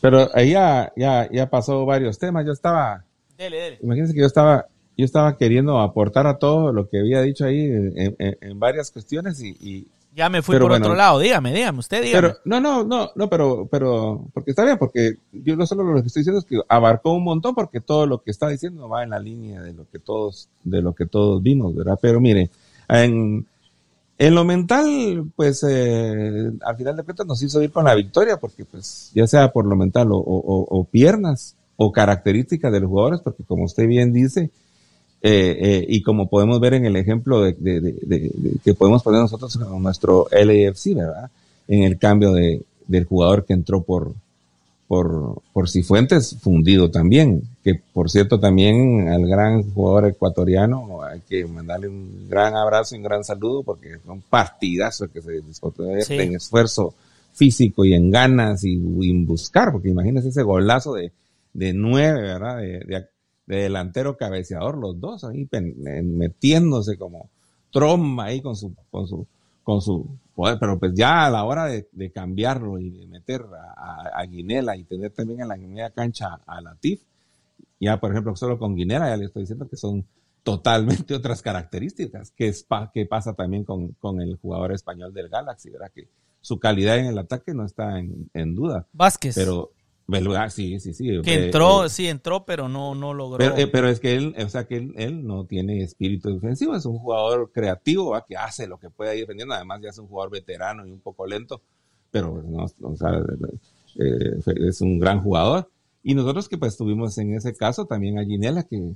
Pero 0.00 0.30
ahí 0.34 0.52
ya, 0.52 0.92
ya, 0.96 1.50
pasó 1.50 1.84
varios 1.84 2.18
temas. 2.18 2.44
Yo 2.46 2.52
estaba. 2.52 3.04
Dele, 3.36 3.56
dele. 3.56 3.78
Imagínense 3.82 4.14
que 4.14 4.20
yo 4.20 4.26
estaba, 4.26 4.66
yo 4.96 5.04
estaba 5.04 5.36
queriendo 5.36 5.78
aportar 5.78 6.26
a 6.26 6.38
todo 6.38 6.72
lo 6.72 6.88
que 6.88 6.98
había 6.98 7.22
dicho 7.22 7.44
ahí 7.44 7.60
en, 7.60 8.58
varias 8.58 8.90
cuestiones 8.90 9.42
y, 9.42 9.86
ya 10.14 10.28
me 10.28 10.42
fui 10.42 10.58
por 10.58 10.72
otro 10.72 10.94
lado, 10.94 11.18
dígame, 11.18 11.52
dígame, 11.52 11.78
usted 11.78 12.02
dígame. 12.02 12.28
Pero, 12.28 12.40
no, 12.44 12.60
no, 12.60 12.84
no, 12.84 13.10
no, 13.14 13.28
pero, 13.28 13.68
pero, 13.70 14.24
porque 14.34 14.50
está 14.50 14.64
bien, 14.64 14.76
porque 14.78 15.18
yo 15.32 15.56
no 15.56 15.66
solo 15.66 15.84
lo 15.84 16.00
que 16.00 16.08
estoy 16.08 16.20
diciendo 16.20 16.40
es 16.40 16.44
que 16.44 16.60
abarcó 16.68 17.12
un 17.12 17.24
montón, 17.24 17.54
porque 17.54 17.80
todo 17.80 18.06
lo 18.06 18.22
que 18.22 18.30
está 18.30 18.48
diciendo 18.48 18.88
va 18.88 19.04
en 19.04 19.10
la 19.10 19.18
línea 19.18 19.62
de 19.62 19.72
lo 19.72 19.88
que 19.88 19.98
todos, 19.98 20.48
de 20.64 20.82
lo 20.82 20.94
que 20.94 21.06
todos 21.06 21.42
vimos, 21.42 21.74
¿verdad? 21.74 21.98
Pero 22.02 22.20
mire, 22.20 22.50
en, 22.88 23.46
en 24.18 24.34
lo 24.34 24.44
mental, 24.44 25.30
pues, 25.36 25.64
eh, 25.68 26.52
al 26.60 26.76
final 26.76 26.96
de 26.96 27.02
cuentas 27.04 27.26
nos 27.26 27.42
hizo 27.42 27.62
ir 27.62 27.70
con 27.70 27.84
la 27.84 27.94
victoria, 27.94 28.38
porque 28.38 28.64
pues, 28.64 29.12
ya 29.14 29.26
sea 29.26 29.52
por 29.52 29.64
lo 29.64 29.76
mental 29.76 30.10
o, 30.10 30.18
o, 30.18 30.66
o 30.68 30.84
piernas 30.84 31.56
o 31.76 31.92
características 31.92 32.72
de 32.72 32.80
los 32.80 32.90
jugadores, 32.90 33.20
porque 33.20 33.44
como 33.44 33.64
usted 33.64 33.86
bien 33.86 34.12
dice, 34.12 34.50
eh, 35.22 35.58
eh, 35.60 35.86
y 35.88 36.02
como 36.02 36.28
podemos 36.28 36.60
ver 36.60 36.74
en 36.74 36.86
el 36.86 36.96
ejemplo 36.96 37.42
de, 37.42 38.58
que 38.64 38.74
podemos 38.74 39.02
poner 39.02 39.20
nosotros 39.20 39.56
con 39.56 39.82
nuestro 39.82 40.26
LAFC, 40.30 40.94
¿verdad? 40.94 41.30
En 41.68 41.82
el 41.82 41.98
cambio 41.98 42.32
de, 42.32 42.62
del 42.86 43.04
jugador 43.04 43.44
que 43.44 43.52
entró 43.52 43.82
por, 43.82 44.14
por, 44.88 45.40
por 45.52 45.68
Cifuentes, 45.68 46.36
fundido 46.40 46.90
también. 46.90 47.42
Que 47.62 47.74
por 47.92 48.10
cierto, 48.10 48.40
también 48.40 49.08
al 49.08 49.26
gran 49.26 49.62
jugador 49.70 50.06
ecuatoriano 50.06 51.02
hay 51.02 51.20
que 51.20 51.44
mandarle 51.46 51.88
un 51.88 52.26
gran 52.28 52.56
abrazo 52.56 52.94
y 52.94 52.98
un 52.98 53.04
gran 53.04 53.22
saludo 53.22 53.62
porque 53.62 53.98
fue 53.98 54.14
un 54.14 54.22
partidazo 54.22 55.08
que 55.12 55.20
se 55.20 55.40
disfrutó 55.42 55.84
en 55.88 56.34
esfuerzo 56.34 56.94
físico 57.32 57.84
y 57.84 57.94
en 57.94 58.10
ganas 58.10 58.64
y, 58.64 58.74
en 58.74 59.26
buscar, 59.26 59.70
porque 59.70 59.90
imagínese 59.90 60.28
ese 60.28 60.42
golazo 60.42 60.94
de, 60.94 61.12
de 61.52 61.72
nueve, 61.72 62.22
¿verdad? 62.22 62.56
De, 62.58 63.06
de, 63.50 63.56
de 63.56 63.62
delantero 63.62 64.16
cabeceador, 64.16 64.78
los 64.78 65.00
dos 65.00 65.24
ahí 65.24 65.48
metiéndose 65.50 66.96
como 66.96 67.28
tromba 67.70 68.24
ahí 68.24 68.40
con 68.40 68.56
su, 68.56 68.74
con 68.90 69.06
su, 69.06 69.26
con 69.62 69.80
su 69.80 70.06
poder, 70.34 70.58
pero 70.58 70.78
pues 70.78 70.92
ya 70.94 71.26
a 71.26 71.30
la 71.30 71.44
hora 71.44 71.66
de, 71.66 72.12
cambiarlo 72.12 72.78
y 72.78 72.90
de 72.90 73.06
meter 73.06 73.44
a, 73.76 74.22
Guinela 74.24 74.76
y 74.76 74.84
tener 74.84 75.10
también 75.12 75.40
en 75.40 75.48
la 75.48 75.56
media 75.56 75.90
cancha 75.90 76.40
a 76.46 76.60
Latif, 76.60 77.00
ya 77.78 77.98
por 77.98 78.10
ejemplo 78.10 78.36
solo 78.36 78.58
con 78.58 78.74
Guinela 78.74 79.08
ya 79.08 79.16
le 79.16 79.26
estoy 79.26 79.42
diciendo 79.42 79.68
que 79.68 79.76
son 79.76 80.04
totalmente 80.42 81.14
otras 81.14 81.42
características, 81.42 82.30
que, 82.32 82.48
es 82.48 82.66
que 82.92 83.06
pasa 83.06 83.34
también 83.34 83.64
con, 83.64 83.88
con, 84.00 84.20
el 84.20 84.36
jugador 84.36 84.72
español 84.72 85.12
del 85.12 85.28
Galaxy, 85.28 85.70
¿verdad? 85.70 85.90
Que 85.94 86.08
su 86.40 86.58
calidad 86.58 86.98
en 86.98 87.06
el 87.06 87.18
ataque 87.18 87.52
no 87.52 87.64
está 87.64 87.98
en, 87.98 88.30
en 88.32 88.54
duda. 88.54 88.86
Vázquez. 88.92 89.34
Pero, 89.34 89.72
sí, 90.50 90.80
sí, 90.80 90.94
sí. 90.94 91.22
Que 91.22 91.46
entró, 91.46 91.88
sí 91.88 92.08
entró, 92.08 92.44
pero 92.44 92.68
no, 92.68 92.94
no 92.94 93.14
logró. 93.14 93.56
Eh, 93.56 93.66
pero, 93.66 93.88
es 93.88 94.00
que 94.00 94.14
él, 94.14 94.34
o 94.38 94.48
sea, 94.48 94.66
que 94.66 94.76
él, 94.94 95.26
no 95.26 95.44
tiene 95.44 95.82
espíritu 95.82 96.32
defensivo, 96.32 96.74
es 96.74 96.86
un 96.86 96.98
jugador 96.98 97.50
creativo, 97.52 98.16
que 98.28 98.36
hace 98.36 98.66
lo 98.66 98.78
que 98.78 98.90
puede 98.90 99.14
ir 99.14 99.22
defendiendo, 99.22 99.54
además 99.54 99.80
ya 99.82 99.90
es 99.90 99.98
un 99.98 100.08
jugador 100.08 100.32
veterano 100.32 100.86
y 100.86 100.92
un 100.92 101.00
poco 101.00 101.26
lento, 101.26 101.60
pero 102.10 102.42
no, 102.42 102.66
o 102.82 102.96
sea, 102.96 103.22
eh, 103.98 104.40
es 104.68 104.80
un 104.80 104.98
gran 104.98 105.22
jugador. 105.22 105.70
Y 106.02 106.14
nosotros 106.14 106.48
que 106.48 106.56
pues 106.56 106.76
tuvimos 106.76 107.18
en 107.18 107.34
ese 107.34 107.54
caso 107.54 107.84
también 107.84 108.18
a 108.18 108.24
Ginela, 108.24 108.62
que, 108.62 108.94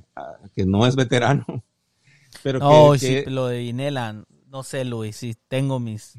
que 0.55 0.64
no 0.64 0.87
es 0.87 0.96
veterano. 0.96 1.44
Pero 2.42 2.59
no, 2.59 2.96
sí, 2.98 3.22
lo 3.27 3.46
de 3.46 3.62
Ginela, 3.62 4.24
no 4.48 4.62
sé, 4.64 4.85
Luis, 4.85 5.16
sí, 5.16 5.37
tengo 5.46 5.79
mis, 5.79 6.18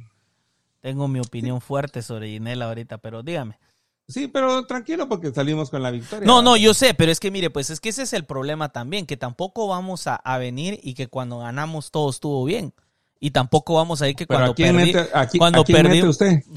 tengo 0.79 1.07
mi 1.09 1.19
opinión 1.19 1.59
fuerte 1.59 2.01
sobre 2.01 2.29
Ginela 2.29 2.65
ahorita, 2.65 2.99
pero 2.99 3.21
dígame. 3.21 3.57
Sí, 4.07 4.27
pero 4.27 4.65
tranquilo 4.67 5.09
porque 5.09 5.31
salimos 5.31 5.69
con 5.69 5.81
la 5.81 5.89
victoria. 5.89 6.27
No, 6.27 6.41
no, 6.41 6.57
yo 6.57 6.73
sé, 6.73 6.93
pero 6.93 7.11
es 7.11 7.19
que 7.19 7.31
mire, 7.31 7.49
pues 7.49 7.71
es 7.71 7.79
que 7.79 7.89
ese 7.89 8.03
es 8.03 8.13
el 8.13 8.23
problema 8.23 8.69
también, 8.69 9.05
que 9.05 9.17
tampoco 9.17 9.67
vamos 9.67 10.05
a, 10.07 10.37
venir 10.37 10.79
y 10.83 10.93
que 10.93 11.07
cuando 11.07 11.39
ganamos 11.39 11.89
todo 11.91 12.09
estuvo 12.09 12.43
bien. 12.45 12.73
Y 13.19 13.31
tampoco 13.31 13.75
vamos 13.75 14.01
a 14.01 14.09
ir 14.09 14.15
que 14.15 14.27
cuando, 14.27 14.53
cuando, 15.37 15.65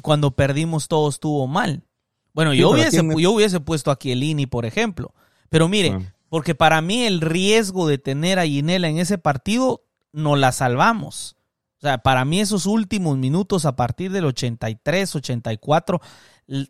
cuando 0.03 0.31
perdimos 0.33 0.89
todo 0.89 1.09
estuvo 1.09 1.47
mal. 1.47 1.85
Bueno, 2.35 2.53
yo, 2.53 2.71
hubiese, 2.71 3.03
yo 3.17 3.33
hubiese 3.33 3.61
puesto 3.61 3.91
a 3.91 3.99
Chiellini, 3.99 4.47
por 4.47 4.67
ejemplo. 4.67 5.15
Pero 5.49 5.69
mire, 5.69 6.13
porque 6.29 6.55
para 6.55 6.83
mí 6.83 7.07
el 7.07 7.21
riesgo 7.21 7.87
de 7.89 7.97
tener 7.97 8.39
a 8.39 8.45
Ginela 8.45 8.89
en 8.89 8.99
ese 8.99 9.17
partido 9.17 9.85
no 10.13 10.37
la 10.37 10.53
salvamos. 10.53 11.37
O 11.79 11.81
sea, 11.81 11.99
para 11.99 12.25
mí 12.25 12.41
esos 12.41 12.67
últimos 12.67 13.17
minutos 13.19 13.65
a 13.65 13.77
partir 13.77 14.11
del 14.11 14.27
83, 14.27 15.15
84 15.15 16.01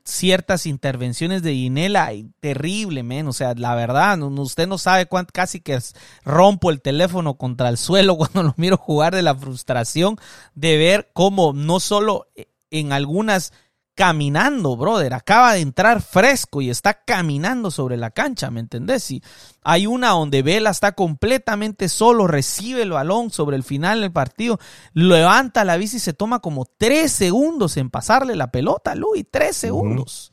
ciertas 0.04 0.66
intervenciones 0.66 1.42
de 1.42 1.54
Ginela, 1.54 2.10
terrible, 2.40 3.02
men. 3.02 3.28
O 3.28 3.32
sea, 3.32 3.54
la 3.54 3.74
verdad, 3.74 4.20
usted 4.20 4.66
no 4.66 4.78
sabe 4.78 5.06
cuánto, 5.06 5.32
casi 5.32 5.60
que 5.60 5.78
rompo 6.24 6.70
el 6.70 6.80
teléfono 6.80 7.34
contra 7.34 7.68
el 7.68 7.78
suelo 7.78 8.16
cuando 8.18 8.42
lo 8.42 8.54
miro 8.56 8.76
jugar 8.76 9.14
de 9.14 9.22
la 9.22 9.34
frustración 9.34 10.16
de 10.54 10.76
ver 10.76 11.10
cómo 11.12 11.52
no 11.52 11.80
solo 11.80 12.26
en 12.70 12.92
algunas 12.92 13.52
caminando, 13.98 14.76
brother. 14.76 15.12
Acaba 15.12 15.54
de 15.54 15.60
entrar 15.60 16.00
fresco 16.00 16.62
y 16.62 16.70
está 16.70 17.02
caminando 17.02 17.72
sobre 17.72 17.96
la 17.96 18.12
cancha, 18.12 18.48
¿me 18.48 18.60
entendés? 18.60 19.10
Y 19.10 19.20
hay 19.64 19.88
una 19.88 20.10
donde 20.10 20.42
Vela 20.42 20.70
está 20.70 20.92
completamente 20.92 21.88
solo, 21.88 22.28
recibe 22.28 22.82
el 22.82 22.92
balón 22.92 23.30
sobre 23.30 23.56
el 23.56 23.64
final 23.64 24.02
del 24.02 24.12
partido, 24.12 24.60
levanta 24.94 25.64
la 25.64 25.76
bici 25.76 25.96
y 25.96 26.00
se 26.00 26.12
toma 26.12 26.38
como 26.38 26.64
tres 26.64 27.10
segundos 27.10 27.76
en 27.76 27.90
pasarle 27.90 28.36
la 28.36 28.52
pelota, 28.52 28.94
Luis, 28.94 29.26
tres 29.28 29.56
segundos. 29.56 30.32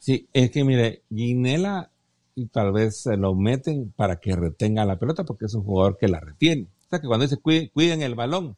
Sí, 0.00 0.28
es 0.32 0.50
que 0.50 0.64
mire, 0.64 1.04
Ginela 1.08 1.92
y 2.34 2.46
tal 2.46 2.72
vez 2.72 3.00
se 3.00 3.16
lo 3.16 3.36
meten 3.36 3.92
para 3.92 4.16
que 4.16 4.34
retenga 4.34 4.84
la 4.84 4.98
pelota 4.98 5.22
porque 5.22 5.44
es 5.44 5.54
un 5.54 5.62
jugador 5.62 5.98
que 5.98 6.08
la 6.08 6.18
retiene. 6.18 6.66
O 6.86 6.90
sea 6.90 7.00
que 7.00 7.06
cuando 7.06 7.28
dice 7.28 7.36
cuiden 7.38 8.02
el 8.02 8.16
balón, 8.16 8.56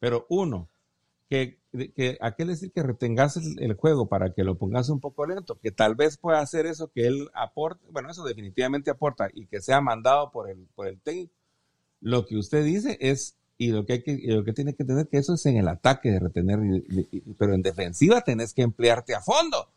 pero 0.00 0.26
uno, 0.28 0.68
que, 1.30 1.61
que 1.72 2.18
¿a 2.20 2.34
qué 2.34 2.44
decir 2.44 2.70
que 2.70 2.82
retengas 2.82 3.36
el, 3.36 3.74
juego 3.74 4.08
para 4.08 4.32
que 4.32 4.44
lo 4.44 4.58
pongas 4.58 4.88
un 4.90 5.00
poco 5.00 5.26
lento? 5.26 5.58
Que 5.58 5.70
tal 5.70 5.94
vez 5.94 6.18
pueda 6.18 6.40
hacer 6.40 6.66
eso 6.66 6.90
que 6.92 7.06
él 7.06 7.28
aporte, 7.34 7.84
bueno, 7.90 8.10
eso 8.10 8.24
definitivamente 8.24 8.90
aporta 8.90 9.28
y 9.32 9.46
que 9.46 9.60
sea 9.60 9.80
mandado 9.80 10.30
por 10.30 10.50
el, 10.50 10.66
por 10.74 10.86
el 10.86 11.00
técnico. 11.00 11.32
Lo 12.00 12.26
que 12.26 12.36
usted 12.36 12.64
dice 12.64 12.98
es, 13.00 13.36
y 13.56 13.70
lo 13.70 13.86
que, 13.86 13.94
hay 13.94 14.02
que, 14.02 14.20
lo 14.26 14.44
que 14.44 14.52
tiene 14.52 14.74
que 14.74 14.84
tener 14.84 15.08
que 15.08 15.18
eso 15.18 15.34
es 15.34 15.46
en 15.46 15.56
el 15.56 15.68
ataque 15.68 16.10
de 16.10 16.18
retener, 16.18 16.58
pero 17.38 17.54
en 17.54 17.62
defensiva 17.62 18.20
tenés 18.20 18.52
que 18.52 18.62
emplearte 18.62 19.14
a 19.14 19.20
fondo. 19.20 19.68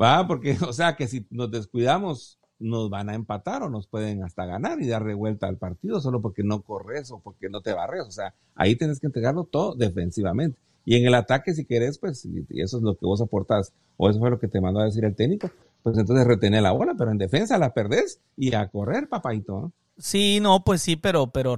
¿Va? 0.00 0.26
Porque, 0.26 0.56
o 0.68 0.72
sea, 0.72 0.94
que 0.94 1.08
si 1.08 1.26
nos 1.30 1.50
descuidamos, 1.50 2.38
nos 2.58 2.90
van 2.90 3.08
a 3.08 3.14
empatar 3.14 3.62
o 3.62 3.70
nos 3.70 3.86
pueden 3.86 4.22
hasta 4.22 4.44
ganar 4.44 4.80
y 4.80 4.88
dar 4.88 5.02
revuelta 5.02 5.46
al 5.46 5.56
partido 5.56 6.00
solo 6.00 6.20
porque 6.20 6.42
no 6.42 6.62
corres 6.62 7.10
o 7.10 7.20
porque 7.20 7.48
no 7.48 7.60
te 7.60 7.72
barres. 7.72 8.04
O 8.06 8.10
sea, 8.10 8.34
ahí 8.54 8.76
tienes 8.76 9.00
que 9.00 9.06
entregarlo 9.06 9.44
todo 9.44 9.74
defensivamente. 9.74 10.58
Y 10.88 10.96
en 10.96 11.04
el 11.04 11.14
ataque, 11.14 11.52
si 11.52 11.66
querés, 11.66 11.98
pues, 11.98 12.24
y 12.24 12.62
eso 12.62 12.78
es 12.78 12.82
lo 12.82 12.96
que 12.96 13.04
vos 13.04 13.20
aportás, 13.20 13.74
o 13.98 14.08
eso 14.08 14.18
fue 14.20 14.30
lo 14.30 14.38
que 14.38 14.48
te 14.48 14.58
mandó 14.58 14.80
a 14.80 14.86
decir 14.86 15.04
el 15.04 15.14
técnico, 15.14 15.50
pues 15.82 15.98
entonces 15.98 16.26
retener 16.26 16.62
la 16.62 16.72
bola, 16.72 16.94
pero 16.96 17.10
en 17.10 17.18
defensa 17.18 17.58
la 17.58 17.74
perdés 17.74 18.20
y 18.38 18.54
a 18.54 18.66
correr, 18.68 19.06
papaito. 19.06 19.70
Sí, 19.98 20.38
no, 20.40 20.64
pues 20.64 20.80
sí, 20.80 20.96
pero, 20.96 21.26
pero 21.26 21.56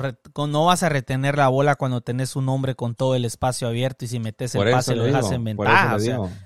no 0.48 0.64
vas 0.64 0.82
a 0.82 0.88
retener 0.88 1.36
la 1.36 1.46
bola 1.46 1.76
cuando 1.76 2.00
tenés 2.00 2.34
un 2.34 2.48
hombre 2.48 2.74
con 2.74 2.96
todo 2.96 3.14
el 3.14 3.24
espacio 3.24 3.68
abierto 3.68 4.04
y 4.04 4.08
si 4.08 4.18
metes 4.18 4.56
el 4.56 4.68
pase 4.68 4.96
lo 4.96 5.04
dejas 5.04 5.30
en 5.30 5.44
ventaja. 5.44 5.96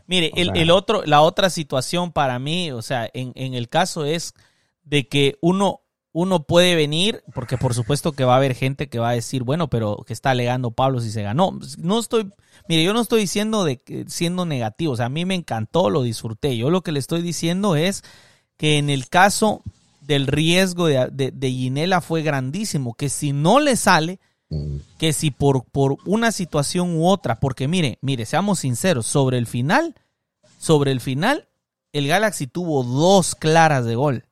mire, 0.07 0.33
el, 0.37 0.55
el, 0.55 0.71
otro, 0.71 1.05
la 1.07 1.23
otra 1.23 1.49
situación 1.49 2.13
para 2.13 2.39
mí, 2.39 2.71
o 2.71 2.83
sea, 2.83 3.09
en, 3.15 3.33
en 3.35 3.55
el 3.55 3.71
caso 3.71 4.05
es 4.05 4.35
de 4.83 5.09
que 5.09 5.39
uno, 5.41 5.81
uno 6.15 6.45
puede 6.45 6.77
venir, 6.77 7.25
porque 7.35 7.59
por 7.59 7.75
supuesto 7.75 8.13
que 8.13 8.25
va 8.25 8.35
a 8.35 8.37
haber 8.37 8.55
gente 8.55 8.89
que 8.89 9.01
va 9.01 9.09
a 9.09 9.15
decir, 9.15 9.43
bueno, 9.43 9.69
pero 9.69 10.05
que 10.07 10.13
está 10.13 10.31
alegando 10.31 10.71
Pablo 10.71 11.01
si 11.01 11.11
se 11.11 11.23
ganó. 11.23 11.59
No 11.77 11.99
estoy, 11.99 12.33
mire, 12.69 12.85
yo 12.85 12.93
no 12.93 13.01
estoy 13.01 13.23
diciendo 13.23 13.65
de 13.65 13.81
siendo 14.09 14.47
negativo, 14.47 14.93
o 14.93 14.97
sea, 14.97 15.07
a 15.07 15.11
mí 15.11 15.25
me 15.25 15.35
encantó, 15.35 15.91
lo 15.91 16.03
disfruté. 16.03 16.57
Yo 16.57 16.71
lo 16.71 16.83
que 16.83 16.93
le 16.93 16.99
estoy 16.99 17.23
diciendo 17.23 17.77
es 17.77 18.03
que 18.57 18.79
en 18.79 18.91
el 18.91 19.09
caso 19.09 19.63
del 20.01 20.27
riesgo 20.27 20.87
de, 20.87 21.31
de, 21.33 21.51
Ginela 21.51 22.01
fue 22.01 22.23
grandísimo, 22.23 22.95
que 22.95 23.09
si 23.09 23.33
no 23.33 23.61
le 23.61 23.77
sale, 23.77 24.21
mm. 24.51 24.77
que 24.99 25.13
si 25.13 25.31
por, 25.31 25.65
por 25.65 25.97
una 26.05 26.31
situación 26.31 26.97
u 26.97 27.07
otra, 27.07 27.41
porque 27.41 27.69
mire, 27.69 27.99
mire, 28.03 28.27
seamos 28.27 28.61
sinceros, 28.61 29.07
sobre 29.07 29.39
el 29.39 29.47
final, 29.47 29.95
sobre 30.59 30.93
el 30.93 31.01
final, 31.01 31.49
el 31.93 32.07
Galaxy 32.07 32.47
tuvo 32.47 32.85
dos 32.85 33.35
claras 33.35 33.85
de 33.85 33.95
gol, 33.95 34.25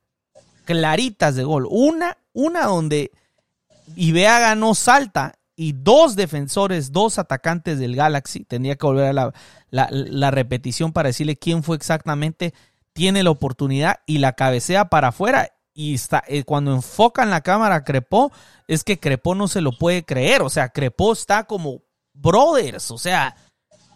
claritas 0.65 1.35
de 1.35 1.43
gol. 1.43 1.67
Una, 1.69 2.17
una 2.33 2.65
donde 2.65 3.11
Ibeaga 3.95 4.55
no 4.55 4.75
salta 4.75 5.35
y 5.63 5.71
dos 5.71 6.17
defensores, 6.17 6.91
dos 6.91 7.17
atacantes 7.17 7.79
del 7.79 7.95
Galaxy, 7.95 8.43
tendría 8.43 8.75
que 8.75 8.85
volver 8.85 9.05
a 9.05 9.13
la, 9.13 9.33
la, 9.69 10.29
repetición 10.29 10.91
para 10.91 11.07
decirle 11.07 11.37
quién 11.37 11.63
fue 11.63 11.77
exactamente, 11.77 12.53
tiene 12.91 13.23
la 13.23 13.29
oportunidad 13.29 14.01
y 14.05 14.17
la 14.17 14.33
cabecea 14.33 14.89
para 14.89 15.07
afuera 15.07 15.47
y 15.73 15.93
está, 15.93 16.21
eh, 16.27 16.43
cuando 16.43 16.73
enfocan 16.73 17.29
la 17.29 17.39
cámara 17.39 17.75
a 17.75 17.83
Crepó, 17.85 18.33
es 18.67 18.83
que 18.83 18.99
Crepó 18.99 19.35
no 19.35 19.47
se 19.47 19.61
lo 19.61 19.71
puede 19.71 20.03
creer. 20.03 20.41
O 20.41 20.49
sea, 20.49 20.67
Crepó 20.67 21.13
está 21.13 21.45
como 21.45 21.81
brothers. 22.11 22.91
O 22.91 22.97
sea, 22.97 23.37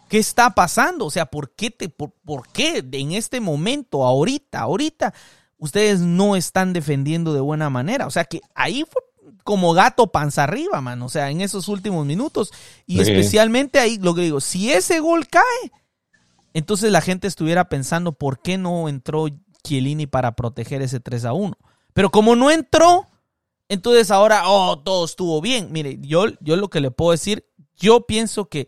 ¿qué 0.08 0.20
está 0.20 0.52
pasando? 0.52 1.06
O 1.06 1.12
sea, 1.12 1.26
¿por 1.26 1.54
qué, 1.54 1.70
te, 1.70 1.90
por, 1.90 2.48
qué 2.54 2.82
en 2.94 3.12
este 3.12 3.42
momento, 3.42 4.06
ahorita, 4.06 4.62
ahorita, 4.62 5.14
ustedes 5.58 6.00
no 6.00 6.38
están 6.38 6.72
defendiendo 6.72 7.34
de 7.34 7.42
buena 7.42 7.70
manera? 7.70 8.08
O 8.08 8.12
sea, 8.12 8.24
que 8.24 8.40
ahí 8.56 8.86
fue 8.90 9.02
como 9.44 9.74
gato 9.74 10.08
panza 10.12 10.44
arriba, 10.44 10.82
man. 10.82 11.02
O 11.02 11.10
sea, 11.10 11.30
en 11.30 11.42
esos 11.42 11.68
últimos 11.68 12.06
minutos. 12.06 12.52
Y 12.86 13.00
especialmente 13.00 13.80
ahí, 13.80 13.98
lo 13.98 14.16
que 14.16 14.22
digo, 14.22 14.42
si 14.42 14.72
ese 14.72 15.00
gol 15.00 15.28
cae, 15.28 15.72
entonces 16.54 16.92
la 16.92 17.02
gente 17.02 17.28
estuviera 17.28 17.70
pensando, 17.70 18.14
¿por 18.14 18.42
qué 18.42 18.58
no 18.58 18.90
entró 18.90 19.28
Chiellini 19.68 20.08
para 20.08 20.36
proteger 20.36 20.82
ese 20.82 21.00
3 21.00 21.26
a 21.26 21.34
1. 21.34 21.58
Pero 21.94 22.10
como 22.10 22.36
no 22.36 22.50
entró, 22.52 23.08
entonces 23.70 24.12
ahora, 24.12 24.44
oh, 24.48 24.80
todo 24.80 25.06
estuvo 25.06 25.42
bien. 25.42 25.72
Mire, 25.72 25.98
yo, 26.02 26.26
yo 26.40 26.56
lo 26.56 26.70
que 26.70 26.80
le 26.80 26.92
puedo 26.92 27.12
decir, 27.12 27.46
yo 27.76 28.06
pienso 28.06 28.46
que 28.46 28.68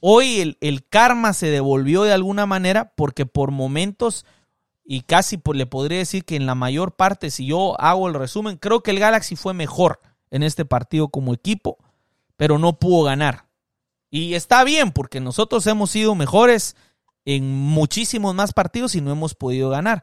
hoy 0.00 0.40
el, 0.40 0.58
el 0.60 0.86
karma 0.86 1.32
se 1.32 1.46
devolvió 1.46 2.02
de 2.02 2.12
alguna 2.12 2.44
manera 2.44 2.92
porque 2.96 3.24
por 3.24 3.50
momentos, 3.50 4.26
y 4.84 5.02
casi 5.02 5.40
le 5.54 5.66
podría 5.66 5.98
decir 5.98 6.24
que 6.24 6.36
en 6.36 6.46
la 6.46 6.54
mayor 6.54 6.92
parte, 6.92 7.30
si 7.30 7.46
yo 7.46 7.80
hago 7.80 8.08
el 8.08 8.14
resumen, 8.14 8.56
creo 8.56 8.82
que 8.82 8.90
el 8.90 8.98
Galaxy 8.98 9.36
fue 9.36 9.54
mejor 9.54 10.00
en 10.30 10.42
este 10.42 10.64
partido 10.64 11.08
como 11.08 11.34
equipo, 11.34 11.78
pero 12.36 12.58
no 12.58 12.78
pudo 12.78 13.04
ganar. 13.04 13.46
Y 14.10 14.34
está 14.34 14.64
bien 14.64 14.92
porque 14.92 15.20
nosotros 15.20 15.66
hemos 15.66 15.90
sido 15.90 16.14
mejores 16.14 16.76
en 17.24 17.50
muchísimos 17.54 18.34
más 18.34 18.52
partidos 18.52 18.94
y 18.94 19.00
no 19.00 19.12
hemos 19.12 19.34
podido 19.34 19.70
ganar. 19.70 20.02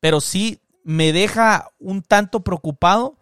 Pero 0.00 0.20
sí 0.20 0.60
me 0.84 1.12
deja 1.12 1.70
un 1.78 2.02
tanto 2.02 2.40
preocupado 2.40 3.16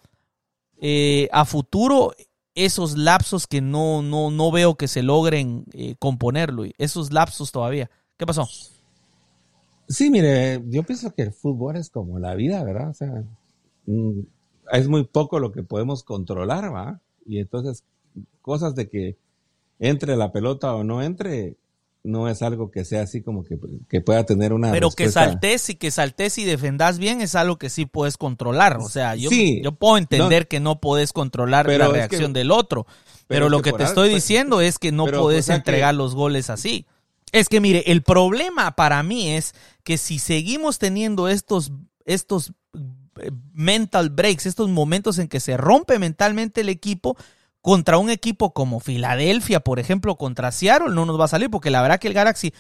eh, 0.79 1.29
a 1.33 1.45
futuro 1.45 2.15
esos 2.55 2.97
lapsos 2.97 3.47
que 3.47 3.61
no, 3.61 4.03
no, 4.03 4.31
no 4.31 4.51
veo 4.51 4.77
que 4.77 4.89
se 4.89 5.03
logren 5.03 5.65
eh, 5.73 5.95
componerlo. 5.99 6.65
Esos 6.79 7.13
lapsos 7.13 7.53
todavía. 7.53 7.91
¿Qué 8.17 8.27
pasó? 8.27 8.49
Sí, 9.89 10.11
mire, 10.11 10.63
yo 10.67 10.83
pienso 10.83 11.15
que 11.15 11.23
el 11.23 11.33
fútbol 11.33 11.77
es 11.77 11.91
como 11.91 12.19
la 12.19 12.35
vida, 12.35 12.63
¿verdad? 12.65 12.91
O 12.91 12.95
sea, 12.95 13.25
mm, 13.87 14.21
es 14.73 14.89
muy 14.89 15.05
poco 15.05 15.39
lo 15.39 15.53
que 15.53 15.63
podemos 15.63 16.03
controlar, 16.03 16.75
¿va? 16.75 17.01
Y 17.25 17.39
entonces, 17.39 17.85
cosas 18.43 18.75
de 18.75 18.89
que 18.89 19.17
entre 19.79 20.17
la 20.17 20.33
pelota 20.33 20.75
o 20.75 20.85
no 20.85 21.03
entre, 21.03 21.57
no 22.03 22.29
es 22.29 22.43
algo 22.43 22.71
que 22.71 22.85
sea 22.85 23.03
así 23.03 23.21
como 23.21 23.45
que, 23.45 24.01
pueda 24.01 24.25
tener 24.25 24.53
una. 24.53 24.73
Pero 24.73 24.91
que 24.91 25.11
saltes 25.11 25.69
y 25.71 25.75
que 25.75 25.91
saltes 25.91 26.39
y 26.39 26.45
defendas 26.45 26.99
bien 26.99 27.21
es 27.21 27.35
algo 27.35 27.57
que 27.57 27.69
sí 27.69 27.85
puedes 27.85 28.17
controlar. 28.17 28.79
O 28.79 28.89
sea, 28.89 29.17
yo, 29.17 29.31
yo 29.31 29.73
puedo 29.73 29.99
entender 29.99 30.49
que 30.49 30.61
no 30.61 30.81
puedes 30.81 31.13
controlar 31.13 31.69
la 31.69 31.89
reacción 31.89 32.33
del 32.33 32.51
otro. 32.51 32.87
Pero, 33.29 33.49
lo 33.49 33.61
que, 33.61 33.73
te 33.73 33.83
estoy 33.83 34.11
pues, 34.11 34.23
diciendo 34.23 34.61
es 34.61 34.79
que 34.79 34.93
no 34.93 35.07
puedes 35.07 35.49
entregar 35.49 35.95
los 35.95 36.15
goles 36.15 36.49
así. 36.49 36.87
Es 37.37 37.51
que 37.51 37.61
mire, 37.61 37.85
el 37.93 38.03
problema 38.03 38.77
para 38.77 39.03
mí 39.03 39.33
es 39.33 39.55
que 39.85 39.99
si 39.99 40.19
seguimos 40.19 40.79
teniendo 40.79 41.29
estos, 41.29 41.71
estos 42.07 42.55
eh, 43.21 43.31
mental 43.53 44.09
breaks, 44.09 44.47
estos 44.47 44.71
momentos 44.71 45.19
en 45.19 45.29
que 45.29 45.39
se 45.39 45.59
rompe 45.59 45.99
mentalmente 45.99 46.63
el 46.63 46.71
equipo, 46.71 47.15
contra 47.61 47.99
un 47.99 48.09
equipo 48.09 48.55
como 48.55 48.81
Filadelfia, 48.81 49.61
por 49.61 49.79
ejemplo, 49.79 50.17
contra 50.17 50.51
Seattle, 50.51 50.95
no 50.95 51.05
nos 51.05 51.21
va 51.21 51.27
a 51.27 51.29
salir, 51.29 51.51
porque 51.51 51.69
la 51.69 51.83
verdad 51.83 52.01
que 52.01 52.09
el 52.09 52.15
Galaxy 52.15 52.55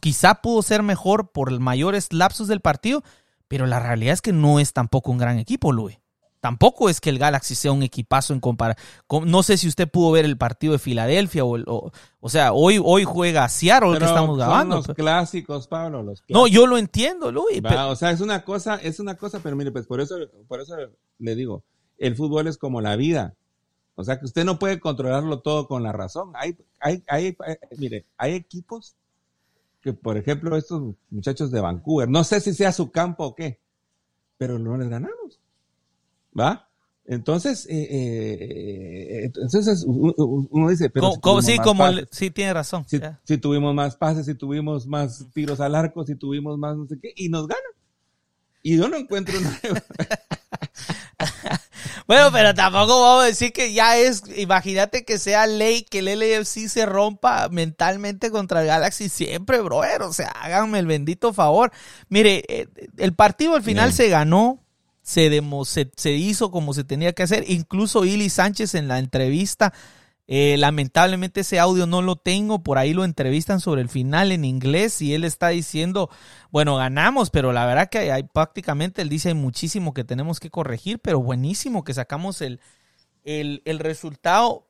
quizá 0.00 0.36
pudo 0.36 0.62
ser 0.62 0.82
mejor 0.82 1.32
por 1.32 1.50
mayores 1.60 2.10
lapsos 2.10 2.48
del 2.48 2.60
partido, 2.60 3.02
pero 3.48 3.66
la 3.66 3.80
realidad 3.80 4.14
es 4.14 4.22
que 4.22 4.32
no 4.32 4.60
es 4.60 4.72
tampoco 4.72 5.10
un 5.10 5.18
gran 5.18 5.38
equipo, 5.38 5.72
Luis. 5.72 5.98
Tampoco 6.42 6.88
es 6.88 7.00
que 7.00 7.08
el 7.08 7.20
Galaxy 7.20 7.54
sea 7.54 7.70
un 7.70 7.84
equipazo 7.84 8.32
en 8.32 8.40
comparación. 8.40 8.84
No 9.30 9.44
sé 9.44 9.56
si 9.56 9.68
usted 9.68 9.88
pudo 9.88 10.10
ver 10.10 10.24
el 10.24 10.36
partido 10.36 10.72
de 10.72 10.80
Filadelfia 10.80 11.44
o, 11.44 11.92
o, 12.18 12.28
sea, 12.28 12.52
hoy, 12.52 12.80
hoy 12.84 13.04
juega 13.04 13.48
Seattle 13.48 13.96
que 13.96 14.04
estamos 14.04 14.36
grabando. 14.36 14.74
Los 14.74 14.88
clásicos, 14.88 15.68
Pablo, 15.68 16.02
los 16.02 16.24
No, 16.28 16.48
yo 16.48 16.66
lo 16.66 16.78
entiendo, 16.78 17.30
Luis. 17.30 17.62
O 17.64 17.94
sea, 17.94 18.10
es 18.10 18.20
una 18.20 18.44
cosa, 18.44 18.74
es 18.74 18.98
una 18.98 19.16
cosa, 19.16 19.38
pero 19.40 19.54
mire, 19.54 19.70
pues 19.70 19.86
por 19.86 20.00
eso, 20.00 20.16
por 20.48 20.60
eso 20.60 20.74
le 21.20 21.36
digo, 21.36 21.62
el 21.96 22.16
fútbol 22.16 22.48
es 22.48 22.58
como 22.58 22.80
la 22.80 22.96
vida. 22.96 23.36
O 23.94 24.02
sea 24.02 24.18
que 24.18 24.24
usted 24.24 24.44
no 24.44 24.58
puede 24.58 24.80
controlarlo 24.80 25.42
todo 25.42 25.68
con 25.68 25.84
la 25.84 25.92
razón. 25.92 26.32
Hay, 26.34 26.56
hay, 26.80 27.04
hay, 27.06 27.36
mire, 27.78 28.04
hay 28.16 28.34
equipos 28.34 28.96
que, 29.80 29.92
por 29.92 30.16
ejemplo, 30.16 30.56
estos 30.56 30.82
muchachos 31.08 31.52
de 31.52 31.60
Vancouver, 31.60 32.08
no 32.08 32.24
sé 32.24 32.40
si 32.40 32.52
sea 32.52 32.72
su 32.72 32.90
campo 32.90 33.26
o 33.26 33.36
qué, 33.36 33.60
pero 34.38 34.58
no 34.58 34.76
les 34.76 34.88
ganamos. 34.88 35.38
¿Va? 36.38 36.68
Entonces, 37.04 37.66
eh, 37.68 37.88
eh, 37.90 39.24
entonces 39.24 39.84
uno 39.86 40.68
dice, 40.68 40.88
pero 40.88 41.12
sí, 41.42 41.58
como 41.58 41.84
sí 42.10 42.30
tiene 42.30 42.54
razón. 42.54 42.86
Si, 43.24 43.38
tuvimos 43.38 43.74
más 43.74 43.96
pases, 43.96 44.26
si 44.26 44.34
tuvimos 44.34 44.86
más 44.86 45.26
tiros 45.34 45.60
al 45.60 45.74
arco, 45.74 46.04
si 46.04 46.14
tuvimos 46.14 46.56
más 46.58 46.76
no 46.76 46.86
sé 46.86 46.98
qué, 47.00 47.12
y 47.16 47.28
nos 47.28 47.48
ganan. 47.48 47.62
Y 48.62 48.76
yo 48.76 48.88
no 48.88 48.96
encuentro. 48.96 49.34
Bueno, 52.06 52.30
pero 52.32 52.54
tampoco 52.54 53.00
vamos 53.00 53.24
a 53.24 53.26
decir 53.26 53.52
que 53.52 53.72
ya 53.72 53.96
es, 53.96 54.24
imagínate 54.36 55.04
que 55.04 55.18
sea 55.18 55.46
ley 55.46 55.82
que 55.82 56.00
el 56.00 56.18
LFC 56.18 56.68
se 56.68 56.84
rompa 56.84 57.48
mentalmente 57.48 58.30
contra 58.30 58.60
el 58.60 58.66
Galaxy 58.66 59.08
siempre, 59.08 59.60
brother. 59.60 60.02
O 60.02 60.12
sea, 60.12 60.28
háganme 60.28 60.78
el 60.78 60.86
bendito 60.86 61.32
favor. 61.32 61.72
Mire, 62.08 62.44
eh, 62.48 62.68
el 62.98 63.14
partido 63.14 63.54
al 63.54 63.62
final 63.62 63.92
se 63.92 64.08
ganó, 64.08 64.61
se, 65.02 65.30
se, 65.96 66.12
hizo 66.12 66.50
como 66.50 66.72
se 66.74 66.84
tenía 66.84 67.12
que 67.12 67.22
hacer. 67.24 67.44
Incluso 67.48 68.04
Ili 68.04 68.30
Sánchez 68.30 68.74
en 68.74 68.88
la 68.88 68.98
entrevista 68.98 69.72
Eh, 70.28 70.56
lamentablemente 70.56 71.40
ese 71.40 71.58
audio 71.58 71.84
no 71.86 72.00
lo 72.00 72.14
tengo, 72.14 72.62
por 72.62 72.78
ahí 72.78 72.94
lo 72.94 73.04
entrevistan 73.04 73.60
sobre 73.60 73.82
el 73.82 73.88
final 73.88 74.30
en 74.30 74.44
inglés 74.44 75.02
y 75.02 75.14
él 75.14 75.24
está 75.24 75.48
diciendo, 75.48 76.08
bueno, 76.50 76.76
ganamos, 76.76 77.28
pero 77.30 77.52
la 77.52 77.66
verdad 77.66 77.90
que 77.90 78.12
hay, 78.12 78.22
prácticamente 78.22 79.02
él 79.02 79.08
dice 79.08 79.30
hay 79.30 79.34
muchísimo 79.34 79.92
que 79.92 80.04
tenemos 80.04 80.38
que 80.38 80.48
corregir, 80.48 81.00
pero 81.00 81.20
buenísimo 81.20 81.82
que 81.82 81.92
sacamos 81.92 82.40
el, 82.40 82.60
el, 83.24 83.62
el 83.64 83.78
resultado 83.80 84.68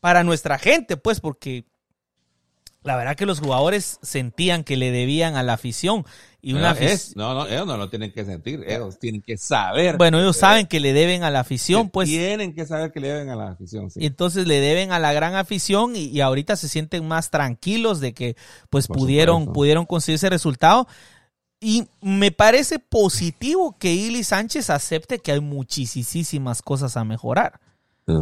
para 0.00 0.24
nuestra 0.24 0.58
gente, 0.58 0.96
pues 0.96 1.20
porque 1.20 1.66
la 2.82 2.96
verdad 2.96 3.16
que 3.16 3.26
los 3.26 3.40
jugadores 3.40 3.98
sentían 4.02 4.64
que 4.64 4.76
le 4.76 4.90
debían 4.90 5.36
a 5.36 5.42
la 5.42 5.54
afición. 5.54 6.04
Y 6.42 6.54
una 6.54 6.72
no, 6.72 6.80
es, 6.80 7.14
no, 7.16 7.34
no, 7.34 7.46
ellos 7.46 7.66
no 7.66 7.76
lo 7.76 7.90
tienen 7.90 8.12
que 8.12 8.24
sentir, 8.24 8.64
ellos 8.66 8.98
tienen 8.98 9.20
que 9.20 9.36
saber. 9.36 9.98
Bueno, 9.98 10.18
ellos 10.18 10.38
saben 10.38 10.66
que 10.66 10.80
le 10.80 10.94
deben 10.94 11.22
a 11.22 11.30
la 11.30 11.40
afición, 11.40 11.90
pues. 11.90 12.08
Tienen 12.08 12.54
que 12.54 12.64
saber 12.64 12.92
que 12.92 13.00
le 13.00 13.08
deben 13.08 13.28
a 13.28 13.36
la 13.36 13.48
afición, 13.48 13.90
sí. 13.90 14.00
Y 14.00 14.06
entonces 14.06 14.46
le 14.46 14.60
deben 14.60 14.90
a 14.92 14.98
la 14.98 15.12
gran 15.12 15.34
afición 15.34 15.96
y, 15.96 16.06
y 16.06 16.22
ahorita 16.22 16.56
se 16.56 16.68
sienten 16.68 17.06
más 17.06 17.30
tranquilos 17.30 18.00
de 18.00 18.14
que 18.14 18.36
pues 18.70 18.86
Por 18.86 18.96
pudieron, 18.96 19.40
supuesto. 19.42 19.52
pudieron 19.52 19.84
conseguir 19.86 20.14
ese 20.16 20.30
resultado. 20.30 20.88
Y 21.60 21.88
me 22.00 22.30
parece 22.30 22.78
positivo 22.78 23.76
que 23.78 23.92
Ili 23.92 24.24
Sánchez 24.24 24.70
acepte 24.70 25.18
que 25.18 25.32
hay 25.32 25.40
muchísimas 25.40 26.62
cosas 26.62 26.96
a 26.96 27.04
mejorar. 27.04 27.60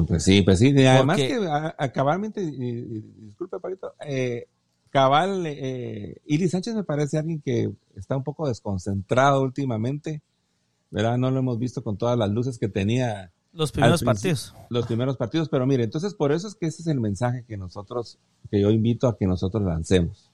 Pues 0.07 0.25
sí, 0.25 0.43
pues 0.43 0.59
sí. 0.59 0.69
Además 0.87 1.19
Porque, 1.19 1.39
que 1.39 1.47
a, 1.47 1.75
a 1.79 1.93
cabalmente, 1.93 2.41
disculpe, 2.41 3.59
Paquito, 3.61 3.93
eh, 4.07 4.47
cabal, 4.91 5.45
eh, 5.47 6.17
Ili 6.27 6.49
Sánchez 6.49 6.75
me 6.75 6.85
parece 6.85 7.19
alguien 7.19 7.41
que 7.41 7.71
está 7.97 8.17
un 8.17 8.25
poco 8.25 8.49
desconcentrado 8.49 9.43
últimamente, 9.43 10.23
¿verdad? 10.91 11.19
No 11.19 11.31
lo 11.31 11.39
hemos 11.39 11.59
visto 11.59 11.83
con 11.83 11.97
todas 11.97 12.19
las 12.19 12.31
luces 12.31 12.59
que 12.59 12.69
tenía. 12.69 13.33
Los 13.53 13.73
primeros 13.73 14.03
partidos. 14.03 14.55
Los 14.69 14.87
primeros 14.87 15.17
partidos, 15.17 15.49
pero 15.49 15.67
mire, 15.67 15.85
entonces 15.85 16.15
por 16.15 16.33
eso 16.33 16.49
es 16.49 16.55
que 16.55 16.67
ese 16.67 16.83
es 16.83 16.89
el 16.89 17.01
mensaje 17.01 17.45
que 17.47 17.57
nosotros, 17.57 18.19
que 18.51 18.61
yo 18.61 18.71
invito 18.71 19.09
a 19.09 19.17
que 19.17 19.27
nosotros 19.27 19.63
lancemos, 19.63 20.31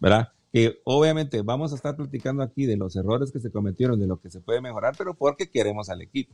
¿verdad? 0.00 0.28
Que 0.52 0.80
obviamente 0.84 1.42
vamos 1.42 1.72
a 1.72 1.76
estar 1.76 1.96
platicando 1.96 2.42
aquí 2.42 2.66
de 2.66 2.76
los 2.76 2.96
errores 2.96 3.32
que 3.32 3.40
se 3.40 3.50
cometieron, 3.50 3.98
de 4.00 4.06
lo 4.06 4.20
que 4.20 4.30
se 4.30 4.40
puede 4.40 4.60
mejorar, 4.60 4.94
pero 4.98 5.14
porque 5.14 5.50
queremos 5.50 5.88
al 5.88 6.02
equipo. 6.02 6.32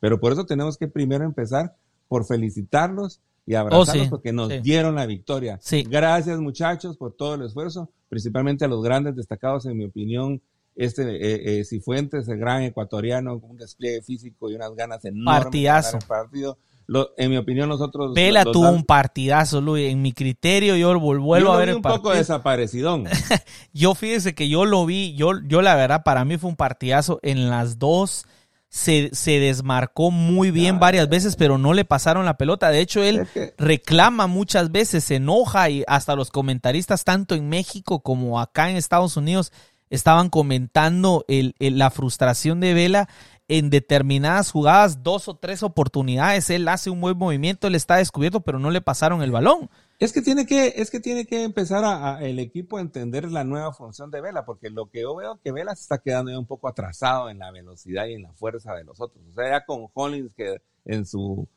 Pero 0.00 0.20
por 0.20 0.32
eso 0.32 0.44
tenemos 0.46 0.76
que 0.76 0.88
primero 0.88 1.24
empezar 1.24 1.76
por 2.08 2.26
felicitarlos 2.26 3.20
y 3.46 3.54
abrazarlos 3.54 3.88
oh, 3.88 3.92
sí, 4.04 4.10
porque 4.10 4.32
nos 4.32 4.52
sí. 4.52 4.58
dieron 4.60 4.94
la 4.96 5.06
victoria. 5.06 5.58
Sí. 5.62 5.84
Gracias 5.88 6.38
muchachos 6.40 6.96
por 6.96 7.14
todo 7.14 7.34
el 7.34 7.42
esfuerzo, 7.42 7.90
principalmente 8.08 8.64
a 8.64 8.68
los 8.68 8.82
grandes 8.82 9.14
destacados, 9.14 9.66
en 9.66 9.76
mi 9.76 9.84
opinión, 9.84 10.42
este 10.74 11.02
eh, 11.02 11.60
eh, 11.60 11.64
Cifuentes, 11.64 12.28
el 12.28 12.38
gran 12.38 12.62
ecuatoriano, 12.62 13.40
con 13.40 13.50
un 13.50 13.56
despliegue 13.56 14.02
físico 14.02 14.50
y 14.50 14.54
unas 14.54 14.74
ganas 14.74 15.04
enormes. 15.04 15.44
Partidazo. 15.44 15.98
Partido. 16.06 16.58
Lo, 16.88 17.10
en 17.16 17.30
mi 17.30 17.36
opinión, 17.36 17.68
nosotros. 17.68 18.14
Vela 18.14 18.44
los, 18.44 18.52
tuvo 18.52 18.70
un 18.70 18.84
partidazo, 18.84 19.60
Luis. 19.60 19.90
En 19.90 20.02
mi 20.02 20.12
criterio, 20.12 20.76
yo 20.76 20.98
vuelvo 21.00 21.36
yo 21.36 21.52
a 21.52 21.56
ver 21.56 21.70
el 21.70 21.76
un 21.76 21.82
poco 21.82 22.12
desaparecidón. 22.12 23.06
yo 23.72 23.94
fíjese 23.94 24.34
que 24.34 24.48
yo 24.48 24.64
lo 24.64 24.86
vi, 24.86 25.14
yo, 25.14 25.32
yo 25.46 25.62
la 25.62 25.74
verdad, 25.74 26.02
para 26.04 26.24
mí 26.24 26.36
fue 26.36 26.50
un 26.50 26.56
partidazo 26.56 27.18
en 27.22 27.48
las 27.50 27.78
dos 27.78 28.26
se, 28.68 29.10
se, 29.12 29.38
desmarcó 29.38 30.10
muy 30.10 30.50
bien 30.50 30.78
varias 30.78 31.08
veces, 31.08 31.36
pero 31.36 31.56
no 31.56 31.72
le 31.72 31.84
pasaron 31.84 32.24
la 32.24 32.36
pelota. 32.36 32.70
De 32.70 32.80
hecho, 32.80 33.02
él 33.02 33.26
reclama 33.56 34.26
muchas 34.26 34.70
veces, 34.70 35.04
se 35.04 35.16
enoja 35.16 35.70
y 35.70 35.84
hasta 35.86 36.16
los 36.16 36.30
comentaristas, 36.30 37.04
tanto 37.04 37.34
en 37.34 37.48
México 37.48 38.00
como 38.00 38.40
acá 38.40 38.68
en 38.68 38.76
Estados 38.76 39.16
Unidos, 39.16 39.52
estaban 39.88 40.30
comentando 40.30 41.24
el, 41.28 41.54
el, 41.58 41.78
la 41.78 41.90
frustración 41.90 42.60
de 42.60 42.74
Vela 42.74 43.08
en 43.48 43.70
determinadas 43.70 44.50
jugadas, 44.50 45.02
dos 45.02 45.28
o 45.28 45.36
tres 45.36 45.62
oportunidades. 45.62 46.50
Él 46.50 46.68
hace 46.68 46.90
un 46.90 47.00
buen 47.00 47.16
movimiento, 47.16 47.68
él 47.68 47.74
está 47.74 47.96
descubierto, 47.96 48.40
pero 48.40 48.58
no 48.58 48.70
le 48.70 48.80
pasaron 48.80 49.22
el 49.22 49.30
balón. 49.30 49.70
Es 49.98 50.12
que 50.12 50.20
tiene 50.20 50.44
que, 50.44 50.74
es 50.76 50.90
que 50.90 51.00
tiene 51.00 51.24
que 51.24 51.42
empezar 51.42 52.22
el 52.22 52.38
equipo 52.38 52.76
a 52.76 52.82
entender 52.82 53.30
la 53.30 53.44
nueva 53.44 53.72
función 53.72 54.10
de 54.10 54.20
Vela, 54.20 54.44
porque 54.44 54.68
lo 54.68 54.90
que 54.90 55.02
yo 55.02 55.16
veo 55.16 55.40
que 55.42 55.52
Vela 55.52 55.74
se 55.74 55.82
está 55.82 55.98
quedando 55.98 56.30
ya 56.30 56.38
un 56.38 56.46
poco 56.46 56.68
atrasado 56.68 57.30
en 57.30 57.38
la 57.38 57.50
velocidad 57.50 58.06
y 58.06 58.14
en 58.14 58.22
la 58.22 58.32
fuerza 58.34 58.74
de 58.74 58.84
los 58.84 59.00
otros. 59.00 59.24
O 59.30 59.32
sea, 59.32 59.50
ya 59.50 59.64
con 59.64 59.86
Hollins 59.94 60.32
que 60.36 60.60
en 60.84 61.06
su, 61.06 61.48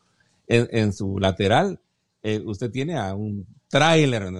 en, 0.47 0.93
su 0.93 1.19
lateral, 1.19 1.81
eh, 2.23 2.41
usted 2.45 2.71
tiene 2.71 2.97
a 2.97 3.13
un 3.13 3.45
tráiler 3.67 4.31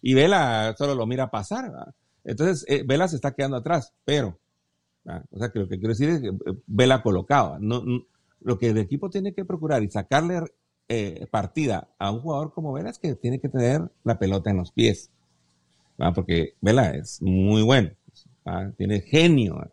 y 0.00 0.14
Vela 0.14 0.74
solo 0.78 0.94
lo 0.94 1.06
mira 1.06 1.30
pasar. 1.30 1.70
Entonces, 2.24 2.64
eh, 2.66 2.82
Vela 2.86 3.08
se 3.08 3.16
está 3.16 3.34
quedando 3.34 3.58
atrás, 3.58 3.92
pero, 4.06 4.38
o 5.30 5.38
sea, 5.38 5.50
que 5.50 5.58
lo 5.58 5.68
que 5.68 5.76
quiero 5.78 5.90
decir 5.90 6.08
es 6.08 6.20
que 6.22 6.28
eh, 6.28 6.62
Vela 6.66 7.02
colocado. 7.02 7.58
Lo 8.40 8.58
que 8.58 8.70
el 8.70 8.78
equipo 8.78 9.10
tiene 9.10 9.34
que 9.34 9.44
procurar 9.44 9.82
y 9.82 9.90
sacarle 9.90 10.42
eh, 10.88 11.26
partida 11.30 11.88
a 11.98 12.10
un 12.10 12.20
jugador 12.20 12.52
como 12.52 12.72
Vela 12.72 12.90
es 12.90 12.98
que 12.98 13.14
tiene 13.14 13.40
que 13.40 13.48
tener 13.48 13.90
la 14.04 14.18
pelota 14.18 14.50
en 14.50 14.58
los 14.58 14.72
pies. 14.72 15.10
Porque 16.14 16.54
Vela 16.60 16.90
es 16.90 17.22
muy 17.22 17.62
bueno, 17.62 17.90
tiene 18.76 19.00
genio. 19.00 19.70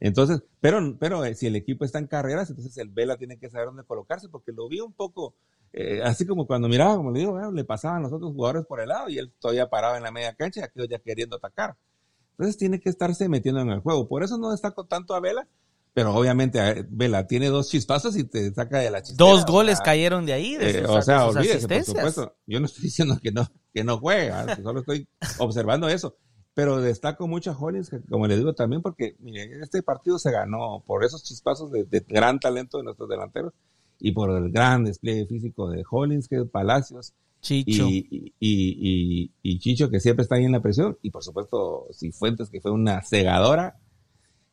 Entonces, 0.00 0.42
pero, 0.60 0.96
pero 0.98 1.24
eh, 1.24 1.34
si 1.34 1.46
el 1.46 1.56
equipo 1.56 1.84
está 1.84 1.98
en 1.98 2.06
carreras, 2.06 2.50
entonces 2.50 2.76
el 2.78 2.88
Vela 2.88 3.16
tiene 3.16 3.38
que 3.38 3.50
saber 3.50 3.66
dónde 3.66 3.84
colocarse, 3.84 4.28
porque 4.28 4.52
lo 4.52 4.68
vi 4.68 4.80
un 4.80 4.92
poco, 4.92 5.34
eh, 5.72 6.00
así 6.02 6.26
como 6.26 6.46
cuando 6.46 6.68
miraba, 6.68 6.96
como 6.96 7.10
le 7.10 7.20
digo, 7.20 7.50
le 7.50 7.64
pasaban 7.64 8.02
los 8.02 8.12
otros 8.12 8.32
jugadores 8.32 8.66
por 8.66 8.80
el 8.80 8.88
lado 8.88 9.08
y 9.08 9.18
él 9.18 9.32
todavía 9.38 9.68
paraba 9.68 9.96
en 9.96 10.02
la 10.02 10.10
media 10.10 10.34
cancha 10.34 10.60
y 10.60 10.62
aquellos 10.64 10.88
ya 10.88 10.98
queriendo 10.98 11.36
atacar. 11.36 11.76
Entonces 12.32 12.56
tiene 12.56 12.80
que 12.80 12.88
estarse 12.88 13.28
metiendo 13.28 13.60
en 13.60 13.70
el 13.70 13.80
juego. 13.80 14.08
Por 14.08 14.22
eso 14.24 14.38
no 14.38 14.50
destaco 14.50 14.84
tanto 14.84 15.14
a 15.14 15.20
Vela, 15.20 15.46
pero 15.94 16.12
obviamente, 16.12 16.84
Vela 16.90 17.28
tiene 17.28 17.46
dos 17.46 17.70
chispazos 17.70 18.16
y 18.16 18.24
te 18.24 18.52
saca 18.52 18.80
de 18.80 18.90
la 18.90 19.00
chispera. 19.00 19.30
Dos 19.30 19.46
goles 19.46 19.76
sea, 19.78 19.84
cayeron 19.84 20.26
de 20.26 20.32
ahí. 20.32 20.56
De 20.56 20.72
sus, 20.72 20.80
eh, 20.80 20.86
o 20.88 21.02
sea, 21.02 21.26
olvídese, 21.26 21.68
por 21.68 21.84
supuesto. 21.84 22.36
Yo 22.46 22.58
no 22.58 22.66
estoy 22.66 22.82
diciendo 22.82 23.16
que 23.22 23.30
no, 23.30 23.46
que 23.72 23.84
no 23.84 23.98
juega, 23.98 24.56
solo 24.56 24.80
estoy 24.80 25.08
observando 25.38 25.88
eso. 25.88 26.16
Pero 26.52 26.80
destaco 26.80 27.28
mucho 27.28 27.52
a 27.52 27.58
Hollins, 27.58 27.90
como 28.10 28.26
le 28.26 28.36
digo 28.36 28.54
también, 28.54 28.82
porque 28.82 29.16
mire, 29.20 29.60
este 29.62 29.82
partido 29.82 30.18
se 30.18 30.32
ganó 30.32 30.82
por 30.84 31.04
esos 31.04 31.22
chispazos 31.22 31.70
de, 31.70 31.84
de, 31.84 32.04
gran 32.08 32.38
talento 32.40 32.78
de 32.78 32.84
nuestros 32.84 33.08
delanteros 33.08 33.52
y 33.98 34.12
por 34.12 34.30
el 34.30 34.50
gran 34.50 34.84
despliegue 34.84 35.26
físico 35.26 35.68
de 35.70 35.84
Hollins, 35.88 36.28
que 36.28 36.44
Palacios. 36.44 37.14
Chicho. 37.40 37.86
Y, 37.88 38.08
y, 38.10 38.32
y, 38.40 39.32
y, 39.42 39.58
Chicho, 39.58 39.90
que 39.90 40.00
siempre 40.00 40.22
está 40.22 40.36
ahí 40.36 40.44
en 40.44 40.52
la 40.52 40.62
presión. 40.62 40.98
Y 41.02 41.10
por 41.10 41.22
supuesto, 41.22 41.86
Cifuentes, 41.92 42.50
que 42.50 42.60
fue 42.60 42.70
una 42.70 43.02
cegadora 43.02 43.76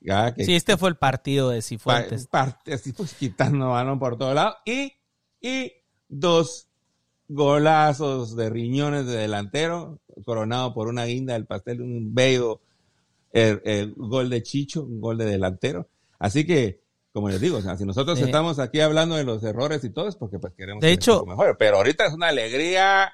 ya, 0.01 0.33
que, 0.33 0.43
sí, 0.45 0.55
este 0.55 0.77
fue 0.77 0.89
el 0.89 0.95
partido 0.95 1.49
de 1.49 1.61
Cifuentes. 1.61 2.27
Parte, 2.27 2.77
pues 2.97 3.13
quitando 3.13 3.69
balón 3.69 3.99
por 3.99 4.17
todo 4.17 4.33
lado. 4.33 4.55
Y, 4.65 4.93
y 5.39 5.71
dos 6.09 6.67
golazos 7.27 8.35
de 8.35 8.49
riñones 8.49 9.05
de 9.05 9.15
delantero, 9.15 9.99
coronado 10.25 10.73
por 10.73 10.87
una 10.87 11.05
guinda 11.05 11.33
del 11.33 11.45
pastel, 11.45 11.81
un 11.81 12.13
bello 12.13 12.61
el, 13.31 13.61
el 13.63 13.93
gol 13.95 14.29
de 14.29 14.43
Chicho, 14.43 14.83
un 14.83 14.99
gol 14.99 15.17
de 15.17 15.25
delantero. 15.25 15.87
Así 16.19 16.45
que, 16.45 16.81
como 17.13 17.29
les 17.29 17.39
digo, 17.39 17.57
o 17.57 17.61
sea, 17.61 17.77
si 17.77 17.85
nosotros 17.85 18.19
eh, 18.19 18.25
estamos 18.25 18.59
aquí 18.59 18.81
hablando 18.81 19.15
de 19.15 19.23
los 19.23 19.43
errores 19.43 19.83
y 19.83 19.91
todo 19.91 20.07
es 20.07 20.15
porque 20.15 20.39
pues 20.39 20.53
queremos 20.53 20.81
de 20.81 20.91
hecho, 20.91 21.25
mejor. 21.25 21.55
Pero 21.57 21.77
ahorita 21.77 22.07
es 22.07 22.13
una 22.13 22.27
alegría, 22.29 23.13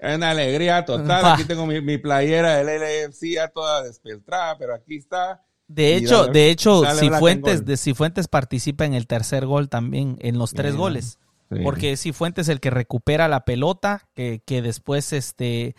es 0.00 0.16
una 0.16 0.30
alegría 0.30 0.84
total. 0.84 1.24
Aquí 1.26 1.44
tengo 1.44 1.66
mi, 1.66 1.80
mi 1.80 1.98
playera 1.98 2.56
del 2.56 2.80
LFC 2.80 3.34
ya 3.34 3.48
toda 3.48 3.82
despeltrada, 3.82 4.58
pero 4.58 4.74
aquí 4.74 4.96
está 4.96 5.44
de 5.72 5.94
hecho, 5.94 6.26
de 6.26 6.50
hecho, 6.50 6.82
Cifuentes, 6.96 7.64
de 7.64 7.76
Cifuentes 7.76 8.26
participa 8.26 8.86
en 8.86 8.94
el 8.94 9.06
tercer 9.06 9.46
gol 9.46 9.68
también, 9.68 10.16
en 10.18 10.36
los 10.36 10.52
tres 10.52 10.72
yeah. 10.72 10.80
goles. 10.80 11.20
Sí. 11.48 11.60
Porque 11.62 11.96
Cifuentes 11.96 12.48
es 12.48 12.48
el 12.48 12.58
que 12.58 12.70
recupera 12.70 13.28
la 13.28 13.44
pelota, 13.44 14.08
que, 14.16 14.42
que 14.44 14.62
después 14.62 15.12
este 15.12 15.76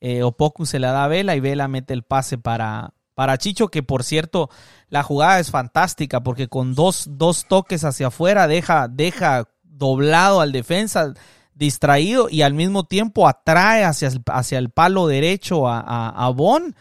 eh, 0.00 0.22
Opoku 0.22 0.64
se 0.64 0.78
la 0.78 0.92
da 0.92 1.04
a 1.04 1.08
Vela 1.08 1.36
y 1.36 1.40
Vela 1.40 1.68
mete 1.68 1.92
el 1.92 2.04
pase 2.04 2.38
para, 2.38 2.94
para 3.14 3.36
Chicho, 3.36 3.68
que 3.68 3.82
por 3.82 4.02
cierto, 4.02 4.48
la 4.88 5.02
jugada 5.02 5.38
es 5.38 5.50
fantástica, 5.50 6.22
porque 6.22 6.48
con 6.48 6.74
dos, 6.74 7.04
dos 7.10 7.44
toques 7.46 7.84
hacia 7.84 8.06
afuera 8.06 8.48
deja, 8.48 8.88
deja 8.88 9.46
doblado 9.62 10.40
al 10.40 10.52
defensa, 10.52 11.12
distraído, 11.52 12.30
y 12.30 12.40
al 12.40 12.54
mismo 12.54 12.84
tiempo 12.84 13.28
atrae 13.28 13.84
hacia, 13.84 14.08
hacia 14.28 14.56
el 14.58 14.70
palo 14.70 15.06
derecho 15.06 15.68
a, 15.68 15.80
a, 15.80 16.26
a 16.26 16.30
Bon 16.30 16.74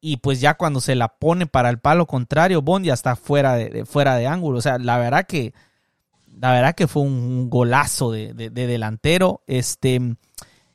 y 0.00 0.18
pues 0.18 0.40
ya 0.40 0.54
cuando 0.54 0.80
se 0.80 0.94
la 0.94 1.08
pone 1.08 1.46
para 1.46 1.70
el 1.70 1.78
palo 1.78 2.06
contrario, 2.06 2.62
Bond 2.62 2.86
ya 2.86 2.94
está 2.94 3.16
fuera 3.16 3.54
de, 3.54 3.84
fuera 3.84 4.16
de 4.16 4.26
ángulo. 4.26 4.58
O 4.58 4.62
sea, 4.62 4.78
la 4.78 4.98
verdad 4.98 5.26
que 5.26 5.52
la 6.40 6.52
verdad 6.52 6.74
que 6.74 6.86
fue 6.86 7.02
un 7.02 7.48
golazo 7.48 8.12
de, 8.12 8.34
de, 8.34 8.50
de 8.50 8.66
delantero. 8.66 9.42
Este, 9.46 10.00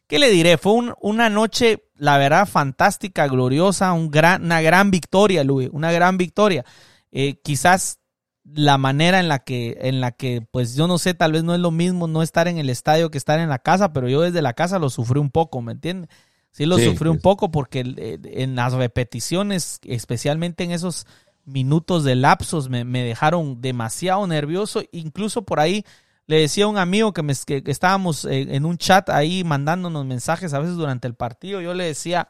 ¿qué 0.08 0.20
le 0.20 0.30
diré? 0.30 0.58
Fue 0.58 0.74
un, 0.74 0.94
una 1.00 1.30
noche, 1.30 1.84
la 1.96 2.18
verdad, 2.18 2.48
fantástica, 2.48 3.28
gloriosa, 3.28 3.94
un 3.94 4.10
gran, 4.10 4.44
una 4.44 4.62
gran 4.62 4.92
victoria, 4.92 5.44
Luis, 5.44 5.70
una 5.72 5.92
gran 5.92 6.18
victoria. 6.18 6.66
Eh, 7.12 7.40
quizás 7.44 8.00
la 8.44 8.78
manera 8.78 9.20
en 9.20 9.28
la 9.28 9.40
que, 9.40 9.78
en 9.82 10.02
la 10.02 10.12
que, 10.12 10.42
pues 10.52 10.76
yo 10.76 10.88
no 10.88 10.98
sé, 10.98 11.14
tal 11.14 11.32
vez 11.32 11.44
no 11.44 11.54
es 11.54 11.60
lo 11.60 11.72
mismo 11.72 12.08
no 12.08 12.24
estar 12.24 12.48
en 12.48 12.58
el 12.58 12.70
estadio 12.70 13.12
que 13.12 13.18
estar 13.18 13.40
en 13.40 13.50
la 13.50 13.60
casa, 13.60 13.94
pero 13.94 14.10
yo 14.10 14.22
desde 14.22 14.42
la 14.42 14.54
casa 14.54 14.80
lo 14.80 14.90
sufrí 14.90 15.20
un 15.20 15.30
poco, 15.30 15.62
¿me 15.62 15.74
entiendes? 15.74 16.10
Sí 16.52 16.66
lo 16.66 16.78
sí, 16.78 16.86
sufrí 16.86 17.10
un 17.10 17.20
poco 17.20 17.50
porque 17.50 17.80
eh, 17.98 18.20
en 18.24 18.56
las 18.56 18.74
repeticiones, 18.74 19.80
especialmente 19.84 20.64
en 20.64 20.72
esos 20.72 21.08
minutos 21.46 22.04
de 22.04 22.16
lapsos, 22.16 22.70
me, 22.70 22.84
me, 22.84 23.04
dejaron 23.04 23.62
demasiado 23.62 24.28
nervioso. 24.28 24.84
Incluso 24.92 25.44
por 25.44 25.60
ahí 25.60 25.86
le 26.28 26.40
decía 26.40 26.66
a 26.66 26.68
un 26.68 26.78
amigo 26.78 27.14
que, 27.14 27.24
me, 27.24 27.34
que, 27.46 27.62
estábamos 27.66 28.26
en, 28.26 28.66
un 28.66 28.78
chat 28.78 29.10
ahí 29.10 29.44
mandándonos 29.44 30.06
mensajes 30.06 30.54
a 30.54 30.60
veces 30.60 30.76
durante 30.76 31.08
el 31.08 31.14
partido, 31.14 31.62
yo 31.62 31.74
le 31.74 31.84
decía, 31.84 32.28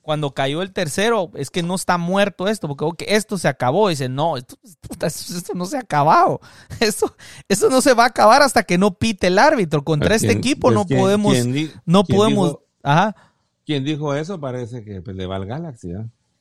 cuando 0.00 0.32
cayó 0.32 0.62
el 0.62 0.72
tercero, 0.72 1.30
es 1.34 1.50
que 1.50 1.62
no 1.62 1.74
está 1.74 1.98
muerto 1.98 2.48
esto, 2.48 2.74
porque 2.74 3.04
esto 3.08 3.38
se 3.38 3.48
acabó. 3.48 3.88
dice, 3.88 4.08
no, 4.08 4.36
esto, 4.36 4.56
no 5.54 5.66
se 5.66 5.76
ha 5.76 5.80
acabado. 5.80 6.40
Esto, 6.80 7.14
esto 7.48 7.70
no 7.70 7.80
se 7.80 7.94
va 7.94 8.04
a 8.04 8.08
acabar 8.08 8.42
hasta 8.42 8.64
que 8.64 8.78
no 8.78 8.94
pite 8.94 9.28
el 9.28 9.38
árbitro. 9.38 9.84
Contra 9.84 10.14
este 10.14 10.32
equipo 10.32 10.70
no 10.70 10.86
podemos, 10.86 11.36
no 11.84 12.04
podemos, 12.04 12.58
ajá. 12.82 13.14
Quien 13.64 13.84
dijo 13.84 14.14
eso 14.14 14.40
parece 14.40 14.84
que 14.84 15.02
pues, 15.02 15.16
le 15.16 15.26
va 15.26 15.36
al 15.36 15.46
Galaxy, 15.46 15.92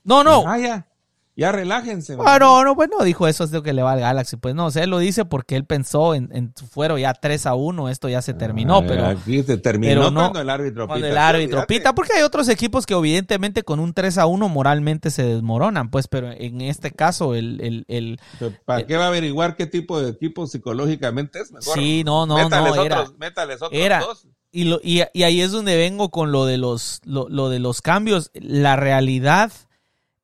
No, 0.03 0.23
no. 0.23 0.43
Ah, 0.47 0.57
ya. 0.57 0.87
Ya 1.33 1.51
relájense. 1.51 2.17
Ah, 2.25 2.37
no, 2.39 2.63
no, 2.65 2.75
pues 2.75 2.89
no 2.89 3.05
dijo 3.05 3.25
eso, 3.25 3.45
es 3.45 3.51
de 3.51 3.63
que 3.63 3.71
le 3.71 3.81
va 3.81 3.93
al 3.93 4.01
Galaxy. 4.01 4.35
Pues 4.35 4.53
no, 4.53 4.65
o 4.65 4.71
sea, 4.71 4.83
él 4.83 4.89
lo 4.89 4.99
dice 4.99 5.23
porque 5.23 5.55
él 5.55 5.65
pensó 5.65 6.13
en, 6.13 6.29
en 6.33 6.53
fuero 6.53 6.97
ya 6.97 7.13
3 7.13 7.45
a 7.45 7.55
1, 7.55 7.87
esto 7.89 8.09
ya 8.09 8.21
se 8.21 8.33
terminó, 8.33 8.77
ah, 8.77 8.83
pero. 8.85 9.05
Aquí 9.05 9.41
se 9.41 9.57
terminó 9.57 10.13
cuando 10.13 10.41
el 10.41 10.49
árbitro 10.49 10.87
cuando 10.87 11.05
pita. 11.05 11.11
el 11.11 11.17
árbitro 11.17 11.65
pita, 11.67 11.95
porque 11.95 12.13
hay 12.13 12.23
otros 12.23 12.49
equipos 12.49 12.85
que 12.85 12.95
evidentemente 12.95 13.63
con 13.63 13.79
un 13.79 13.93
3 13.93 14.17
a 14.17 14.25
1 14.25 14.49
moralmente 14.49 15.09
se 15.09 15.23
desmoronan, 15.23 15.89
pues, 15.89 16.09
pero 16.09 16.31
en 16.31 16.59
este 16.59 16.91
caso, 16.91 17.33
el. 17.33 17.61
el, 17.61 17.85
el 17.87 18.19
¿Para 18.65 18.85
qué 18.85 18.97
va 18.97 19.05
a 19.05 19.07
averiguar 19.07 19.55
qué 19.55 19.67
tipo 19.67 20.01
de 20.01 20.09
equipo 20.09 20.47
psicológicamente 20.47 21.39
es 21.39 21.51
mejor? 21.53 21.75
Sí, 21.75 22.03
no, 22.03 22.25
no, 22.25 22.35
métales 22.35 22.75
no. 22.75 22.81
Otros, 22.81 23.17
métales 23.17 23.61
otros 23.61 23.81
era, 23.81 24.01
dos. 24.01 24.27
Y, 24.51 24.65
lo, 24.65 24.79
y, 24.83 25.01
y 25.13 25.23
ahí 25.23 25.41
es 25.41 25.51
donde 25.51 25.77
vengo 25.77 26.11
con 26.11 26.31
lo 26.31 26.45
de 26.45 26.57
los, 26.57 27.01
lo, 27.03 27.29
lo 27.29 27.49
de 27.49 27.59
los 27.59 27.81
cambios. 27.81 28.31
La 28.33 28.75
realidad 28.75 29.51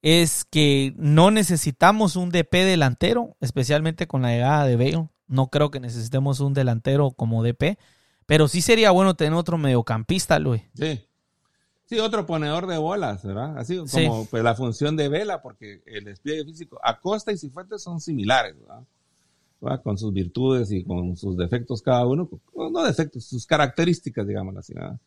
es 0.02 0.46
que 0.46 0.94
no 0.98 1.32
necesitamos 1.32 2.16
un 2.16 2.30
DP 2.30 2.54
delantero, 2.54 3.36
especialmente 3.40 4.08
con 4.08 4.22
la 4.22 4.30
llegada 4.30 4.66
de 4.66 4.76
Bale. 4.76 5.10
No 5.28 5.48
creo 5.48 5.72
que 5.72 5.80
necesitemos 5.80 6.40
un 6.40 6.54
delantero 6.54 7.12
como 7.12 7.44
DP, 7.44 7.78
pero 8.26 8.48
sí 8.48 8.62
sería 8.62 8.92
bueno 8.92 9.16
tener 9.16 9.34
otro 9.34 9.58
mediocampista, 9.58 10.40
Luis. 10.40 10.62
Sí. 10.76 11.02
Sí, 11.86 12.00
otro 12.00 12.26
ponedor 12.26 12.68
de 12.68 12.78
bolas, 12.78 13.24
¿verdad? 13.24 13.58
Así 13.58 13.78
como 13.78 14.26
pues, 14.26 14.44
la 14.44 14.56
función 14.56 14.98
de 14.98 15.08
Vela, 15.08 15.42
porque 15.42 15.82
el 15.86 16.04
despliegue 16.04 16.44
físico, 16.44 16.78
Acosta 16.84 17.32
y 17.32 17.38
Cifuentes 17.38 17.82
son 17.82 18.02
similares, 18.02 18.60
¿verdad? 18.60 18.84
Con 19.84 19.98
sus 19.98 20.14
virtudes 20.14 20.72
y 20.72 20.84
con 20.84 21.18
sus 21.18 21.36
defectos 21.36 21.82
cada 21.82 22.06
uno, 22.06 22.30
no 22.56 22.84
defectos, 22.84 23.26
sus 23.26 23.46
características, 23.48 24.28
digamos 24.28 24.56
así, 24.56 24.74
¿verdad? 24.74 25.00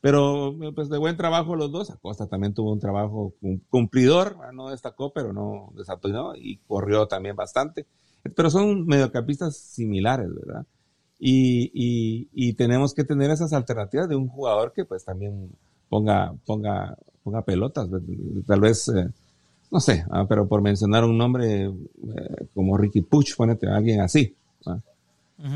Pero 0.00 0.54
pues 0.74 0.88
de 0.88 0.98
buen 0.98 1.16
trabajo 1.16 1.56
los 1.56 1.72
dos. 1.72 1.90
Acosta 1.90 2.28
también 2.28 2.54
tuvo 2.54 2.72
un 2.72 2.78
trabajo 2.78 3.34
cumplidor, 3.68 4.36
no 4.54 4.70
destacó, 4.70 5.12
pero 5.12 5.32
no 5.32 5.72
desatinó 5.76 6.36
y 6.36 6.58
corrió 6.68 7.08
también 7.08 7.34
bastante. 7.34 7.86
Pero 8.36 8.50
son 8.50 8.86
mediocampistas 8.86 9.56
similares, 9.56 10.28
¿verdad? 10.34 10.64
Y, 11.18 11.72
y, 11.74 12.28
y, 12.32 12.52
tenemos 12.52 12.94
que 12.94 13.02
tener 13.02 13.32
esas 13.32 13.52
alternativas 13.52 14.08
de 14.08 14.14
un 14.14 14.28
jugador 14.28 14.72
que 14.72 14.84
pues 14.84 15.04
también 15.04 15.50
ponga, 15.88 16.32
ponga, 16.46 16.96
ponga 17.24 17.42
pelotas. 17.42 17.88
Tal 18.46 18.60
vez, 18.60 18.88
eh, 18.88 19.08
no 19.70 19.80
sé, 19.80 20.04
ah, 20.10 20.26
pero 20.28 20.48
por 20.48 20.62
mencionar 20.62 21.04
un 21.04 21.18
nombre 21.18 21.64
eh, 21.64 21.72
como 22.54 22.76
Ricky 22.76 23.02
Puch, 23.02 23.36
ponete 23.36 23.68
a 23.68 23.76
alguien 23.76 24.00
así. 24.00 24.34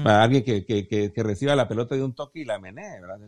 Para 0.04 0.22
alguien 0.22 0.44
que, 0.44 0.64
que, 0.64 0.86
que, 0.86 1.22
reciba 1.24 1.56
la 1.56 1.66
pelota 1.66 1.96
de 1.96 2.04
un 2.04 2.12
toque 2.12 2.40
y 2.40 2.44
la 2.44 2.60
menee, 2.60 3.00
¿verdad? 3.00 3.18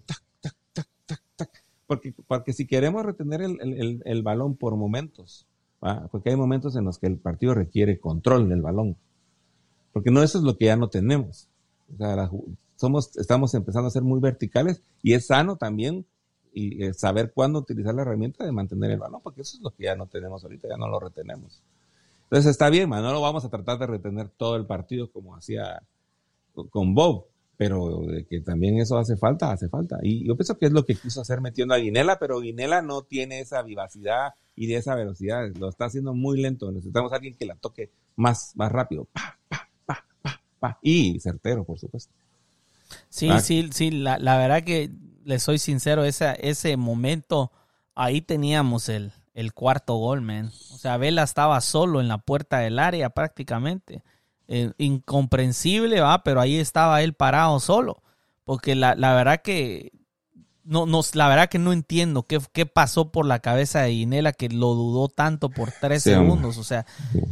Porque, 1.86 2.14
porque 2.26 2.52
si 2.52 2.66
queremos 2.66 3.04
retener 3.04 3.42
el, 3.42 4.22
balón 4.22 4.56
por 4.56 4.76
momentos, 4.76 5.46
porque 6.10 6.30
hay 6.30 6.36
momentos 6.36 6.76
en 6.76 6.84
los 6.84 6.98
que 6.98 7.08
el 7.08 7.18
partido 7.18 7.54
requiere 7.54 7.98
control 7.98 8.48
del 8.48 8.62
balón, 8.62 8.96
porque 9.92 10.10
no 10.10 10.22
eso 10.22 10.38
es 10.38 10.44
lo 10.44 10.56
que 10.56 10.66
ya 10.66 10.76
no 10.76 10.88
tenemos. 10.88 11.48
somos, 12.76 13.16
estamos 13.16 13.52
empezando 13.54 13.88
a 13.88 13.90
ser 13.90 14.02
muy 14.02 14.20
verticales 14.20 14.80
y 15.02 15.14
es 15.14 15.26
sano 15.26 15.56
también 15.56 16.06
y 16.54 16.84
eh, 16.84 16.94
saber 16.94 17.32
cuándo 17.34 17.58
utilizar 17.58 17.94
la 17.94 18.02
herramienta 18.02 18.44
de 18.44 18.52
mantener 18.52 18.92
el 18.92 18.98
balón, 18.98 19.20
porque 19.22 19.42
eso 19.42 19.56
es 19.56 19.62
lo 19.62 19.70
que 19.70 19.84
ya 19.84 19.96
no 19.96 20.06
tenemos 20.06 20.44
ahorita, 20.44 20.68
ya 20.68 20.76
no 20.76 20.88
lo 20.88 21.00
retenemos. 21.00 21.62
Entonces 22.24 22.50
está 22.50 22.70
bien, 22.70 22.88
no 22.88 23.12
lo 23.12 23.20
vamos 23.20 23.44
a 23.44 23.50
tratar 23.50 23.78
de 23.78 23.86
retener 23.86 24.28
todo 24.28 24.56
el 24.56 24.64
partido 24.64 25.10
como 25.10 25.36
hacía 25.36 25.82
con 26.70 26.94
Bob, 26.94 27.26
pero 27.56 28.00
de 28.06 28.24
que 28.24 28.40
también 28.40 28.78
eso 28.78 28.96
hace 28.98 29.16
falta, 29.16 29.52
hace 29.52 29.68
falta. 29.68 29.98
Y 30.02 30.26
yo 30.26 30.36
pienso 30.36 30.56
que 30.58 30.66
es 30.66 30.72
lo 30.72 30.84
que 30.84 30.94
quiso 30.94 31.20
hacer 31.20 31.40
metiendo 31.40 31.74
a 31.74 31.78
Guinela, 31.78 32.18
pero 32.18 32.40
Guinela 32.40 32.82
no 32.82 33.02
tiene 33.02 33.40
esa 33.40 33.62
vivacidad 33.62 34.34
y 34.56 34.66
de 34.66 34.76
esa 34.76 34.94
velocidad, 34.94 35.48
lo 35.58 35.68
está 35.68 35.86
haciendo 35.86 36.14
muy 36.14 36.40
lento. 36.40 36.70
Necesitamos 36.70 37.12
a 37.12 37.16
alguien 37.16 37.34
que 37.34 37.46
la 37.46 37.56
toque 37.56 37.90
más, 38.16 38.52
más 38.56 38.70
rápido. 38.70 39.06
Pa, 39.12 39.38
pa, 39.48 39.68
pa, 39.86 40.04
pa, 40.22 40.40
pa. 40.58 40.78
Y 40.82 41.18
certero, 41.20 41.64
por 41.64 41.78
supuesto. 41.78 42.12
Sí, 43.08 43.28
ah. 43.30 43.40
sí, 43.40 43.68
sí, 43.72 43.90
la, 43.90 44.18
la, 44.18 44.36
verdad 44.38 44.62
que 44.62 44.90
le 45.24 45.38
soy 45.38 45.58
sincero, 45.58 46.04
ese, 46.04 46.36
ese 46.40 46.76
momento, 46.76 47.52
ahí 47.94 48.20
teníamos 48.20 48.88
el, 48.88 49.12
el 49.34 49.52
cuarto 49.52 49.96
gol, 49.96 50.20
man. 50.20 50.52
O 50.72 50.78
sea, 50.78 50.96
Vela 50.96 51.22
estaba 51.22 51.60
solo 51.60 52.00
en 52.00 52.08
la 52.08 52.18
puerta 52.18 52.58
del 52.58 52.78
área 52.78 53.10
prácticamente 53.10 54.02
eh, 54.46 54.72
incomprensible, 54.78 56.00
va, 56.00 56.22
pero 56.22 56.40
ahí 56.40 56.56
estaba 56.56 57.02
él 57.02 57.14
parado 57.14 57.60
solo. 57.60 58.02
Porque 58.44 58.74
la, 58.74 58.94
la 58.94 59.14
verdad 59.14 59.40
que 59.42 59.92
no, 60.64 60.86
no, 60.86 61.00
la 61.12 61.28
verdad 61.28 61.48
que 61.48 61.58
no 61.58 61.72
entiendo 61.72 62.24
qué, 62.24 62.38
qué 62.52 62.66
pasó 62.66 63.10
por 63.12 63.26
la 63.26 63.38
cabeza 63.38 63.82
de 63.82 63.92
Inela 63.92 64.32
que 64.32 64.48
lo 64.48 64.74
dudó 64.74 65.08
tanto 65.08 65.50
por 65.50 65.72
tres 65.72 66.02
segundos. 66.02 66.58
O 66.58 66.64
sea, 66.64 66.86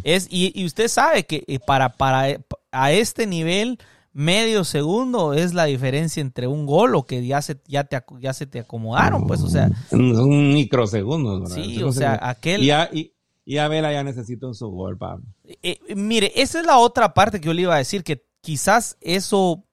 es, 0.05 0.27
y, 0.31 0.53
y, 0.55 0.65
usted 0.65 0.89
sabe 0.89 1.25
que 1.25 1.45
eh, 1.47 1.59
para, 1.59 1.97
para 1.97 2.39
a 2.71 2.93
este 2.93 3.27
nivel, 3.27 3.79
medio 4.13 4.65
segundo 4.65 5.33
es 5.33 5.55
la 5.55 5.65
diferencia 5.65 6.21
entre 6.21 6.47
un 6.47 6.67
gol 6.67 6.95
o 6.95 7.05
que 7.05 7.27
ya 7.27 7.43
se, 7.43 7.61
ya 7.67 7.85
te, 7.85 8.03
ya 8.21 8.33
se 8.33 8.47
te 8.47 8.61
acomodaron, 8.61 9.27
pues, 9.27 9.41
o 9.43 9.49
sea. 9.49 9.71
Un 9.91 10.55
microsegundo, 10.55 11.47
Sí, 11.47 11.83
o 11.83 11.93
sea, 11.93 12.19
aquel. 12.23 12.63
Y, 12.93 13.15
y 13.45 13.59
Abela 13.59 13.93
ya 13.93 14.05
necesita 14.05 14.47
un 14.47 14.55
gol, 14.59 14.97
Pablo. 14.97 15.25
Eh, 15.63 15.79
mire, 15.97 16.33
esa 16.37 16.61
es 16.61 16.67
la 16.67 16.79
otra 16.79 17.15
parte 17.15 17.41
que 17.41 17.47
yo 17.47 17.55
le 17.55 17.63
iba 17.63 17.75
a 17.75 17.79
decir, 17.79 18.05
que 18.05 18.25
quizás 18.41 18.97
eso 19.01 19.65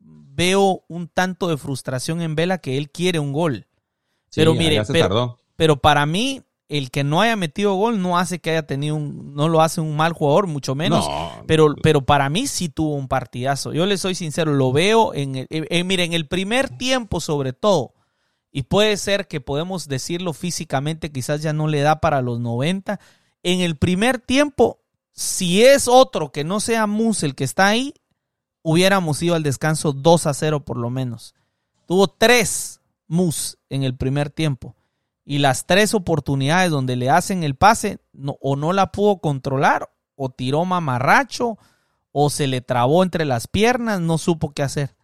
veo 0.00 0.84
un 0.88 1.08
tanto 1.08 1.48
de 1.48 1.56
frustración 1.56 2.20
en 2.22 2.36
Vela 2.36 2.58
que 2.58 2.78
él 2.78 2.90
quiere 2.90 3.18
un 3.18 3.32
gol. 3.32 3.66
pero 4.34 4.54
mire, 4.54 4.82
pero, 4.86 5.38
pero, 5.56 5.76
para 5.80 6.06
mí 6.06 6.42
el 6.68 6.90
que 6.90 7.02
no 7.02 7.22
haya 7.22 7.34
metido 7.36 7.74
gol 7.74 8.00
no 8.02 8.18
hace 8.18 8.40
que 8.40 8.50
haya 8.50 8.66
tenido 8.66 8.94
un, 8.94 9.34
no 9.34 9.48
lo 9.48 9.62
hace 9.62 9.80
un 9.80 9.96
mal 9.96 10.12
jugador, 10.12 10.46
mucho 10.46 10.74
menos. 10.74 11.08
Pero, 11.46 11.74
pero 11.82 12.02
para 12.02 12.28
mí 12.28 12.46
sí 12.46 12.68
tuvo 12.68 12.94
un 12.94 13.08
partidazo. 13.08 13.72
Yo 13.72 13.86
le 13.86 13.96
soy 13.96 14.14
sincero, 14.14 14.52
lo 14.52 14.70
veo 14.72 15.14
en, 15.14 15.46
el, 15.48 15.84
mire, 15.84 16.04
en 16.04 16.12
el 16.12 16.26
primer 16.26 16.68
tiempo 16.68 17.20
sobre 17.20 17.52
todo. 17.54 17.94
Y 18.50 18.62
puede 18.64 18.96
ser 18.96 19.28
que 19.28 19.40
podemos 19.40 19.88
decirlo 19.88 20.32
físicamente, 20.32 21.10
quizás 21.12 21.42
ya 21.42 21.52
no 21.52 21.68
le 21.68 21.80
da 21.80 22.00
para 22.00 22.22
los 22.22 22.40
90, 22.40 22.98
en 23.42 23.60
el 23.60 23.76
primer 23.76 24.18
tiempo, 24.18 24.80
si 25.12 25.64
es 25.64 25.88
otro 25.88 26.32
que 26.32 26.44
no 26.44 26.60
sea 26.60 26.86
Mus 26.86 27.22
el 27.22 27.34
que 27.34 27.44
está 27.44 27.66
ahí, 27.66 27.94
hubiéramos 28.62 29.22
ido 29.22 29.34
al 29.34 29.42
descanso 29.42 29.92
2 29.92 30.26
a 30.26 30.34
0 30.34 30.64
por 30.64 30.76
lo 30.76 30.90
menos. 30.90 31.34
Tuvo 31.86 32.08
tres 32.08 32.80
Mus 33.06 33.58
en 33.70 33.82
el 33.82 33.96
primer 33.96 34.28
tiempo. 34.30 34.74
Y 35.28 35.40
las 35.40 35.66
tres 35.66 35.92
oportunidades 35.92 36.70
donde 36.70 36.96
le 36.96 37.10
hacen 37.10 37.44
el 37.44 37.54
pase, 37.54 37.98
o 38.40 38.56
no 38.56 38.72
la 38.72 38.92
pudo 38.92 39.18
controlar, 39.18 39.90
o 40.16 40.30
tiró 40.30 40.64
mamarracho, 40.64 41.58
o 42.12 42.30
se 42.30 42.46
le 42.46 42.62
trabó 42.62 43.02
entre 43.02 43.26
las 43.26 43.46
piernas, 43.46 44.00
no 44.00 44.16
supo 44.16 44.54
qué 44.54 44.62
hacer. 44.62 44.96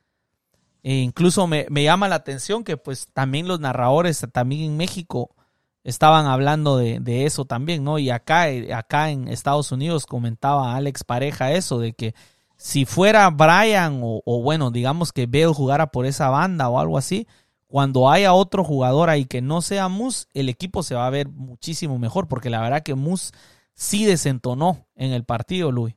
E 0.82 0.94
incluso 0.94 1.46
me, 1.46 1.66
me, 1.68 1.82
llama 1.82 2.08
la 2.08 2.14
atención 2.14 2.64
que 2.64 2.78
pues 2.78 3.08
también 3.12 3.46
los 3.46 3.60
narradores, 3.60 4.26
también 4.32 4.62
en 4.62 4.78
México, 4.78 5.34
estaban 5.82 6.24
hablando 6.24 6.78
de, 6.78 7.26
eso 7.26 7.44
también, 7.44 7.84
¿no? 7.84 7.98
Y 7.98 8.08
acá, 8.08 8.48
eh, 8.48 8.72
acá 8.72 9.10
en 9.10 9.28
Estados 9.28 9.70
Unidos 9.72 10.06
comentaba 10.06 10.74
Alex 10.74 11.04
Pareja 11.04 11.52
eso, 11.52 11.78
de 11.78 11.92
que 11.92 12.14
si 12.56 12.86
fuera 12.86 13.28
Brian 13.28 14.00
o, 14.02 14.42
bueno, 14.42 14.70
digamos 14.70 15.12
que 15.12 15.26
Bale 15.26 15.48
jugara 15.48 15.88
por 15.88 16.06
esa 16.06 16.30
banda 16.30 16.70
o 16.70 16.78
algo 16.78 16.96
así, 16.96 17.28
cuando 17.74 18.08
haya 18.08 18.34
otro 18.34 18.62
jugador 18.62 19.10
ahí 19.10 19.24
que 19.24 19.42
no 19.42 19.60
sea 19.60 19.88
Mus, 19.88 20.28
el 20.32 20.48
equipo 20.48 20.84
se 20.84 20.94
va 20.94 21.08
a 21.08 21.10
ver 21.10 21.28
muchísimo 21.28 21.98
mejor, 21.98 22.28
porque 22.28 22.48
la 22.48 22.60
verdad 22.60 22.84
que 22.84 22.94
Mus 22.94 23.32
sí 23.74 24.04
desentonó 24.04 24.86
en 24.94 25.10
el 25.10 25.24
partido, 25.24 25.72
Luis. 25.72 25.96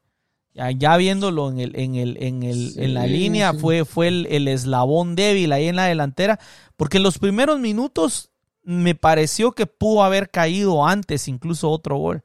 Ya, 0.55 0.97
viéndolo 0.97 1.51
en, 1.51 1.59
el, 1.59 1.75
en, 1.75 1.93
el, 1.93 2.17
en, 2.19 2.41
el, 2.41 2.73
en 2.78 2.95
la 2.95 3.05
línea, 3.05 3.53
fue, 3.53 3.86
fue 3.86 4.07
el, 4.07 4.25
el 4.32 4.47
eslabón 4.47 5.15
débil 5.15 5.51
ahí 5.51 5.67
en 5.67 5.75
la 5.75 5.86
delantera, 5.86 6.39
porque 6.78 6.97
en 6.97 7.03
los 7.03 7.19
primeros 7.19 7.59
minutos 7.59 8.32
me 8.63 8.95
pareció 8.95 9.51
que 9.51 9.67
pudo 9.67 10.03
haber 10.03 10.32
caído 10.32 10.84
antes 10.84 11.28
incluso 11.28 11.69
otro 11.69 11.97
gol, 11.97 12.23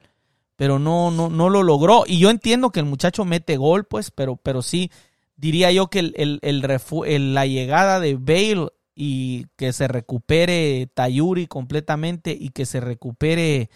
pero 0.56 0.78
no, 0.78 1.10
no, 1.10 1.28
no 1.28 1.50
lo 1.50 1.62
logró. 1.62 2.04
Y 2.06 2.18
yo 2.20 2.30
entiendo 2.30 2.70
que 2.70 2.80
el 2.80 2.86
muchacho 2.86 3.26
mete 3.26 3.58
gol, 3.58 3.84
pues, 3.84 4.10
pero, 4.12 4.36
pero 4.36 4.62
sí, 4.62 4.90
diría 5.36 5.70
yo 5.72 5.88
que 5.88 5.98
el, 5.98 6.40
el, 6.40 7.34
la 7.34 7.44
llegada 7.44 8.00
de 8.00 8.14
Bale 8.14 8.70
y 8.94 9.46
que 9.56 9.72
se 9.72 9.88
recupere 9.88 10.88
Tayuri 10.92 11.46
completamente 11.46 12.36
y 12.38 12.50
que 12.50 12.66
se 12.66 12.80
recupere 12.80 13.70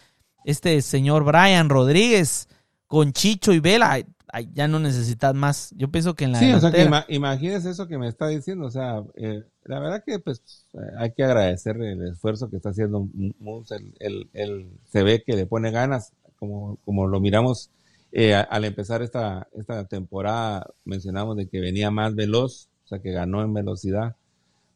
este 0.44 0.80
señor 0.82 1.24
Brian 1.24 1.68
Rodríguez 1.68 2.48
con 2.86 3.12
Chicho 3.12 3.52
y 3.52 3.60
Vela, 3.60 4.04
ya 4.52 4.68
no 4.68 4.78
necesitas 4.78 5.34
más. 5.34 5.72
Yo 5.76 5.90
pienso 5.90 6.14
que 6.14 6.24
en 6.24 6.32
la 6.32 6.38
Sí, 6.38 6.52
o 6.52 6.60
sea, 6.60 6.70
que 6.70 6.88
imagínese 7.08 7.70
eso 7.70 7.86
que 7.86 7.98
me 7.98 8.08
está 8.08 8.28
diciendo. 8.28 8.66
O 8.66 8.70
sea, 8.70 9.02
eh, 9.14 9.44
la 9.64 9.80
verdad 9.80 10.02
que 10.04 10.18
pues 10.18 10.66
hay 10.98 11.12
que 11.12 11.24
agradecer 11.24 11.76
el 11.80 12.06
esfuerzo 12.08 12.50
que 12.50 12.56
está 12.56 12.70
haciendo 12.70 13.08
Moose. 13.38 13.76
El, 13.98 14.70
se 14.90 15.02
ve 15.02 15.22
que 15.24 15.34
le 15.34 15.46
pone 15.46 15.70
ganas, 15.70 16.12
como, 16.38 16.78
como 16.84 17.06
lo 17.06 17.20
miramos 17.20 17.70
eh, 18.12 18.34
al 18.34 18.64
empezar 18.64 19.02
esta, 19.02 19.48
esta 19.54 19.86
temporada. 19.86 20.66
Mencionamos 20.84 21.36
de 21.36 21.48
que 21.48 21.60
venía 21.60 21.90
más 21.90 22.14
veloz, 22.14 22.68
o 22.84 22.88
sea, 22.88 22.98
que 23.00 23.12
ganó 23.12 23.42
en 23.42 23.54
velocidad. 23.54 24.16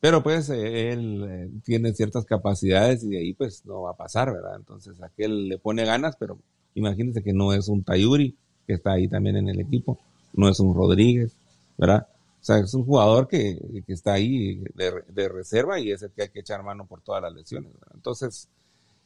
Pero 0.00 0.22
pues 0.22 0.48
eh, 0.48 0.92
él 0.92 1.60
tiene 1.64 1.92
ciertas 1.92 2.24
capacidades 2.24 3.04
y 3.04 3.10
de 3.10 3.18
ahí 3.18 3.34
pues 3.34 3.64
no 3.66 3.82
va 3.82 3.90
a 3.90 3.96
pasar, 3.96 4.32
¿verdad? 4.32 4.56
Entonces 4.56 5.00
aquel 5.02 5.48
le 5.48 5.58
pone 5.58 5.84
ganas, 5.84 6.16
pero 6.16 6.38
imagínense 6.74 7.22
que 7.22 7.32
no 7.32 7.52
es 7.52 7.68
un 7.68 7.82
Tayuri 7.82 8.34
que 8.66 8.74
está 8.74 8.92
ahí 8.92 9.08
también 9.08 9.36
en 9.36 9.48
el 9.48 9.60
equipo, 9.60 9.98
no 10.32 10.48
es 10.48 10.58
un 10.60 10.74
Rodríguez, 10.74 11.36
¿verdad? 11.76 12.06
O 12.40 12.44
sea, 12.44 12.58
es 12.58 12.72
un 12.72 12.86
jugador 12.86 13.28
que, 13.28 13.58
está 13.86 14.14
ahí 14.14 14.62
de, 14.74 15.28
reserva 15.28 15.78
y 15.78 15.90
es 15.90 16.02
el 16.02 16.10
que 16.10 16.22
hay 16.22 16.28
que 16.30 16.40
echar 16.40 16.62
mano 16.62 16.86
por 16.86 17.02
todas 17.02 17.20
las 17.20 17.34
lesiones. 17.34 17.70
Entonces, 17.92 18.48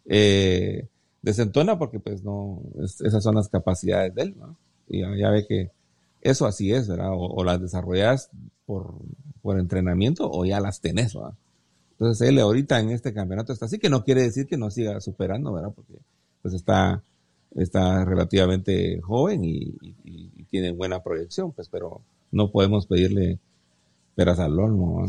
eh, 0.04 0.86
desentona 1.20 1.76
porque 1.76 1.98
pues 1.98 2.22
no, 2.22 2.60
esas 2.78 3.24
son 3.24 3.34
las 3.34 3.48
capacidades 3.48 4.14
de 4.14 4.22
él, 4.22 4.34
¿no? 4.38 4.56
Y 4.88 5.00
ya, 5.00 5.30
ve 5.30 5.46
que 5.48 5.70
eso 6.24 6.46
así 6.46 6.72
es, 6.72 6.88
¿verdad? 6.88 7.10
O, 7.12 7.44
las 7.44 7.60
desarrollas 7.60 8.30
por, 8.66 8.96
por, 9.40 9.60
entrenamiento 9.60 10.28
o 10.28 10.44
ya 10.44 10.58
las 10.58 10.80
tenés, 10.80 11.14
¿verdad? 11.14 11.34
Entonces 11.92 12.28
él 12.28 12.40
ahorita 12.40 12.80
en 12.80 12.90
este 12.90 13.14
campeonato 13.14 13.52
está 13.52 13.66
así, 13.66 13.78
que 13.78 13.90
no 13.90 14.02
quiere 14.02 14.22
decir 14.22 14.48
que 14.48 14.56
no 14.56 14.70
siga 14.70 15.00
superando, 15.00 15.52
¿verdad? 15.52 15.70
Porque 15.72 15.94
pues 16.42 16.54
está 16.54 17.04
está 17.56 18.04
relativamente 18.04 19.00
joven 19.00 19.44
y, 19.44 19.74
tiene 20.50 20.70
buena 20.70 21.02
proyección, 21.02 21.50
pues, 21.50 21.68
pero 21.68 22.00
no 22.30 22.52
podemos 22.52 22.86
pedirle 22.86 23.40
peras 24.14 24.38
al 24.38 24.56
olmo. 24.56 25.04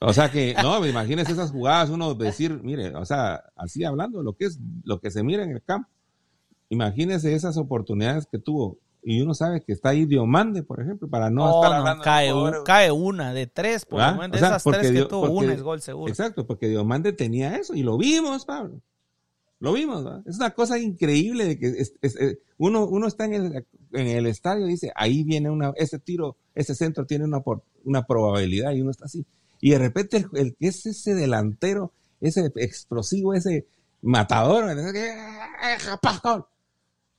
O 0.00 0.12
sea 0.14 0.30
que, 0.30 0.54
no, 0.62 0.86
imagínese 0.86 1.32
esas 1.32 1.50
jugadas, 1.50 1.90
uno 1.90 2.14
decir, 2.14 2.60
mire, 2.62 2.94
o 2.94 3.04
sea, 3.04 3.44
así 3.54 3.84
hablando, 3.84 4.22
lo 4.22 4.34
que 4.34 4.46
es, 4.46 4.58
lo 4.84 5.00
que 5.00 5.10
se 5.10 5.22
mira 5.22 5.42
en 5.42 5.50
el 5.50 5.62
campo, 5.62 5.90
imagínese 6.70 7.34
esas 7.34 7.58
oportunidades 7.58 8.26
que 8.30 8.38
tuvo. 8.38 8.78
Y 9.02 9.20
uno 9.20 9.32
sabe 9.34 9.62
que 9.62 9.72
está 9.72 9.90
ahí 9.90 10.04
Diomande, 10.04 10.62
por 10.62 10.80
ejemplo, 10.80 11.08
para 11.08 11.30
no, 11.30 11.48
estar 11.48 11.78
hablando. 11.78 12.02
cae, 12.02 12.32
cae 12.64 12.90
una 12.90 13.32
de 13.32 13.46
tres, 13.46 13.86
por 13.86 14.00
lo 14.00 14.12
menos 14.16 14.32
de 14.32 14.36
esas 14.38 14.62
tres 14.64 14.90
que 14.90 15.04
tuvo, 15.04 15.30
una 15.30 15.54
es 15.54 15.62
gol 15.62 15.80
seguro. 15.80 16.10
Exacto, 16.10 16.46
porque 16.46 16.68
Diomande 16.68 17.12
tenía 17.12 17.56
eso 17.56 17.74
y 17.74 17.82
lo 17.82 17.96
vimos, 17.96 18.44
Pablo. 18.44 18.80
Lo 19.60 19.72
vimos, 19.72 20.04
Es 20.26 20.36
una 20.36 20.50
cosa 20.50 20.78
increíble 20.78 21.44
de 21.44 21.58
que 21.58 21.82
eh, 22.02 22.38
uno, 22.58 22.86
uno 22.86 23.08
está 23.08 23.24
en 23.24 23.34
el, 23.34 23.66
en 23.92 24.06
el 24.06 24.26
estadio 24.26 24.66
y 24.66 24.70
dice, 24.70 24.92
ahí 24.94 25.24
viene 25.24 25.50
una, 25.50 25.72
ese 25.76 25.98
tiro, 25.98 26.36
ese 26.54 26.76
centro 26.76 27.06
tiene 27.06 27.24
una, 27.24 27.42
una 27.84 28.06
probabilidad 28.06 28.72
y 28.72 28.82
uno 28.82 28.92
está 28.92 29.06
así. 29.06 29.26
Y 29.60 29.70
de 29.70 29.78
repente 29.78 30.26
el, 30.34 30.54
que 30.54 30.68
es 30.68 30.86
ese 30.86 31.14
delantero, 31.14 31.92
ese 32.20 32.52
explosivo, 32.56 33.34
ese 33.34 33.66
matador, 34.00 34.66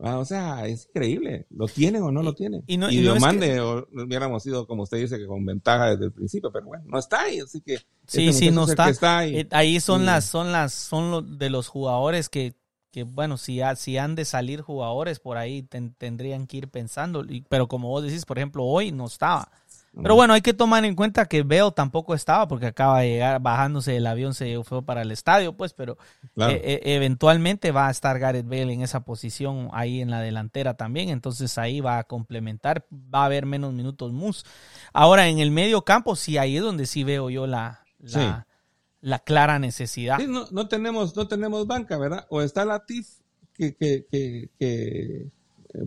Ah, 0.01 0.17
o 0.17 0.23
sea, 0.23 0.65
es 0.65 0.87
increíble. 0.87 1.45
¿Lo 1.49 1.67
tienen 1.67 2.01
o 2.03 2.11
no 2.11 2.23
lo 2.23 2.33
tienen? 2.33 2.63
Y, 2.67 2.77
no, 2.77 2.89
y, 2.89 3.01
lo 3.01 3.17
mande, 3.17 3.59
o 3.59 3.85
hubiéramos 3.91 4.45
ido, 4.45 4.65
como 4.65 4.83
usted 4.83 4.97
dice, 4.97 5.17
que 5.17 5.27
con 5.27 5.45
ventaja 5.45 5.91
desde 5.91 6.05
el 6.05 6.13
principio, 6.13 6.51
pero 6.53 6.67
bueno, 6.67 6.85
no 6.87 6.99
está 6.99 7.23
ahí, 7.23 7.41
así 7.41 7.59
que. 7.59 7.79
Sí, 8.07 8.31
sí, 8.31 8.49
no 8.49 8.63
está. 8.63 9.17
ahí. 9.17 9.39
Eh, 9.39 9.47
ahí. 9.51 9.81
son 9.81 10.05
las, 10.05 10.23
son 10.23 10.53
las, 10.53 10.73
son 10.73 11.37
de 11.37 11.49
los 11.49 11.67
jugadores 11.67 12.29
que, 12.29 12.55
que 12.91 13.03
bueno, 13.03 13.37
si, 13.37 13.59
si 13.75 13.97
han 13.97 14.15
de 14.15 14.23
salir 14.23 14.61
jugadores 14.61 15.19
por 15.19 15.35
ahí, 15.35 15.63
tendrían 15.63 16.47
que 16.47 16.57
ir 16.57 16.69
pensando. 16.69 17.25
pero 17.49 17.67
como 17.67 17.89
vos 17.89 18.03
decís, 18.03 18.25
por 18.25 18.37
ejemplo, 18.37 18.63
hoy 18.63 18.93
no 18.93 19.05
estaba. 19.05 19.51
Pero 19.95 20.15
bueno, 20.15 20.33
hay 20.33 20.41
que 20.41 20.53
tomar 20.53 20.85
en 20.85 20.95
cuenta 20.95 21.25
que 21.25 21.43
Bell 21.43 21.73
tampoco 21.75 22.13
estaba 22.13 22.47
porque 22.47 22.67
acaba 22.67 23.01
de 23.01 23.09
llegar 23.09 23.41
bajándose 23.41 23.91
del 23.91 24.07
avión, 24.07 24.33
se 24.33 24.63
fue 24.63 24.83
para 24.83 25.01
el 25.01 25.11
estadio, 25.11 25.53
pues, 25.53 25.73
pero 25.73 25.97
eh, 26.37 26.61
eh, 26.63 26.81
eventualmente 26.83 27.71
va 27.71 27.87
a 27.87 27.91
estar 27.91 28.19
Gareth 28.19 28.45
Bale 28.45 28.71
en 28.71 28.81
esa 28.81 29.01
posición 29.01 29.69
ahí 29.73 30.01
en 30.01 30.11
la 30.11 30.21
delantera 30.21 30.75
también, 30.75 31.09
entonces 31.09 31.57
ahí 31.57 31.81
va 31.81 31.97
a 31.97 32.03
complementar, 32.03 32.85
va 32.91 33.23
a 33.23 33.25
haber 33.25 33.45
menos 33.45 33.73
minutos 33.73 34.11
Mus. 34.11 34.45
Ahora 34.93 35.27
en 35.27 35.39
el 35.39 35.51
medio 35.51 35.83
campo, 35.83 36.15
sí, 36.15 36.37
ahí 36.37 36.57
es 36.57 36.63
donde 36.63 36.85
sí 36.85 37.03
veo 37.03 37.29
yo 37.29 37.47
la, 37.47 37.83
la, 39.01 39.19
clara 39.19 39.59
necesidad. 39.59 40.19
no, 40.19 40.67
tenemos, 40.67 41.15
no 41.15 41.27
tenemos 41.27 41.65
banca, 41.65 41.97
¿verdad? 41.97 42.27
O 42.29 42.41
está 42.41 42.63
la 42.63 42.85
TIF 42.85 43.07
que, 43.53 43.75
que, 43.75 44.05
que 44.57 45.31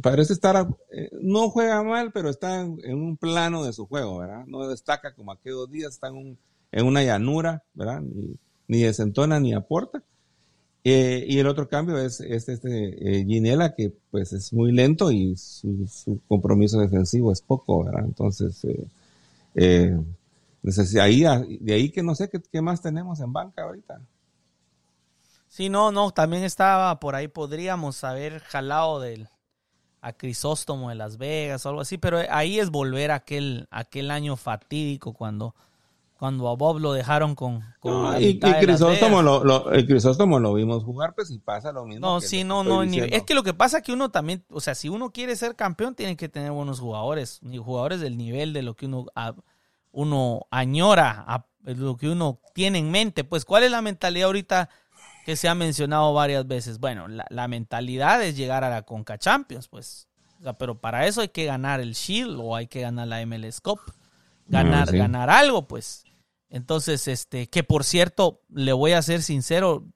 parece 0.01 0.33
estar, 0.33 0.69
eh, 0.91 1.11
no 1.21 1.51
juega 1.51 1.83
mal, 1.83 2.13
pero 2.13 2.29
está 2.31 2.61
en, 2.61 2.95
un 2.95 3.17
plano 3.17 3.65
de 3.65 3.73
su 3.73 3.87
juego, 3.87 4.19
¿verdad? 4.19 4.45
No 4.47 4.69
destaca 4.69 5.15
como 5.15 5.33
aquellos 5.33 5.71
días, 5.71 5.95
está 5.95 6.09
en, 6.09 6.39
una 6.87 7.03
llanura, 7.03 7.65
¿verdad? 7.75 8.01
Ni, 8.01 8.37
ni 8.69 8.83
desentona 8.83 9.41
ni 9.41 9.55
aporta. 9.55 10.03
Eh, 10.85 11.25
y 11.29 11.39
el 11.39 11.47
otro 11.47 11.69
cambio 11.69 11.99
es, 11.99 12.21
este 12.21 12.59
eh, 12.65 13.25
Ginela, 13.25 13.75
que 13.75 13.93
pues 14.11 14.33
es 14.33 14.53
muy 14.53 14.73
lento 14.73 15.13
y 15.13 15.37
su, 15.37 15.87
compromiso 16.27 16.81
defensivo 16.81 17.31
es 17.33 17.41
poco, 17.41 17.85
¿verdad? 17.85 18.05
Entonces, 18.05 18.67
ahí, 21.01 21.25
de 21.61 21.75
ahí 21.75 21.91
que 21.91 22.03
no 22.03 22.15
sé 22.15 22.29
qué, 22.29 22.41
qué 22.41 22.61
más 22.61 22.83
tenemos 22.83 23.21
en 23.21 23.33
banca 23.33 23.63
ahorita. 23.63 24.01
Sí, 25.49 25.69
no, 25.69 25.93
no, 25.93 26.11
también 26.13 26.45
estaba 26.45 26.99
por 26.99 27.15
ahí, 27.15 27.29
podríamos 27.29 28.03
haber 28.05 28.41
jalado 28.41 29.01
del, 29.01 29.29
a 30.03 30.13
Crisóstomo 30.13 30.89
de 30.91 30.97
Las 30.97 31.17
Vegas 31.17 31.65
o 31.65 31.69
algo 31.69 31.81
así, 31.81 31.97
pero 31.97 32.19
ahí 32.29 32.59
es 32.59 32.71
volver 32.71 33.13
a 33.13 33.17
aquel, 33.17 33.69
aquel 33.71 34.11
año 34.11 34.37
fatídico 34.37 35.13
cuando, 35.13 35.55
cuando 36.19 36.49
a 36.49 36.57
Bob 36.57 36.81
lo 36.81 36.93
dejaron 36.93 37.37
con... 37.37 37.63
y, 38.19 38.41
Crisóstomo 38.41 39.23
lo, 39.23 39.71
el 39.71 39.87
Crisóstomo 39.87 40.41
lo 40.41 40.55
vimos 40.55 40.83
jugar, 40.83 41.15
pues 41.15 41.31
y 41.31 41.39
pasa 41.39 41.71
lo 41.71 41.87
mismo. 41.87 42.05
No, 42.05 42.21
sí, 42.21 42.43
no, 42.43 42.65
no, 42.65 42.83
es 42.83 43.23
que 43.23 43.35
lo 43.35 43.45
que 43.45 43.55
pasa 43.55 43.79
es 43.79 43.85
que 43.85 43.93
uno 43.93 44.11
también, 44.11 44.45
o 44.51 44.61
sea, 44.61 44.75
si 44.75 44.89
uno 44.89 45.13
quiere 45.13 45.37
ser 45.37 45.55
campeón, 45.55 45.95
tiene 45.95 46.17
que 46.17 46.29
tener 46.29 46.51
buenos 46.51 46.81
jugadores, 46.81 47.41
jugadores 47.65 48.01
del 48.01 48.17
nivel 48.17 48.53
de 48.53 48.63
lo 48.63 48.75
que 48.75 48.87
uno, 48.87 49.07
uno 49.93 50.47
añora, 50.51 51.47
lo 51.63 51.97
que 51.97 52.09
uno 52.09 52.41
tiene 52.55 52.81
en 52.81 52.91
mente. 52.91 53.23
Pues, 53.23 53.45
¿cuál 53.45 53.63
es 53.63 53.71
la 53.71 53.83
mentalidad 53.83 54.27
ahorita? 54.27 54.69
Que 55.25 55.37
se 55.37 55.49
ha 55.49 55.55
mencionado 55.55 56.13
varias 56.13 56.47
veces. 56.47 56.79
Bueno, 56.79 57.07
la, 57.09 57.49
mentalidad 57.49 58.23
es 58.23 58.37
llegar 58.37 58.65
a 58.65 58.71
la 58.71 58.83
Conca 58.83 59.19
Champions, 59.19 59.69
pues. 59.69 60.09
pero 60.59 60.81
para 60.81 61.07
eso 61.07 61.21
hay 61.21 61.29
que 61.29 61.45
ganar 61.45 61.81
el 61.81 61.95
Shield 61.95 62.39
o 62.41 62.57
hay 62.57 62.67
que 62.67 62.81
ganar 62.81 63.09
la 63.09 63.25
MLS 63.27 63.61
Cup. 63.61 63.81
Ganar, 64.47 64.89
ah, 64.89 64.93
ganar 64.93 65.31
algo, 65.31 65.67
pues. 65.69 66.05
Entonces, 66.51 67.09
este, 67.09 67.49
que 67.49 67.63
por 67.63 67.85
cierto, 67.85 68.43
le 68.51 68.73
voy 68.73 68.93
a 68.93 69.03
ser 69.03 69.23
sincero, 69.23 69.87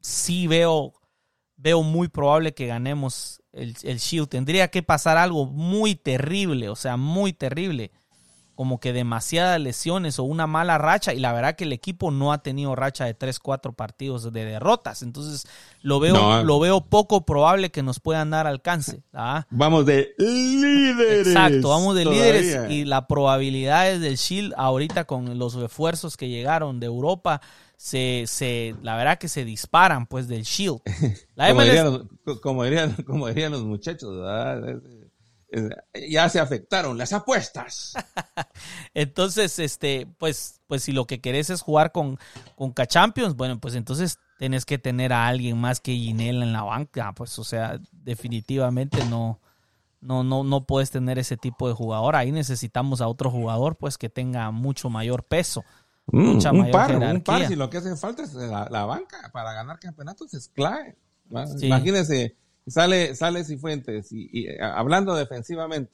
sí 0.00 0.46
veo, 0.46 0.94
veo 1.56 1.82
muy 1.82 2.08
probable 2.08 2.54
que 2.54 2.66
ganemos 2.66 3.42
el, 3.52 3.76
el 3.82 3.98
Shield. 3.98 4.28
Tendría 4.28 4.68
que 4.68 4.82
pasar 4.82 5.18
algo 5.18 5.46
muy 5.46 5.94
terrible, 5.94 6.68
o 6.68 6.76
sea, 6.76 6.96
muy 6.96 7.32
terrible 7.32 7.90
como 8.58 8.80
que 8.80 8.92
demasiadas 8.92 9.60
lesiones 9.60 10.18
o 10.18 10.24
una 10.24 10.48
mala 10.48 10.78
racha 10.78 11.14
y 11.14 11.20
la 11.20 11.32
verdad 11.32 11.54
que 11.54 11.62
el 11.62 11.72
equipo 11.72 12.10
no 12.10 12.32
ha 12.32 12.38
tenido 12.42 12.74
racha 12.74 13.04
de 13.04 13.14
3, 13.14 13.38
4 13.38 13.72
partidos 13.74 14.32
de 14.32 14.44
derrotas. 14.44 15.04
Entonces 15.04 15.46
lo 15.80 16.00
veo, 16.00 16.42
lo 16.42 16.58
veo 16.58 16.80
poco 16.80 17.24
probable 17.24 17.70
que 17.70 17.84
nos 17.84 18.00
puedan 18.00 18.30
dar 18.30 18.48
alcance. 18.48 19.04
¿ah? 19.12 19.46
Vamos 19.50 19.86
de 19.86 20.12
líderes. 20.18 21.28
Exacto, 21.28 21.68
vamos 21.68 21.94
de 21.94 22.06
líderes 22.06 22.68
y 22.68 22.84
la 22.84 23.06
probabilidad 23.06 23.92
es 23.92 24.00
del 24.00 24.16
Shield 24.16 24.54
ahorita 24.56 25.04
con 25.04 25.38
los 25.38 25.54
refuerzos 25.54 26.16
que 26.16 26.28
llegaron 26.28 26.80
de 26.80 26.86
Europa. 26.86 27.40
Se, 27.76 28.24
se, 28.26 28.74
la 28.82 28.96
verdad 28.96 29.18
que 29.18 29.28
se 29.28 29.44
disparan 29.44 30.08
pues 30.08 30.26
del 30.26 30.42
Shield. 30.42 30.80
como, 31.36 31.62
dirían, 31.62 32.08
como, 32.42 32.64
dirían, 32.64 32.92
como 33.06 33.28
dirían 33.28 33.52
los 33.52 33.62
muchachos, 33.62 34.16
¿verdad? 34.16 34.80
Eh, 35.50 36.10
ya 36.10 36.28
se 36.28 36.40
afectaron 36.40 36.98
las 36.98 37.12
apuestas. 37.12 37.94
entonces, 38.94 39.58
este, 39.58 40.06
pues, 40.18 40.60
pues 40.66 40.82
si 40.82 40.92
lo 40.92 41.06
que 41.06 41.20
querés 41.20 41.50
es 41.50 41.62
jugar 41.62 41.92
con, 41.92 42.18
con 42.54 42.72
K-Champions, 42.72 43.34
bueno, 43.34 43.58
pues 43.58 43.74
entonces 43.74 44.18
tenés 44.38 44.66
que 44.66 44.78
tener 44.78 45.12
a 45.12 45.26
alguien 45.26 45.58
más 45.58 45.80
que 45.80 45.92
Ginela 45.92 46.44
en 46.44 46.52
la 46.52 46.62
banca, 46.62 47.12
pues, 47.14 47.38
o 47.38 47.44
sea, 47.44 47.80
definitivamente 47.92 49.04
no, 49.06 49.40
no, 50.00 50.22
no, 50.22 50.44
no 50.44 50.66
puedes 50.66 50.90
tener 50.90 51.18
ese 51.18 51.36
tipo 51.36 51.66
de 51.68 51.74
jugador. 51.74 52.14
Ahí 52.14 52.30
necesitamos 52.30 53.00
a 53.00 53.08
otro 53.08 53.30
jugador, 53.30 53.76
pues, 53.76 53.96
que 53.96 54.10
tenga 54.10 54.50
mucho 54.50 54.90
mayor 54.90 55.24
peso. 55.24 55.64
Mm, 56.06 56.22
mucha 56.22 56.52
un, 56.52 56.70
par, 56.70 56.96
un 56.96 57.22
par, 57.22 57.46
si 57.46 57.56
lo 57.56 57.68
que 57.68 57.78
hace 57.78 57.94
falta 57.96 58.22
es 58.22 58.32
la, 58.34 58.84
banca 58.86 59.30
para 59.32 59.52
ganar 59.52 59.78
campeonatos 59.78 60.32
es 60.34 60.48
clave. 60.48 60.96
Imagínese 61.60 62.36
Sale, 62.68 63.14
sale 63.14 63.44
Cifuentes 63.44 64.12
y, 64.12 64.28
y 64.32 64.46
eh, 64.48 64.58
hablando 64.60 65.14
defensivamente, 65.14 65.92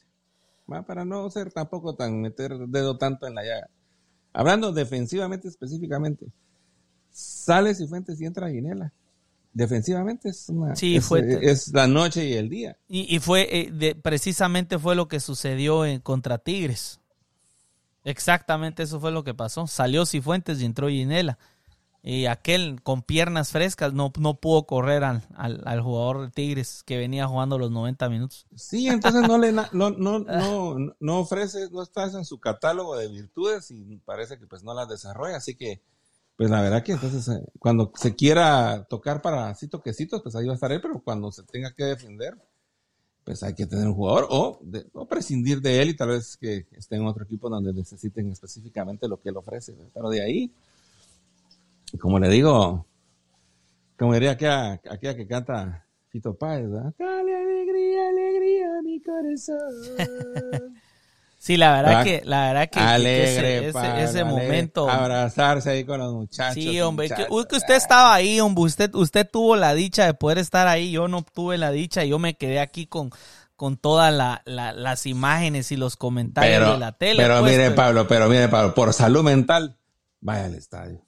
para 0.87 1.05
no 1.05 1.31
ser 1.31 1.53
tampoco 1.53 1.95
tan 1.95 2.20
meter 2.20 2.57
dedo 2.68 2.97
tanto 2.99 3.27
en 3.27 3.35
la 3.35 3.43
llaga. 3.45 3.68
Hablando 4.33 4.72
defensivamente 4.72 5.49
específicamente, 5.49 6.27
sale 7.11 7.75
Cifuentes 7.75 8.20
y 8.20 8.27
entra 8.27 8.51
Ginela. 8.51 8.93
defensivamente 9.53 10.31
es 10.31 10.49
una 10.49 10.75
Sí, 10.75 10.97
es, 10.97 11.05
fue- 11.07 11.39
es 11.43 11.72
la 11.72 11.87
noche 11.87 12.25
y 12.27 12.33
el 12.33 12.49
día. 12.49 12.77
Y, 12.89 13.14
y 13.14 13.20
fue 13.20 13.47
eh, 13.51 13.70
de- 13.70 13.95
precisamente 13.95 14.79
fue 14.81 14.97
lo 14.97 15.07
que 15.07 15.20
sucedió 15.20 15.85
en, 15.87 16.01
contra 16.01 16.39
Tigres. 16.39 16.99
Exactamente 18.05 18.83
eso 18.83 19.01
fue 19.01 19.12
lo 19.12 19.25
que 19.25 19.33
pasó. 19.35 19.66
Salió 19.66 20.05
Cifuentes 20.07 20.61
y 20.61 20.64
entró 20.64 20.89
Ginela. 20.89 21.39
Y 22.07 22.26
aquel 22.26 22.82
con 22.82 23.00
piernas 23.00 23.50
frescas 23.50 23.94
no, 23.94 24.12
no 24.18 24.34
pudo 24.34 24.66
correr 24.66 25.05
al, 25.05 25.22
al, 25.34 25.62
al 25.64 25.80
jugador 25.80 26.20
de 26.26 26.30
Tigres 26.30 26.82
que 26.84 26.98
venía 26.98 27.26
jugando 27.26 27.57
los 27.59 27.70
90 27.70 28.11
minutos. 28.11 28.46
Sí, 28.55 28.88
entonces 28.88 29.22
no 29.26 29.38
le 29.38 29.52
no, 29.52 29.64
no, 29.72 29.90
no, 30.18 30.76
no 31.00 31.18
ofrece, 31.18 31.70
no 31.70 31.82
estás 31.82 32.14
en 32.14 32.26
su 32.26 32.38
catálogo 32.38 32.94
de 32.94 33.09
virtudes 33.09 33.70
y 33.70 33.96
parece 34.05 34.38
que 34.38 34.46
pues 34.46 34.62
no 34.62 34.74
las 34.74 34.86
desarrolla, 34.86 35.38
así 35.38 35.55
que 35.55 35.80
pues 36.36 36.50
la 36.50 36.61
verdad 36.61 36.82
que 36.82 36.92
entonces 36.92 37.26
eh, 37.28 37.42
cuando 37.59 37.90
se 37.94 38.14
quiera 38.14 38.84
tocar 38.84 39.22
para 39.22 39.48
así 39.48 39.68
toquecitos, 39.68 40.20
pues 40.20 40.36
ahí 40.36 40.44
va 40.46 40.52
a 40.52 40.57
estar 40.57 40.72
él, 40.72 40.82
pero 40.82 41.00
cuando 41.00 41.32
se 41.32 41.42
tenga 41.44 41.72
que 41.72 41.84
defender, 41.84 42.36
pues 43.24 43.42
hay 43.42 43.55
que 43.55 43.66
tener 43.66 43.86
un 43.88 43.94
jugador 43.94 44.26
o, 44.28 44.59
de- 44.62 44.86
o 44.92 45.07
prescindir 45.07 45.62
de 45.62 45.80
él 45.80 45.88
y 45.90 45.96
tal 45.96 46.09
vez 46.09 46.36
que 46.36 46.66
esté 46.72 46.96
en 46.96 47.07
otro 47.07 47.24
equipo 47.24 47.48
donde 47.48 47.72
necesiten 47.72 48.30
específicamente 48.30 49.09
lo 49.09 49.18
que 49.20 49.30
él 49.30 49.36
ofrece, 49.38 49.74
pero 49.94 50.11
de 50.11 50.20
ahí, 50.22 50.52
como 51.99 52.18
le 52.18 52.28
digo, 52.28 52.86
como 53.99 54.14
diría 54.14 54.32
aquella, 54.32 54.72
aquella 54.90 55.14
que 55.16 55.26
canta 55.26 55.86
Fito 56.09 56.36
Páez, 56.36 56.70
¿verdad? 56.70 56.92
Dale 56.99 57.36
alegría, 57.36 58.09
alegría 58.09 58.66
a 58.78 58.82
mi 58.82 59.01
corazón. 59.03 60.74
Sí, 61.36 61.59
la 61.59 61.72
verdad 61.82 62.05
que, 62.05 62.22
la 62.24 62.47
verdad 62.47 62.70
que 62.70 62.80
alegre, 62.80 63.68
ese, 63.68 64.03
ese- 64.03 64.24
momento. 64.24 64.88
Abrazarse 64.88 65.68
ahí 65.68 65.84
con 65.84 65.99
los 66.01 66.14
muchachos. 66.14 66.55
Sí, 66.55 66.80
hombre, 66.80 67.11
que, 67.11 67.26
que 67.26 67.57
usted 67.57 67.74
estaba 67.74 68.14
ahí, 68.14 68.40
hombre, 68.40 68.64
usted, 68.64 68.95
usted 68.95 69.28
tuvo 69.30 69.55
la 69.55 69.74
dicha 69.74 70.07
de 70.07 70.14
poder 70.14 70.38
estar 70.38 70.66
ahí, 70.68 70.92
yo 70.92 71.07
no 71.07 71.20
tuve 71.22 71.59
la 71.59 71.70
dicha, 71.70 72.03
yo 72.03 72.18
me 72.18 72.32
quedé 72.38 72.61
aquí 72.61 72.86
con, 72.86 73.11
con 73.57 73.76
todas 73.76 74.11
la- 74.11 74.40
la- 74.47 74.72
las 74.72 75.05
imágenes 75.05 75.70
y 75.70 75.76
los 75.76 75.97
comentarios 75.99 76.61
Pero, 76.61 76.72
de 76.72 76.78
la 76.78 76.92
tele. 76.92 77.22
pero 77.22 77.40
pues, 77.40 77.53
mire, 77.53 77.64
pero- 77.64 77.76
Pablo, 77.76 78.09
pero 78.09 78.28
mire, 78.30 78.49
Pablo, 78.49 78.74
por 78.74 78.95
salud 78.95 79.22
mental, 79.22 79.76
vaya 80.22 80.47
al 80.47 80.55
estadio. 80.55 81.03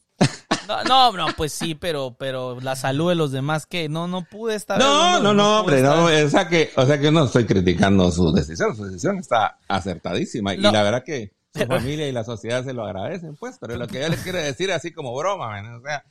No, 0.66 0.84
no, 0.84 1.12
no, 1.12 1.26
pues 1.36 1.52
sí, 1.52 1.74
pero, 1.74 2.16
pero 2.18 2.60
la 2.60 2.76
salud 2.76 3.08
de 3.10 3.14
los 3.14 3.32
demás, 3.32 3.66
que 3.66 3.88
no, 3.88 4.08
no 4.08 4.24
pude 4.24 4.54
estar. 4.54 4.78
No, 4.78 5.20
no, 5.20 5.32
no, 5.34 5.60
hombre, 5.60 5.82
no, 5.82 6.06
o 6.06 6.28
sea 6.28 6.48
que, 6.48 6.70
o 6.76 6.84
sea 6.86 6.98
que 7.00 7.10
no 7.10 7.24
estoy 7.24 7.44
criticando 7.46 8.10
su 8.10 8.32
decisión, 8.32 8.74
su 8.76 8.84
decisión 8.84 9.18
está 9.18 9.58
acertadísima 9.68 10.54
No. 10.54 10.68
y 10.68 10.72
la 10.72 10.82
verdad 10.82 11.04
que 11.04 11.32
su 11.54 11.66
familia 11.66 12.06
y 12.08 12.12
la 12.12 12.24
sociedad 12.24 12.64
se 12.64 12.72
lo 12.72 12.84
agradecen, 12.84 13.36
pues, 13.36 13.56
pero 13.60 13.76
lo 13.76 13.86
que 13.86 14.00
yo 14.00 14.08
les 14.08 14.20
quiero 14.20 14.38
decir 14.38 14.70
así 14.72 14.92
como 14.92 15.14
broma, 15.16 15.48
man, 15.48 15.74
o 15.76 15.80
sea, 15.80 16.04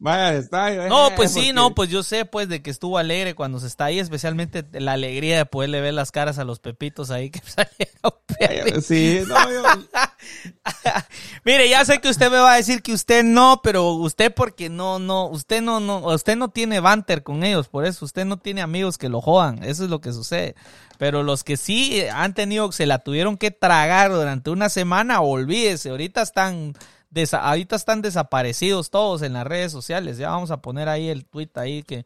vaya 0.00 0.28
al 0.28 0.36
estadio. 0.36 0.88
No, 0.88 1.08
eh, 1.08 1.12
pues 1.14 1.30
sí, 1.30 1.38
porque- 1.38 1.52
no, 1.52 1.74
pues 1.74 1.88
yo 1.90 2.02
sé 2.02 2.24
pues 2.24 2.48
de 2.48 2.60
que 2.62 2.70
estuvo 2.70 2.98
alegre 2.98 3.34
cuando 3.36 3.60
se 3.60 3.68
está 3.68 3.84
ahí, 3.84 4.00
especialmente 4.00 4.64
la 4.72 4.92
alegría 4.92 5.36
de 5.36 5.46
poderle 5.46 5.80
ver 5.80 5.94
las 5.94 6.10
caras 6.10 6.38
a 6.38 6.44
los 6.44 6.58
pepitos 6.58 7.10
ahí 7.12 7.30
que 7.30 7.40
salieron. 7.46 8.82
Sí, 8.82 9.20
no, 9.28 9.50
yo, 9.52 9.62
Mire, 11.44 11.68
ya 11.68 11.84
sé 11.84 12.00
que 12.00 12.08
usted 12.08 12.30
me 12.30 12.38
va 12.38 12.52
a 12.54 12.56
decir 12.56 12.82
que 12.82 12.92
usted 12.92 13.22
no, 13.24 13.60
pero 13.62 13.92
usted 13.92 14.32
porque 14.34 14.68
no, 14.68 14.98
no, 14.98 15.26
usted 15.28 15.62
no, 15.62 15.80
no, 15.80 15.98
usted 16.06 16.36
no 16.36 16.48
tiene 16.48 16.80
banter 16.80 17.22
con 17.22 17.44
ellos, 17.44 17.68
por 17.68 17.84
eso 17.86 18.04
usted 18.04 18.24
no 18.24 18.36
tiene 18.38 18.62
amigos 18.62 18.98
que 18.98 19.08
lo 19.08 19.20
jodan, 19.20 19.62
eso 19.64 19.84
es 19.84 19.90
lo 19.90 20.00
que 20.00 20.12
sucede. 20.12 20.54
Pero 20.98 21.22
los 21.22 21.44
que 21.44 21.56
sí 21.56 22.02
han 22.12 22.34
tenido, 22.34 22.72
se 22.72 22.84
la 22.86 22.98
tuvieron 22.98 23.38
que 23.38 23.50
tragar 23.50 24.10
durante 24.12 24.50
una 24.50 24.68
semana, 24.68 25.20
olvídese, 25.22 25.88
ahorita 25.90 26.20
están, 26.20 26.74
desa- 27.10 27.40
ahorita 27.42 27.76
están 27.76 28.02
desaparecidos 28.02 28.90
todos 28.90 29.22
en 29.22 29.32
las 29.32 29.46
redes 29.46 29.72
sociales. 29.72 30.18
Ya 30.18 30.30
vamos 30.30 30.50
a 30.50 30.60
poner 30.62 30.88
ahí 30.88 31.08
el 31.08 31.24
tweet 31.24 31.50
ahí 31.54 31.82
que, 31.82 32.04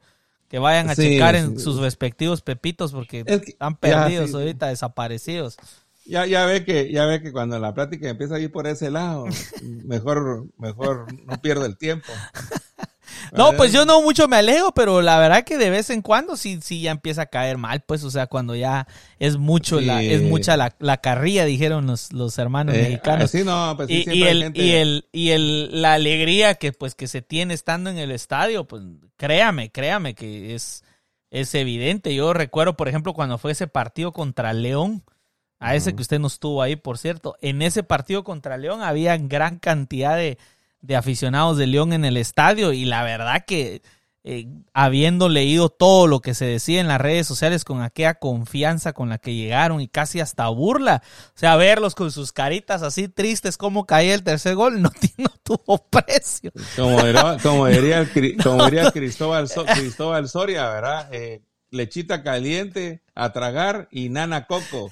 que 0.49 0.59
vayan 0.59 0.91
a 0.91 0.95
Sí, 0.95 1.03
checar 1.03 1.35
en 1.37 1.57
sí. 1.59 1.65
sus 1.65 1.79
respectivos 1.81 2.41
pepitos 2.43 2.93
porque 2.93 3.25
Es 3.27 3.41
que- 3.43 3.51
están 3.51 3.75
ya, 3.75 3.79
perdidos 3.81 4.31
sí. 4.31 4.37
ahorita, 4.37 4.69
desaparecidos. 4.69 5.57
Ya, 6.07 6.27
ya 6.27 6.45
ve 6.45 6.65
que, 6.67 6.93
ya 6.93 7.07
ve 7.07 7.23
que 7.23 7.33
cuando 7.33 7.59
la 7.59 7.73
plática 7.73 8.09
empieza 8.11 8.35
a 8.35 8.39
ir 8.39 8.53
por 8.53 8.67
ese 8.67 8.91
lado, 8.91 9.25
mejor, 9.85 10.47
mejor 10.59 11.07
no 11.25 11.41
pierdo 11.41 11.65
el 11.65 11.79
tiempo. 11.79 12.13
No, 13.33 13.53
pues 13.57 13.73
yo 13.73 13.85
no 13.85 14.03
mucho 14.03 14.29
me 14.29 14.37
alejo, 14.37 14.73
pero 14.73 15.03
la 15.03 15.19
verdad 15.19 15.45
que 15.45 15.59
de 15.59 15.71
vez 15.71 15.91
en 15.91 16.03
cuando 16.03 16.37
sí, 16.37 16.61
sí 16.63 16.81
ya 16.83 16.91
empieza 16.91 17.23
a 17.23 17.27
caer 17.27 17.59
mal, 17.59 17.81
pues, 17.87 18.05
o 18.05 18.11
sea, 18.11 18.27
cuando 18.27 18.55
ya 18.55 18.87
es 19.19 19.37
mucho 19.37 19.81
la, 19.81 20.03
es 20.03 20.23
mucha 20.23 20.57
la, 20.57 20.75
la 20.79 20.99
carrilla, 20.99 21.45
dijeron 21.45 21.87
los, 21.87 22.13
los 22.13 22.39
hermanos 22.39 22.75
Eh, 22.75 22.83
mexicanos. 22.83 23.31
sí, 23.31 23.45
no, 23.45 23.75
pues 23.77 23.89
sí, 23.89 24.05
y, 24.07 24.19
y 24.19 24.23
el, 24.25 24.43
gente- 24.45 24.63
y 24.63 24.71
el, 24.73 25.09
y 25.13 25.31
el, 25.31 25.83
la 25.83 25.95
alegría 25.95 26.55
que 26.55 26.73
pues 26.73 26.95
que 26.95 27.07
se 27.09 27.23
tiene 27.23 27.55
estando 27.55 27.91
en 27.91 27.99
el 27.99 28.11
estadio, 28.11 28.65
pues 28.67 28.83
créame, 29.17 29.71
créame 29.71 30.15
que 30.15 30.55
es, 30.55 30.83
es 31.31 31.55
evidente. 31.55 32.15
Yo 32.15 32.33
recuerdo, 32.33 32.77
por 32.77 32.89
ejemplo, 32.89 33.15
cuando 33.15 33.39
fue 33.39 33.53
ese 33.53 33.67
partido 33.67 34.13
contra 34.13 34.53
León, 34.53 35.03
a 35.61 35.75
ese 35.77 35.95
que 35.95 36.03
usted 36.03 36.19
no 36.19 36.27
estuvo 36.27 36.61
ahí, 36.61 36.77
por 36.77 36.99
cierto, 36.99 37.37
en 37.41 37.63
ese 37.63 37.83
partido 37.83 38.23
contra 38.23 38.59
León 38.59 38.83
había 38.83 39.17
gran 39.17 39.59
cantidad 39.59 40.15
de, 40.15 40.37
de 40.85 40.97
aficionados 40.97 41.57
de 41.57 41.67
León 41.67 41.93
en 41.93 42.05
el 42.05 42.17
estadio 42.17 42.73
y 42.73 42.85
la 42.85 43.03
verdad 43.03 43.45
que 43.47 43.83
eh, 44.27 44.47
habiendo 44.73 45.29
leído 45.29 45.69
todo 45.69 46.07
lo 46.07 46.21
que 46.21 46.33
se 46.35 46.47
decía 46.47 46.81
en 46.81 46.89
las 46.89 47.01
redes 47.01 47.27
sociales 47.27 47.63
con 47.65 47.83
aquella 47.83 48.15
confianza 48.15 48.93
con 48.95 49.09
la 49.11 49.19
que 49.19 49.35
llegaron 49.35 49.81
y 49.83 49.89
casi 49.89 50.21
hasta 50.21 50.49
burla, 50.49 51.03
o 51.29 51.39
sea, 51.39 51.57
verlos 51.57 51.95
con 51.95 52.11
sus 52.11 52.33
caritas 52.33 52.83
así 52.83 53.09
tristes 53.09 53.59
como 53.59 53.85
caía 53.87 54.15
el 54.15 54.23
tercer 54.23 54.55
gol, 54.55 54.81
no, 54.83 54.91
tuvo 55.43 55.87
precio. 55.91 56.53
Como 56.77 57.03
diría, 57.03 57.37
como 57.43 57.67
diría, 57.69 57.99
el 58.01 58.13
Cri- 58.13 58.43
como 58.43 58.65
diría 58.65 58.91
Cristóbal, 58.93 59.49
So- 59.49 59.67
Cristóbal 59.67 60.27
Soria, 60.29 60.69
¿verdad? 60.71 61.09
Eh, 61.13 61.43
lechita 61.71 62.23
caliente, 62.23 63.03
a 63.15 63.33
tragar 63.33 63.89
y 63.91 64.09
nana 64.09 64.47
coco. 64.47 64.91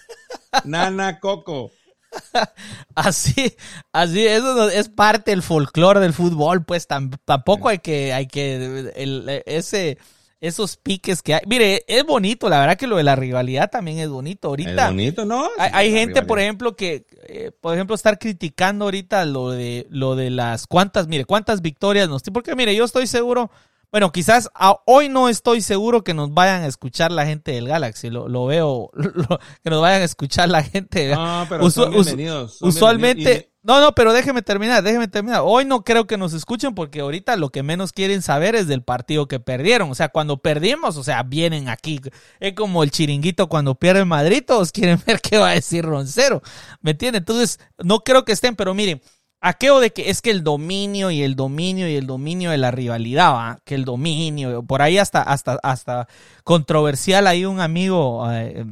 Nana 0.64 1.20
coco. 1.20 1.70
Así, 2.94 3.54
así, 3.92 4.26
eso 4.26 4.54
no- 4.54 4.68
es 4.68 4.88
parte 4.88 5.30
del 5.30 5.42
folclore 5.42 6.00
del 6.00 6.12
fútbol, 6.12 6.64
pues 6.64 6.88
tam- 6.88 7.16
tampoco 7.24 7.68
hay 7.68 7.78
que, 7.78 8.12
hay 8.12 8.26
que, 8.26 8.92
el- 8.96 9.42
ese, 9.46 9.98
esos 10.40 10.76
piques 10.76 11.22
que 11.22 11.34
hay. 11.34 11.40
Mire, 11.46 11.84
es 11.86 12.04
bonito, 12.04 12.48
la 12.48 12.60
verdad 12.60 12.76
que 12.76 12.86
lo 12.86 12.96
de 12.96 13.02
la 13.04 13.16
rivalidad 13.16 13.70
también 13.70 13.98
es 13.98 14.08
bonito. 14.08 14.48
Ahorita 14.48 14.70
Es 14.86 14.90
bonito, 14.90 15.24
¿no? 15.24 15.44
hay, 15.58 15.70
Sí, 15.70 15.76
hay 15.76 15.90
la 15.92 15.98
gente, 15.98 16.22
por 16.22 16.38
ejemplo, 16.40 16.76
que, 16.76 17.06
eh, 17.28 17.52
por 17.60 17.74
ejemplo, 17.74 17.94
estar 17.94 18.18
criticando 18.18 18.84
ahorita 18.86 19.24
lo 19.24 19.50
de, 19.50 19.86
lo 19.88 20.14
de 20.16 20.30
las 20.30 20.66
cuántas, 20.66 21.06
mire, 21.08 21.24
cuántas 21.24 21.62
victorias 21.62 22.08
nos, 22.08 22.22
porque 22.24 22.54
mire, 22.56 22.74
yo 22.74 22.84
estoy 22.84 23.06
seguro, 23.06 23.50
bueno, 23.92 24.10
quizás 24.10 24.50
a- 24.54 24.80
hoy 24.86 25.08
no 25.08 25.28
estoy 25.28 25.60
seguro 25.60 26.02
que 26.02 26.14
nos 26.14 26.32
vayan 26.34 26.62
a 26.62 26.66
escuchar 26.66 27.12
la 27.12 27.26
gente 27.26 27.52
del 27.52 27.68
Galaxy, 27.68 28.10
lo, 28.10 28.26
lo 28.26 28.46
veo, 28.46 28.90
lo- 28.94 29.38
que 29.62 29.70
nos 29.70 29.80
vayan 29.80 30.02
a 30.02 30.04
escuchar 30.04 30.48
la 30.48 30.62
gente. 30.64 31.14
No, 31.14 31.46
pero 31.48 31.62
Usu- 31.64 31.70
son 31.84 31.90
bienvenidos, 31.92 32.56
son 32.56 32.70
usualmente, 32.70 33.16
bienvenidos. 33.22 33.50
no, 33.62 33.80
no, 33.82 33.94
pero 33.94 34.12
déjeme 34.14 34.40
terminar, 34.42 34.82
déjeme 34.82 35.08
terminar. 35.08 35.42
Hoy 35.44 35.66
no 35.66 35.84
creo 35.84 36.06
que 36.06 36.16
nos 36.16 36.32
escuchen 36.32 36.74
porque 36.74 37.00
ahorita 37.00 37.36
lo 37.36 37.50
que 37.50 37.62
menos 37.62 37.92
quieren 37.92 38.22
saber 38.22 38.54
es 38.56 38.66
del 38.66 38.82
partido 38.82 39.28
que 39.28 39.40
perdieron. 39.40 39.90
O 39.90 39.94
sea, 39.94 40.08
cuando 40.08 40.38
perdimos, 40.38 40.96
o 40.96 41.04
sea, 41.04 41.22
vienen 41.22 41.68
aquí. 41.68 42.00
Es 42.40 42.54
como 42.54 42.82
el 42.82 42.90
chiringuito 42.90 43.48
cuando 43.48 43.74
pierde 43.74 44.04
Madrid, 44.06 44.42
todos 44.46 44.72
quieren 44.72 45.00
ver 45.06 45.20
qué 45.20 45.36
va 45.36 45.50
a 45.50 45.54
decir 45.54 45.84
Roncero. 45.84 46.40
¿Me 46.80 46.92
entiende? 46.92 47.18
Entonces, 47.18 47.60
no 47.78 48.00
creo 48.00 48.24
que 48.24 48.32
estén, 48.32 48.56
pero 48.56 48.72
miren, 48.72 49.02
aquello 49.42 49.80
de 49.80 49.92
que 49.92 50.08
es 50.08 50.22
que 50.22 50.30
el 50.30 50.42
dominio 50.42 51.10
y 51.10 51.22
el 51.22 51.34
dominio 51.34 51.88
y 51.88 51.96
el 51.96 52.06
dominio 52.06 52.50
de 52.50 52.58
la 52.58 52.70
rivalidad, 52.70 53.32
¿va? 53.32 53.58
que 53.64 53.74
el 53.74 53.84
dominio, 53.84 54.62
por 54.62 54.80
ahí 54.80 54.96
hasta, 54.96 55.20
hasta, 55.20 55.58
hasta 55.62 56.08
controversial, 56.44 57.26
hay 57.26 57.44
un 57.44 57.60
amigo 57.60 58.24
eh, 58.30 58.64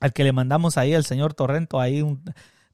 al 0.00 0.12
que 0.12 0.24
le 0.24 0.32
mandamos 0.32 0.78
ahí, 0.78 0.94
al 0.94 1.04
señor 1.04 1.34
Torrento, 1.34 1.80
ahí 1.80 2.02
un, 2.02 2.22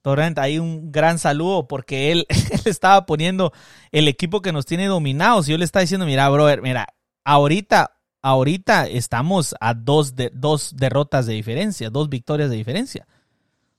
Torrent, 0.02 0.38
ahí 0.38 0.60
un 0.60 0.92
gran 0.92 1.18
saludo 1.18 1.66
porque 1.66 2.12
él, 2.12 2.26
él 2.50 2.60
estaba 2.66 3.06
poniendo 3.06 3.52
el 3.90 4.06
equipo 4.06 4.42
que 4.42 4.52
nos 4.52 4.66
tiene 4.66 4.86
dominados 4.86 5.48
y 5.48 5.52
yo 5.52 5.58
le 5.58 5.64
estaba 5.64 5.80
diciendo, 5.80 6.06
mira, 6.06 6.28
brother, 6.28 6.60
mira, 6.60 6.86
ahorita, 7.24 7.96
ahorita 8.20 8.86
estamos 8.86 9.56
a 9.58 9.72
dos, 9.72 10.14
de, 10.14 10.30
dos 10.34 10.76
derrotas 10.76 11.24
de 11.24 11.32
diferencia, 11.32 11.88
dos 11.88 12.10
victorias 12.10 12.50
de 12.50 12.56
diferencia. 12.56 13.08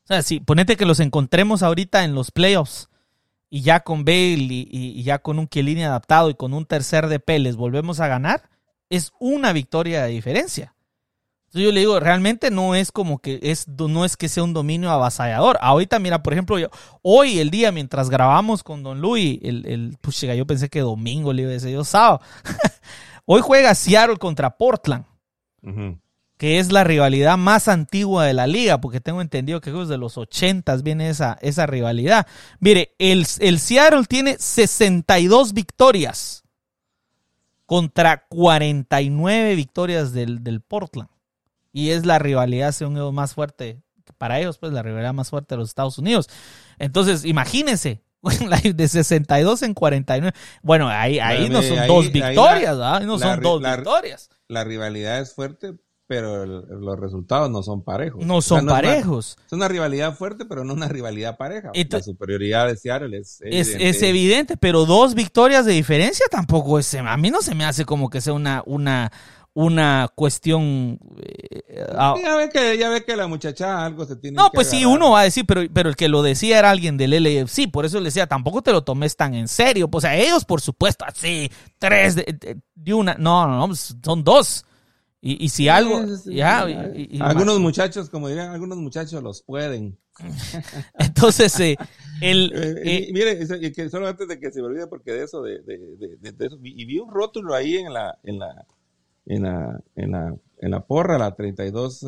O 0.03 0.07
sea, 0.07 0.21
si 0.23 0.39
ponete 0.39 0.75
que 0.75 0.85
los 0.85 0.99
encontremos 0.99 1.61
ahorita 1.61 2.03
en 2.03 2.15
los 2.15 2.31
playoffs 2.31 2.89
y 3.49 3.61
ya 3.61 3.79
con 3.81 4.03
Bale 4.05 4.37
y, 4.37 4.67
y- 4.71 5.03
ya 5.03 5.19
con 5.19 5.39
un 5.39 5.47
Chiellini 5.47 5.83
adaptado 5.83 6.29
y 6.29 6.35
con 6.35 6.53
un 6.53 6.65
tercer 6.65 7.07
de 7.07 7.19
les 7.39 7.55
volvemos 7.55 7.99
a 7.99 8.07
ganar, 8.07 8.49
es 8.89 9.11
una 9.19 9.53
victoria 9.53 10.03
de 10.03 10.09
diferencia. 10.11 10.73
Entonces 11.47 11.65
yo 11.65 11.71
le 11.71 11.79
digo, 11.79 11.99
realmente 12.01 12.51
no 12.51 12.75
es 12.75 12.91
como 12.91 13.19
que 13.19 13.39
es, 13.41 13.67
no 13.69 14.03
es 14.03 14.17
que 14.17 14.27
sea 14.27 14.43
un 14.43 14.53
dominio 14.53 14.91
avasallador. 14.91 15.57
Ahorita, 15.61 15.97
mira, 15.97 16.21
por 16.21 16.33
ejemplo, 16.33 16.59
yo, 16.59 16.67
hoy 17.01 17.39
el 17.39 17.49
día 17.51 17.71
mientras 17.71 18.09
grabamos 18.09 18.63
con 18.63 18.83
Don 18.83 18.99
Luis, 18.99 19.39
el, 19.43 19.65
el 19.65 19.97
yo 20.35 20.45
pensé 20.45 20.67
que 20.69 20.81
domingo 20.81 21.31
le 21.31 21.43
iba 21.43 21.51
a 21.51 21.53
decir 21.53 21.69
yo 21.71 21.85
sábado. 21.85 22.19
hoy 23.25 23.39
juega 23.41 23.73
Seattle 23.75 24.17
contra 24.17 24.57
Portland, 24.57 25.05
Ujú. 25.63 25.97
Que 26.37 26.59
es 26.59 26.71
la 26.71 26.83
rivalidad 26.83 27.37
más 27.37 27.67
antigua 27.67 28.25
de 28.25 28.33
la 28.33 28.47
liga, 28.47 28.79
porque 28.79 29.01
tengo 29.01 29.21
entendido 29.21 29.59
que 29.59 29.71
desde 29.71 29.97
los 29.97 30.17
80 30.17 30.75
viene 30.77 31.09
esa, 31.09 31.37
esa 31.41 31.65
rivalidad. 31.65 32.27
Mire, 32.59 32.95
el, 32.99 33.25
el 33.39 33.59
Seattle 33.59 34.05
tiene 34.07 34.37
62 34.37 35.53
victorias. 35.53 36.43
contra 37.65 38.25
49 38.29 39.55
victorias 39.55 40.13
del, 40.13 40.43
del 40.43 40.61
Portland. 40.61 41.09
Y 41.73 41.89
es 41.89 42.05
la 42.05 42.17
rivalidad, 42.17 42.71
según 42.71 42.95
ellos, 42.95 43.13
más 43.13 43.33
fuerte, 43.33 43.81
para 44.17 44.39
ellos, 44.39 44.57
pues 44.57 44.71
la 44.71 44.83
rivalidad 44.83 45.13
más 45.13 45.29
fuerte 45.29 45.55
de 45.55 45.59
los 45.59 45.69
Estados 45.69 45.97
Unidos. 45.97 46.29
Entonces, 46.79 47.25
imagínense, 47.25 48.03
de 48.75 48.87
62 48.87 49.63
en 49.63 49.73
49. 49.73 50.37
Bueno, 50.61 50.87
ahí, 50.87 51.19
ahí 51.19 51.49
no 51.49 51.61
son 51.61 51.87
dos 51.87 52.11
victorias, 52.11 52.77
Ahí 52.79 53.05
no 53.05 53.19
son 53.19 53.41
dos 53.41 53.61
victorias. 53.61 54.29
La 54.47 54.63
rivalidad 54.63 55.19
es 55.19 55.33
fuerte, 55.33 55.75
pero 56.07 56.45
los 56.45 56.99
resultados 56.99 57.51
no 57.51 57.61
son 57.61 57.83
parejos. 57.83 58.25
No 58.25 58.41
son 58.41 58.65
parejos. 58.65 59.37
Es 59.45 59.53
una, 59.53 59.67
rivalidad 59.67 60.15
fuerte, 60.15 60.45
pero 60.45 60.63
no 60.63 60.73
una 60.73 60.87
rivalidad 60.87 61.35
pareja. 61.35 61.71
la 61.73 62.01
superioridad 62.01 62.67
de 62.67 62.77
Seattle 62.77 63.17
es 63.17 63.41
evidente. 63.41 63.89
Es, 63.89 64.01
evidente, 64.01 64.57
pero 64.57 64.85
dos 64.85 65.13
victorias 65.15 65.65
de 65.65 65.73
diferencia 65.73 66.25
tampoco 66.31 66.79
es. 66.79 66.95
A 66.95 67.17
mí 67.17 67.29
no 67.29 67.41
se 67.41 67.53
me 67.53 67.65
hace 67.65 67.83
como 67.83 68.09
que 68.09 68.21
sea 68.21 68.31
una, 68.31 68.63
una, 68.65 69.11
una 69.53 70.07
cuestión. 70.15 70.97
Eh, 71.17 71.85
ya, 72.23 72.35
ve 72.37 72.49
que, 72.49 72.77
ya 72.77 72.87
ve 72.87 73.03
que 73.03 73.17
la 73.17 73.27
muchacha 73.27 73.85
algo 73.85 74.05
se 74.05 74.15
tiene 74.15 74.37
No, 74.37 74.49
pues 74.53 74.69
sí, 74.69 74.85
uno 74.85 75.11
va 75.11 75.21
a 75.21 75.23
decir, 75.23 75.45
pero, 75.45 75.61
pero 75.73 75.89
el 75.89 75.97
que 75.97 76.07
lo 76.07 76.21
decía 76.21 76.59
era 76.59 76.69
alguien 76.69 76.95
del 76.95 77.11
LFC, 77.21 77.69
por 77.69 77.83
eso 77.83 77.99
le 77.99 78.05
decía, 78.05 78.27
tampoco 78.27 78.61
te 78.61 78.71
lo 78.71 78.85
tomes 78.85 79.17
tan 79.17 79.33
en 79.33 79.49
serio. 79.49 79.89
Pues 79.89 80.05
a 80.05 80.15
ellos, 80.15 80.45
por 80.45 80.61
supuesto, 80.61 81.03
así, 81.03 81.51
tres 81.79 82.15
de, 82.15 82.61
de 82.75 82.93
una. 82.93 83.15
No, 83.15 83.45
no, 83.45 83.67
no, 83.67 83.75
son 83.75 84.23
dos. 84.23 84.63
Y, 85.19 85.49
si 85.49 85.67
algo, 85.67 86.05
ya, 86.25 86.61
algunos 87.21 87.59
muchachos, 87.59 88.09
como 88.09 88.29
dirían, 88.29 88.51
algunos 88.51 88.77
muchachos 88.77 89.21
los 89.23 89.41
pueden. 89.41 89.97
Entonces, 90.99 91.59
eh, 91.59 91.75
el, 92.21 92.51
eh, 92.55 93.09
mire, 93.11 93.71
que 93.71 93.89
solo 93.89 94.07
antes 94.07 94.27
de 94.27 94.39
que 94.39 94.51
se 94.51 94.61
me 94.61 94.67
olvide, 94.67 94.85
porque 94.87 95.11
de 95.11 95.23
eso, 95.23 95.41
de, 95.41 95.59
eso, 96.39 96.59
y 96.61 96.85
vi 96.85 96.99
un 96.99 97.11
rótulo 97.11 97.55
ahí 97.55 97.77
en 97.77 97.93
la, 97.93 98.17
en 98.23 98.39
la, 98.39 98.65
en 99.25 99.43
la, 99.43 99.81
en 99.95 100.11
la, 100.11 100.35
en 100.59 100.71
la 100.71 100.85
porra, 100.85 101.17
la 101.17 101.35
32, 101.35 102.05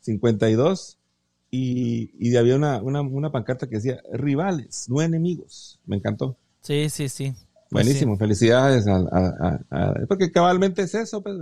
52, 0.00 0.98
ah, 0.98 0.98
eh, 0.98 1.02
y, 1.50 2.10
y 2.18 2.36
había 2.36 2.56
una, 2.56 2.82
una, 2.82 3.02
una 3.02 3.30
pancarta 3.30 3.68
que 3.68 3.76
decía 3.76 4.00
rivales, 4.12 4.88
no 4.88 5.02
enemigos. 5.02 5.78
Me 5.86 5.96
encantó. 5.96 6.36
Sí, 6.62 6.88
sí, 6.88 7.08
sí. 7.08 7.34
Pues 7.68 7.84
Buenísimo, 7.84 8.16
felicidades 8.16 8.86
a, 8.86 10.04
porque 10.08 10.30
cabalmente 10.30 10.82
es 10.82 10.94
eso, 10.94 11.22
pues. 11.22 11.36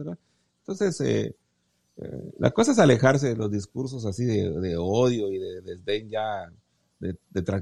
Entonces, 0.60 1.00
eh, 1.02 1.36
eh, 1.96 2.32
la 2.38 2.50
cosa 2.50 2.72
es 2.72 2.78
alejarse 2.78 3.28
de 3.28 3.36
los 3.36 3.50
discursos 3.50 4.06
así 4.06 4.24
de, 4.24 4.76
odio 4.78 5.30
y 5.30 5.38
de 5.38 5.60
desdén 5.60 6.08
ya, 6.08 6.50
de, 6.98 7.16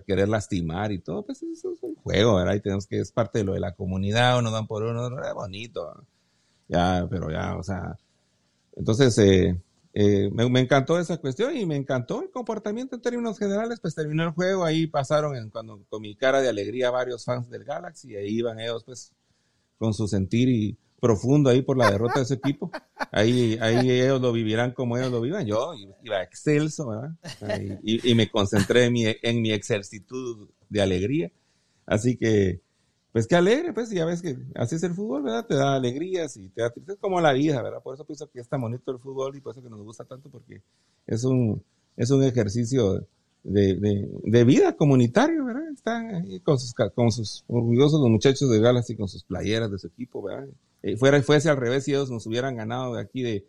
querer 0.07 0.29
lastimar 0.29 0.93
y 0.93 1.01
todo, 1.01 1.25
pues 1.25 1.43
eso 1.43 1.73
es 1.73 1.83
un 1.83 1.97
juego, 1.97 2.37
¿verdad? 2.37 2.55
Y 2.55 2.61
tenemos 2.61 2.87
que, 2.87 3.01
es 3.01 3.11
parte 3.11 3.41
de 3.41 3.45
lo 3.45 3.55
de 3.55 3.61
la 3.61 3.75
comunidad, 3.75 4.39
uno 4.39 4.53
dan 4.53 4.69
por 4.69 4.85
uno, 4.85 5.09
es 5.21 5.35
bonito, 5.35 6.07
ya, 6.69 7.07
pero 7.11 7.31
ya, 7.31 7.57
o 7.57 7.65
sea, 7.65 7.99
entonces, 8.77 9.19
eh, 9.19 9.61
eh, 9.95 10.30
me, 10.32 10.61
encantó 10.61 10.99
esa 10.99 11.18
cuestión 11.18 11.57
y 11.57 11.66
me 11.66 11.76
encantó 11.76 12.22
el 12.22 12.30
comportamiento 12.30 12.97
en 12.97 13.03
términos 13.03 13.38
generales. 13.38 13.78
Pues 13.80 13.95
terminó 13.95 14.22
el 14.24 14.30
juego, 14.30 14.64
ahí 14.64 14.86
pasaron 14.86 15.34
cuando, 15.51 15.84
con 15.88 16.03
mi 16.03 16.16
cara 16.16 16.40
de 16.40 16.49
alegría 16.49 16.90
varios 16.90 17.24
fans 17.24 17.51
del 17.51 17.64
Galaxy 17.64 18.12
y 18.12 18.16
ahí 18.16 18.28
iban 18.38 18.59
ellos 18.59 18.84
pues 18.84 19.12
con 19.78 19.93
su 19.93 20.09
sentir 20.09 20.78
profundo 21.01 21.51
ahí 21.51 21.62
por 21.62 21.76
la 21.76 21.90
derrota 21.90 22.20
de 22.20 22.22
ese 22.22 22.34
equipo. 22.34 22.70
Ahí, 23.11 23.59
ahí 23.61 23.90
ellos 23.90 24.22
lo 24.22 24.32
vivirán 24.32 24.72
como 24.72 24.97
ellos 24.97 25.11
lo 25.11 25.20
vivan. 25.20 25.45
Yo 25.45 25.74
iba 26.03 26.22
excelso, 26.22 26.90
y, 27.82 28.14
me 28.14 28.30
concentré 28.30 28.84
en 28.84 28.93
mi, 28.93 29.07
en 29.07 29.43
de 30.68 30.80
alegría. 30.80 31.30
Así 31.84 32.16
que 32.16 32.62
pues 33.13 33.27
qué 33.27 33.37
alegre, 33.37 33.75
pues 33.75 33.91
ya 33.91 34.07
ves 34.07 34.23
que 34.23 34.39
así 34.55 34.77
es 34.77 34.83
el 34.83 34.95
fútbol, 34.95 35.23
¿verdad? 35.23 35.47
Te 35.47 35.55
da 35.55 35.75
alegrías 35.75 36.37
y 36.39 36.49
te 36.49 36.63
da 36.63 36.71
tristeza, 36.71 36.99
como 36.99 37.21
la 37.21 37.33
vida, 37.33 37.63
¿verdad? 37.63 37.83
Por 37.83 37.95
eso 37.95 38.07
pienso 38.07 38.31
que 38.31 38.41
es 38.41 38.49
tan 38.49 38.61
bonito 38.63 38.91
el 38.91 38.99
fútbol 38.99 39.37
y 39.37 39.41
por 39.41 39.53
eso 39.53 39.63
que 39.63 39.69
nos 39.69 39.83
gusta 39.83 40.05
tanto, 40.05 40.31
porque 40.31 40.63
es 41.07 41.25
un, 41.25 41.63
es 41.97 42.11
un 42.11 42.25
ejercicio 42.25 43.07
de, 43.45 44.09
de, 44.25 44.45
vida 44.45 44.77
comunitario, 44.77 45.45
¿verdad? 45.45 45.71
Están 45.75 46.15
ahí 46.15 46.41
con 46.41 46.59
sus, 46.59 46.73
con 46.95 47.13
sus 47.13 47.45
orgullosos 47.49 48.01
los 48.01 48.09
muchachos 48.09 48.49
de 48.51 48.61
Galaxy 48.61 48.97
con 48.97 49.09
sus 49.09 49.25
playeras 49.25 49.71
de 49.71 49.79
su 49.79 49.89
equipo, 49.89 50.23
¿verdad? 50.23 50.49
Eh, 50.83 50.97
fuera, 50.97 51.23
fuese 51.23 51.51
al 51.51 51.59
revés 51.59 51.85
si 51.85 51.93
ellos 51.93 52.11
nos 52.11 52.27
hubieran 52.27 52.57
ganado 52.57 52.95
de 52.95 53.03
aquí 53.03 53.23
de, 53.23 53.47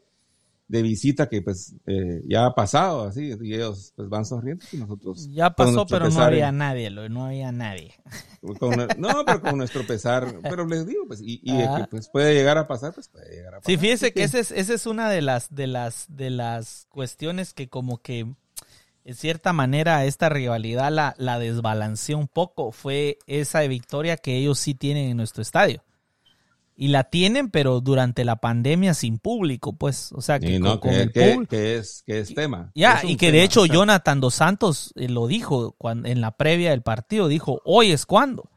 de 0.68 0.82
visita 0.82 1.28
que 1.28 1.42
pues 1.42 1.76
eh, 1.86 2.22
ya 2.28 2.46
ha 2.46 2.56
pasado 2.56 3.04
así 3.04 3.34
y 3.42 3.54
ellos 3.54 3.94
pues 3.96 4.10
van 4.10 4.26
sonriendo 4.26 4.66
y 4.72 4.78
nosotros 4.78 5.30
ya 5.32 5.50
pasó 5.52 5.86
pero 5.86 6.10
no 6.10 6.22
había 6.22 6.52
nadie 6.52 6.90
no 6.90 7.26
había 7.26 7.52
nadie. 7.52 7.94
No 8.98 9.26
pero 9.26 9.42
con 9.42 9.58
nuestro 9.58 9.86
pesar 9.86 10.36
pero 10.44 10.66
les 10.66 10.86
digo 10.88 11.06
pues 11.08 11.22
y, 11.22 11.42
y 11.44 11.58
que 11.58 11.86
pues 11.90 12.10
puede 12.10 12.34
llegar 12.34 12.58
a 12.58 12.68
pasar 12.68 12.94
pues 12.94 13.10
puede 13.10 13.30
llegar 13.30 13.56
a 13.56 13.58
pasar 13.58 13.72
sí 13.72 13.78
fíjese 13.78 14.14
que 14.14 14.24
esa 14.24 14.40
es, 14.40 14.52
esa 14.52 14.74
es 14.74 14.86
una 14.86 15.10
de 15.10 15.22
las 15.22 15.54
de 15.54 15.68
las 15.68 16.06
de 16.10 16.30
las 16.30 16.88
cuestiones 16.90 17.54
que 17.54 17.68
como 17.68 17.98
que 18.02 18.34
en 19.06 19.16
cierta 19.16 19.52
manera 19.52 20.06
esta 20.06 20.30
rivalidad 20.30 20.90
la, 20.90 21.14
la 21.18 21.38
desbalanceó 21.38 22.18
un 22.18 22.30
poco. 22.30 22.72
Fue 22.72 23.20
esa 23.28 23.60
victoria 23.62 24.16
que 24.16 24.38
ellos 24.38 24.60
sí 24.60 24.76
tienen 24.76 25.10
en 25.10 25.18
nuestro 25.18 25.42
estadio 25.42 25.84
y 26.76 26.88
la 26.88 27.04
tienen, 27.04 27.50
pero 27.50 27.82
durante 27.82 28.26
la 28.26 28.38
pandemia 28.38 28.94
sin 28.94 29.20
público, 29.20 29.74
pues, 29.74 30.12
o 30.14 30.22
sea, 30.22 30.40
que, 30.40 30.60
con, 30.60 30.94
el 30.94 31.12
público. 31.12 31.48
Que 31.50 31.78
es, 31.78 32.04
que 32.06 32.20
es 32.20 32.34
tema. 32.34 32.72
Ya, 32.74 33.02
y 33.04 33.16
que 33.16 33.32
de 33.32 33.44
hecho 33.44 33.66
Jonathan 33.66 34.20
Dos 34.20 34.36
Santos 34.36 34.92
eh, 34.96 35.08
lo 35.08 35.28
dijo 35.28 35.76
cuando, 35.78 36.10
en 36.10 36.20
la 36.20 36.36
previa 36.36 36.72
del 36.72 36.82
partido, 36.82 37.28
dijo, 37.28 37.62
hoy 37.64 37.92
es 37.92 38.06
cuando. 38.06 38.50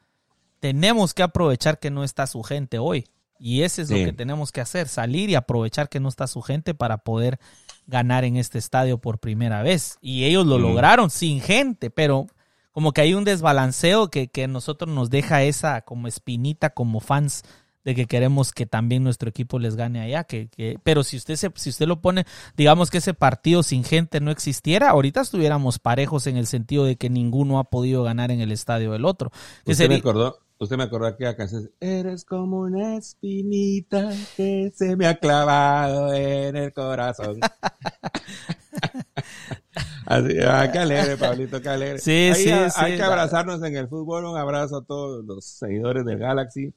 Tenemos 0.61 1.13
que 1.13 1.23
aprovechar 1.23 1.79
que 1.79 1.91
no 1.91 2.05
está 2.05 2.27
su 2.27 2.43
gente 2.43 2.79
hoy. 2.79 3.05
Y 3.39 3.63
ese 3.63 3.83
es 3.83 3.91
lo 3.91 3.97
que 3.97 4.15
tenemos 4.15 4.51
que 4.51 4.63
hacer, 4.63 4.89
salir 4.89 5.29
y 5.29 5.35
aprovechar 5.35 5.91
que 5.91 6.01
no 6.01 6.09
está 6.09 6.27
su 6.27 6.41
gente 6.41 6.73
para 6.73 6.97
poder 6.97 7.39
ganar 7.87 8.25
en 8.25 8.39
este 8.39 8.59
estadio 8.59 8.97
por 8.97 9.19
primera 9.19 9.63
vez. 9.63 9.99
Y 10.01 10.25
ellos 10.25 10.47
lo 10.47 10.59
lograron 10.59 11.11
sin 11.11 11.43
gente, 11.43 11.91
pero 11.91 12.29
como 12.73 12.93
que 12.93 13.03
hay 13.03 13.13
un 13.13 13.25
desbalanceo 13.25 14.09
que, 14.09 14.29
que 14.29 14.49
nosotros 14.49 14.93
nos 14.93 15.11
deja 15.11 15.43
esa 15.43 15.83
como 15.83 16.09
espinita 16.09 16.71
como 16.71 17.01
fans 17.01 17.43
de 17.87 17.95
que 17.95 18.07
queremos 18.07 18.53
que 18.53 18.67
también 18.67 19.05
nuestro 19.05 19.31
equipo 19.31 19.61
les 19.61 19.77
gane 19.77 20.01
allá. 20.01 20.25
Que, 20.25 20.49
que, 20.49 20.77
pero 20.83 21.05
si 21.05 21.17
usted, 21.17 21.37
se, 21.37 21.53
si 21.55 21.71
usted 21.71 21.87
lo 21.87 22.01
pone, 22.01 22.27
digamos 22.57 22.91
que 22.91 22.99
ese 22.99 23.15
partido 23.15 23.63
sin 23.63 23.85
gente 23.85 24.21
no 24.21 24.33
existiera, 24.33 24.91
ahorita 24.91 25.21
estuviéramos 25.21 25.79
parejos 25.79 26.27
en 26.27 26.37
el 26.37 26.49
sentido 26.49 26.85
de 26.85 26.97
que 26.97 27.09
ninguno 27.09 27.61
ha 27.61 27.65
podido 27.71 28.03
ganar 28.03 28.33
en 28.33 28.41
el 28.41 28.51
estadio 28.51 28.91
del 28.91 29.05
otro. 29.05 29.31
Usted, 29.65 29.89
me 29.89 29.95
acordó, 29.95 30.37
usted 30.59 30.77
me 30.77 30.83
acordó 30.83 31.17
que 31.17 31.29
acá 31.29 31.47
se 31.47 31.71
eres 31.79 32.25
como 32.25 32.63
una 32.63 32.97
espinita 32.97 34.11
que 34.37 34.73
se 34.75 34.97
me 34.97 35.07
ha 35.07 35.15
clavado 35.15 36.13
en 36.13 36.57
el 36.57 36.73
corazón. 36.73 37.39
Así, 40.07 40.39
ah, 40.45 40.71
qué 40.73 40.79
alegre, 40.81 41.17
Pablito, 41.17 41.63
qué 41.63 41.69
alegre. 41.69 41.99
Sí, 42.01 42.33
sí, 42.35 42.51
hay, 42.51 42.69
sí, 42.69 42.81
hay 42.81 42.97
que 42.97 43.03
abrazarnos 43.03 43.63
en 43.63 43.77
el 43.77 43.87
fútbol. 43.87 44.25
Un 44.25 44.37
abrazo 44.37 44.79
a 44.79 44.85
todos 44.85 45.25
los 45.25 45.45
seguidores 45.45 46.05
del 46.05 46.19
Galaxy 46.19 46.75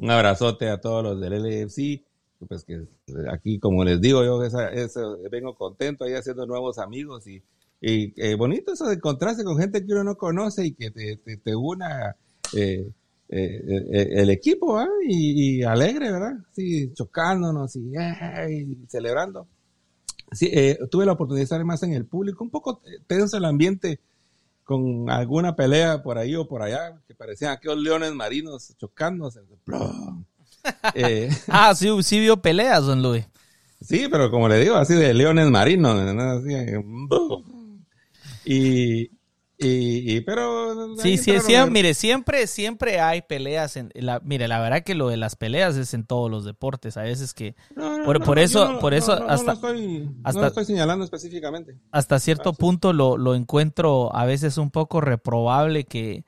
un 0.00 0.10
abrazote 0.10 0.68
a 0.68 0.80
todos 0.80 1.04
los 1.04 1.20
del 1.20 1.42
LFC. 1.42 2.02
Pues 2.48 2.64
que 2.64 2.86
aquí, 3.30 3.58
como 3.58 3.84
les 3.84 4.00
digo, 4.00 4.24
yo 4.24 4.40
vengo 5.30 5.54
contento 5.54 6.04
ahí 6.04 6.14
haciendo 6.14 6.46
nuevos 6.46 6.78
amigos 6.78 7.26
y, 7.26 7.42
y 7.82 8.14
eh, 8.16 8.34
bonito 8.34 8.72
eso 8.72 8.86
de 8.86 8.94
encontrarse 8.94 9.44
con 9.44 9.58
gente 9.58 9.84
que 9.84 9.92
uno 9.92 10.04
no 10.04 10.16
conoce 10.16 10.64
y 10.64 10.72
que 10.72 10.90
te, 10.90 11.16
te, 11.16 11.54
una 11.54 12.16
eh, 12.56 12.90
eh, 13.28 14.08
el 14.12 14.30
equipo 14.30 14.78
¿ah? 14.78 14.88
y, 15.06 15.62
alegre, 15.62 16.10
¿verdad? 16.10 16.32
Sí, 16.52 16.90
chocándonos 16.94 17.76
y, 17.76 17.92
celebrando. 18.88 19.46
Tuve 20.90 21.04
la 21.04 21.12
oportunidad 21.12 21.40
de 21.40 21.44
estar 21.44 21.64
más 21.66 21.82
en 21.82 21.92
el 21.92 22.06
público, 22.06 22.42
un 22.42 22.50
poco 22.50 22.80
tenso 23.06 23.36
el 23.36 23.44
ambiente 23.44 24.00
con 24.70 25.10
alguna 25.10 25.56
pelea 25.56 26.00
por 26.00 26.16
ahí 26.16 26.36
o 26.36 26.46
por 26.46 26.62
allá, 26.62 26.96
que 27.08 27.12
parecían 27.12 27.50
aquellos 27.50 27.78
leones 27.78 28.14
marinos 28.14 28.72
chocándose. 28.78 29.40
Eh, 30.94 31.30
ah, 31.48 31.74
sí, 31.74 31.88
sí 32.02 32.20
vio 32.20 32.36
peleas, 32.36 32.84
don 32.84 33.02
Luis. 33.02 33.24
Sí, 33.80 34.08
pero 34.10 34.30
como 34.30 34.46
le 34.46 34.60
digo, 34.60 34.76
así 34.76 34.92
de 34.92 35.14
leones 35.14 35.48
marinos. 35.48 35.98
y, 38.44 39.10
y, 39.62 40.20
pero 40.22 40.96
sí 40.96 41.18
sí, 41.18 41.38
sí 41.38 41.54
mire 41.70 41.92
siempre 41.92 42.46
siempre 42.46 42.98
hay 43.00 43.20
peleas 43.20 43.76
en 43.76 43.90
la 43.94 44.18
mire 44.20 44.48
la 44.48 44.58
verdad 44.58 44.82
que 44.82 44.94
lo 44.94 45.08
de 45.08 45.18
las 45.18 45.36
peleas 45.36 45.76
es 45.76 45.92
en 45.92 46.04
todos 46.04 46.30
los 46.30 46.46
deportes. 46.46 46.96
A 46.96 47.02
veces 47.02 47.34
que 47.34 47.54
por, 48.04 48.38
eso 48.38 48.78
por 48.80 48.94
eso 48.94 49.12
hasta 49.12 49.58
hasta 50.24 50.46
estoy 50.46 50.64
señalando 50.64 51.04
específicamente. 51.04 51.76
hasta 51.90 52.18
cierto 52.18 52.54
punto 52.54 52.94
lo, 52.94 53.18
lo 53.18 53.34
encuentro 53.34 54.14
a 54.16 54.24
veces 54.24 54.56
un 54.56 54.70
poco 54.70 55.02
reprobable 55.02 55.84
que 55.84 56.24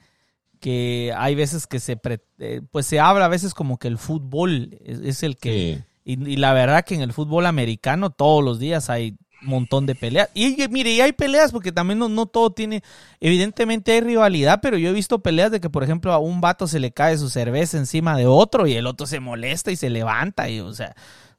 que 0.60 1.12
hay 1.16 1.34
veces 1.34 1.66
que 1.66 1.80
se 1.80 1.98
eh, 2.38 2.60
pues 2.70 2.86
se 2.86 3.00
habla 3.00 3.24
a 3.24 3.28
veces 3.28 3.54
como 3.54 3.78
que 3.78 3.88
el 3.88 3.96
fútbol 3.96 4.78
es, 4.84 5.22
el 5.22 5.38
que 5.38 5.82
y, 6.04 6.30
y 6.30 6.36
la 6.36 6.52
verdad 6.52 6.84
que 6.84 6.94
en 6.94 7.00
el 7.00 7.14
fútbol 7.14 7.46
americano 7.46 8.10
todos 8.10 8.44
los 8.44 8.58
días 8.58 8.90
hay 8.90 9.16
montón 9.42 9.86
de 9.86 9.94
peleas. 9.94 10.28
Y, 10.34 10.56
mire, 10.70 10.90
y 10.92 11.00
hay 11.00 11.12
peleas 11.12 11.52
porque 11.52 11.72
también 11.72 11.98
no, 11.98 12.08
no, 12.08 12.26
todo 12.26 12.50
tiene, 12.50 12.82
evidentemente 13.20 13.92
hay 13.92 14.00
rivalidad, 14.00 14.60
pero 14.62 14.78
yo 14.78 14.90
he 14.90 14.92
visto 14.92 15.20
peleas 15.20 15.50
de 15.50 15.60
que, 15.60 15.70
por 15.70 15.84
ejemplo, 15.84 16.12
a 16.12 16.18
un 16.18 16.40
vato 16.40 16.66
se 16.66 16.80
le 16.80 16.92
cae 16.92 17.18
su 17.18 17.28
cerveza 17.28 17.78
encima 17.78 18.16
de 18.16 18.26
otro 18.26 18.66
y 18.66 18.74
el 18.74 18.86
otro 18.86 19.06
se 19.06 19.20
molesta 19.20 19.70
y 19.70 19.76
se 19.76 19.90
levanta 19.90 20.48
y, 20.48 20.60
o 20.60 20.72
sea, 20.72 20.94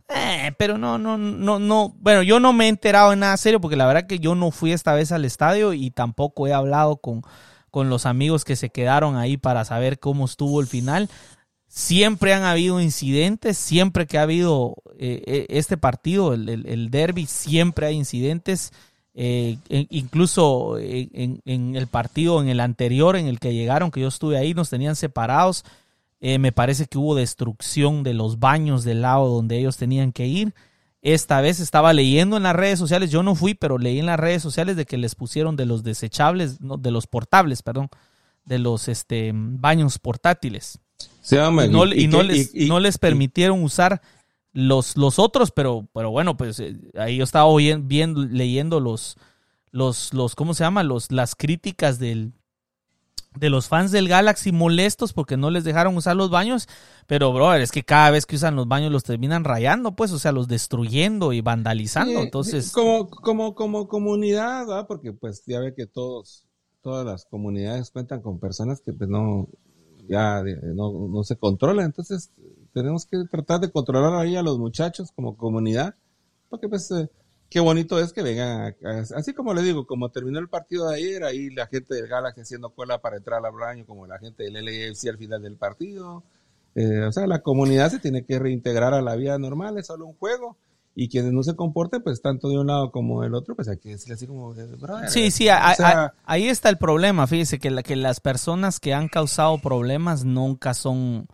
eh, 0.10 0.52
pero 0.58 0.78
no, 0.78 0.98
no, 0.98 1.18
no, 1.18 1.60
no, 1.60 1.96
bueno, 2.00 2.24
yo 2.24 2.40
no 2.40 2.54
me 2.54 2.66
he 2.66 2.70
enterado 2.70 3.12
de 3.12 3.16
nada 3.16 3.38
serio 3.38 3.62
porque 3.62 3.78
la 3.78 3.88
verdad 3.88 4.06
que 4.06 4.20
yo 4.20 4.36
no 4.36 4.52
fui 4.52 4.72
esta 4.72 4.94
vez 4.94 5.12
al 5.12 5.26
estadio 5.26 5.74
y 5.74 5.90
tampoco 5.92 6.48
he 6.48 6.54
hablado 6.54 6.98
con, 6.98 7.22
con 7.72 7.90
los 7.90 8.06
amigos 8.06 8.46
que 8.46 8.56
se 8.56 8.70
quedaron 8.70 9.16
ahí 9.16 9.38
para 9.38 9.66
saber 9.66 10.00
cómo 10.00 10.26
estuvo 10.26 10.62
el 10.62 10.68
final. 10.68 11.10
Siempre 11.76 12.36
han 12.36 12.44
habido 12.44 12.80
incidentes, 12.80 13.58
siempre 13.58 14.06
que 14.06 14.20
ha 14.20 14.22
habido 14.22 14.76
eh, 15.00 15.24
eh, 15.26 15.46
este 15.50 15.76
partido, 15.76 16.36
el, 16.36 16.90
derby, 16.92 17.26
siempre 17.26 17.88
hay 17.88 17.96
incidentes. 17.96 18.72
Eh, 19.16 19.58
incluso 19.90 20.78
en, 20.78 21.42
el 21.76 21.88
partido, 21.88 22.44
en 22.44 22.50
el 22.50 22.60
anterior, 22.60 23.16
en 23.16 23.26
el 23.26 23.40
que 23.40 23.56
llegaron, 23.56 23.90
que 23.90 24.02
yo 24.02 24.08
estuve 24.08 24.38
ahí, 24.38 24.54
nos 24.54 24.70
tenían 24.70 24.96
separados. 24.96 25.66
me 26.22 26.52
parece 26.52 26.86
que 26.86 27.00
hubo 27.00 27.16
destrucción 27.16 28.04
de 28.04 28.14
los 28.14 28.38
baños 28.38 28.84
del 28.84 29.02
lado 29.02 29.28
donde 29.28 29.58
ellos 29.58 29.76
tenían 29.76 30.12
que 30.12 30.28
ir. 30.28 30.54
Esta 31.02 31.42
vez 31.42 31.60
estaba 31.60 31.92
leyendo 31.92 32.38
en 32.38 32.44
las 32.44 32.56
redes 32.56 32.78
sociales, 32.78 33.10
yo 33.10 33.24
no 33.24 33.34
fui, 33.34 33.56
pero 33.56 33.80
leí 33.80 33.98
en 33.98 34.06
las 34.06 34.20
redes 34.20 34.44
sociales 34.44 34.76
de 34.76 34.86
que 34.86 34.98
les 34.98 35.16
pusieron 35.16 35.56
de 35.56 35.66
los 35.66 35.82
desechables, 35.82 36.60
de 36.60 36.92
los 36.92 37.08
portables, 37.08 37.64
perdón, 37.64 37.90
de 38.46 38.60
los 38.60 38.88
este, 38.90 39.32
baños 39.34 39.98
portátiles 39.98 40.83
y, 41.32 42.08
no, 42.08 42.80
les, 42.80 42.98
permitieron 42.98 43.64
usar 43.64 44.02
los, 44.52 44.98
los 44.98 45.20
otros, 45.20 45.52
pero, 45.52 45.88
pero 45.94 46.12
bueno, 46.12 46.38
pues 46.38 46.60
eh, 46.60 46.78
ahí 46.98 47.18
yo 47.18 47.24
estaba 47.24 47.50
viendo, 47.56 48.24
leyendo 48.24 48.80
los, 48.80 49.18
los, 49.72 50.14
los, 50.14 50.36
¿cómo 50.36 50.54
se 50.54 50.64
llama? 50.64 50.84
Los, 50.84 51.12
las 51.12 51.36
críticas 51.36 51.98
del, 51.98 52.34
de 53.36 53.50
los 53.50 53.68
fans 53.68 53.92
del 53.92 54.08
Galaxy 54.08 54.52
molestos 54.52 55.14
porque 55.14 55.38
no 55.38 55.50
les 55.50 55.64
dejaron 55.64 55.96
usar 55.98 56.16
los 56.16 56.30
baños, 56.30 56.68
pero 57.08 57.34
brother, 57.34 57.62
es 57.62 57.72
que 57.72 57.84
cada 57.84 58.12
vez 58.12 58.26
que 58.26 58.36
usan 58.36 58.56
los 58.56 58.68
baños 58.68 58.92
los 58.92 59.04
terminan 59.04 59.44
rayando, 59.44 59.96
pues, 59.96 60.12
o 60.12 60.20
sea, 60.20 60.32
los 60.32 60.48
destruyendo 60.48 61.34
y 61.34 61.42
vandalizando, 61.42 62.20
entonces... 62.20 62.72
Como, 62.72 63.10
como, 63.10 63.56
como 63.56 63.88
comunidad, 63.88 64.68
¿verdad? 64.68 64.88
Porque 64.88 65.14
pues 65.14 65.44
ya 65.46 65.60
ve 65.60 65.74
que 65.74 65.88
todos, 65.88 66.46
todas 66.82 67.06
las 67.06 67.26
comunidades 67.26 67.92
cuentan 67.92 68.22
con 68.22 68.40
personas 68.40 68.82
que 68.82 68.94
pues 68.94 69.10
no, 69.10 69.48
ya 70.08 70.44
no, 70.76 71.08
no 71.08 71.24
se 71.24 71.36
controla. 71.36 71.84
Entonces, 71.84 72.32
tenemos 72.74 73.06
que 73.06 73.18
tratar 73.30 73.60
de 73.60 73.72
controlar 73.72 74.14
ahí 74.16 74.36
a 74.36 74.44
los 74.44 74.58
muchachos 74.58 75.12
como 75.16 75.38
comunidad, 75.38 75.96
porque 76.50 76.68
pues 76.68 76.90
eh, 76.92 77.10
qué 77.50 77.60
bonito 77.60 78.00
es 78.00 78.14
que 78.14 78.24
vengan, 78.24 78.76
así 79.16 79.34
como 79.34 79.54
le 79.54 79.62
digo, 79.62 79.86
como 79.86 80.10
terminó 80.10 80.40
el 80.40 80.50
partido 80.50 80.90
de 80.90 80.96
ayer, 80.96 81.24
ahí 81.24 81.50
la 81.50 81.68
gente 81.68 81.96
del 81.96 82.08
Galaxy 82.08 82.42
haciendo 82.42 82.72
cola 82.72 83.00
para 83.00 83.18
entrar 83.18 83.46
al 83.46 83.54
baño, 83.54 83.86
como 83.86 84.08
la 84.08 84.20
gente 84.20 84.44
del 84.44 84.54
LAFC 84.66 85.08
al 85.10 85.18
final 85.18 85.42
del 85.42 85.58
partido. 85.58 86.24
Eh, 86.76 87.04
o 87.04 87.12
sea, 87.12 87.28
la 87.28 87.42
comunidad 87.42 87.92
se 87.92 88.00
tiene 88.00 88.26
que 88.26 88.40
reintegrar 88.40 88.94
a 88.94 89.02
la 89.02 89.16
vida 89.16 89.38
normal, 89.38 89.78
es 89.78 89.88
solo 89.88 90.08
un 90.08 90.16
juego 90.16 90.58
y 90.96 91.10
quienes 91.10 91.34
no 91.34 91.44
se 91.44 91.56
comporten, 91.56 92.04
pues 92.04 92.22
tanto 92.22 92.50
de 92.50 92.60
un 92.60 92.68
lado 92.68 92.92
como 92.92 93.24
del 93.24 93.34
otro, 93.34 93.56
pues 93.56 93.68
hay 93.68 93.78
que 93.78 93.90
decirle 93.90 94.16
así 94.16 94.28
como... 94.28 94.54
sí, 95.08 95.32
sí, 95.32 95.48
ahí 95.50 96.48
está 96.48 96.70
el 96.70 96.78
problema, 96.78 97.26
fíjese, 97.26 97.60
que, 97.60 97.72
la, 97.72 97.84
que 97.84 97.96
las 97.96 98.20
personas 98.20 98.80
que 98.80 98.94
han 98.94 99.08
causado 99.08 99.58
problemas 99.58 100.24
nunca 100.24 100.76
son, 100.76 101.28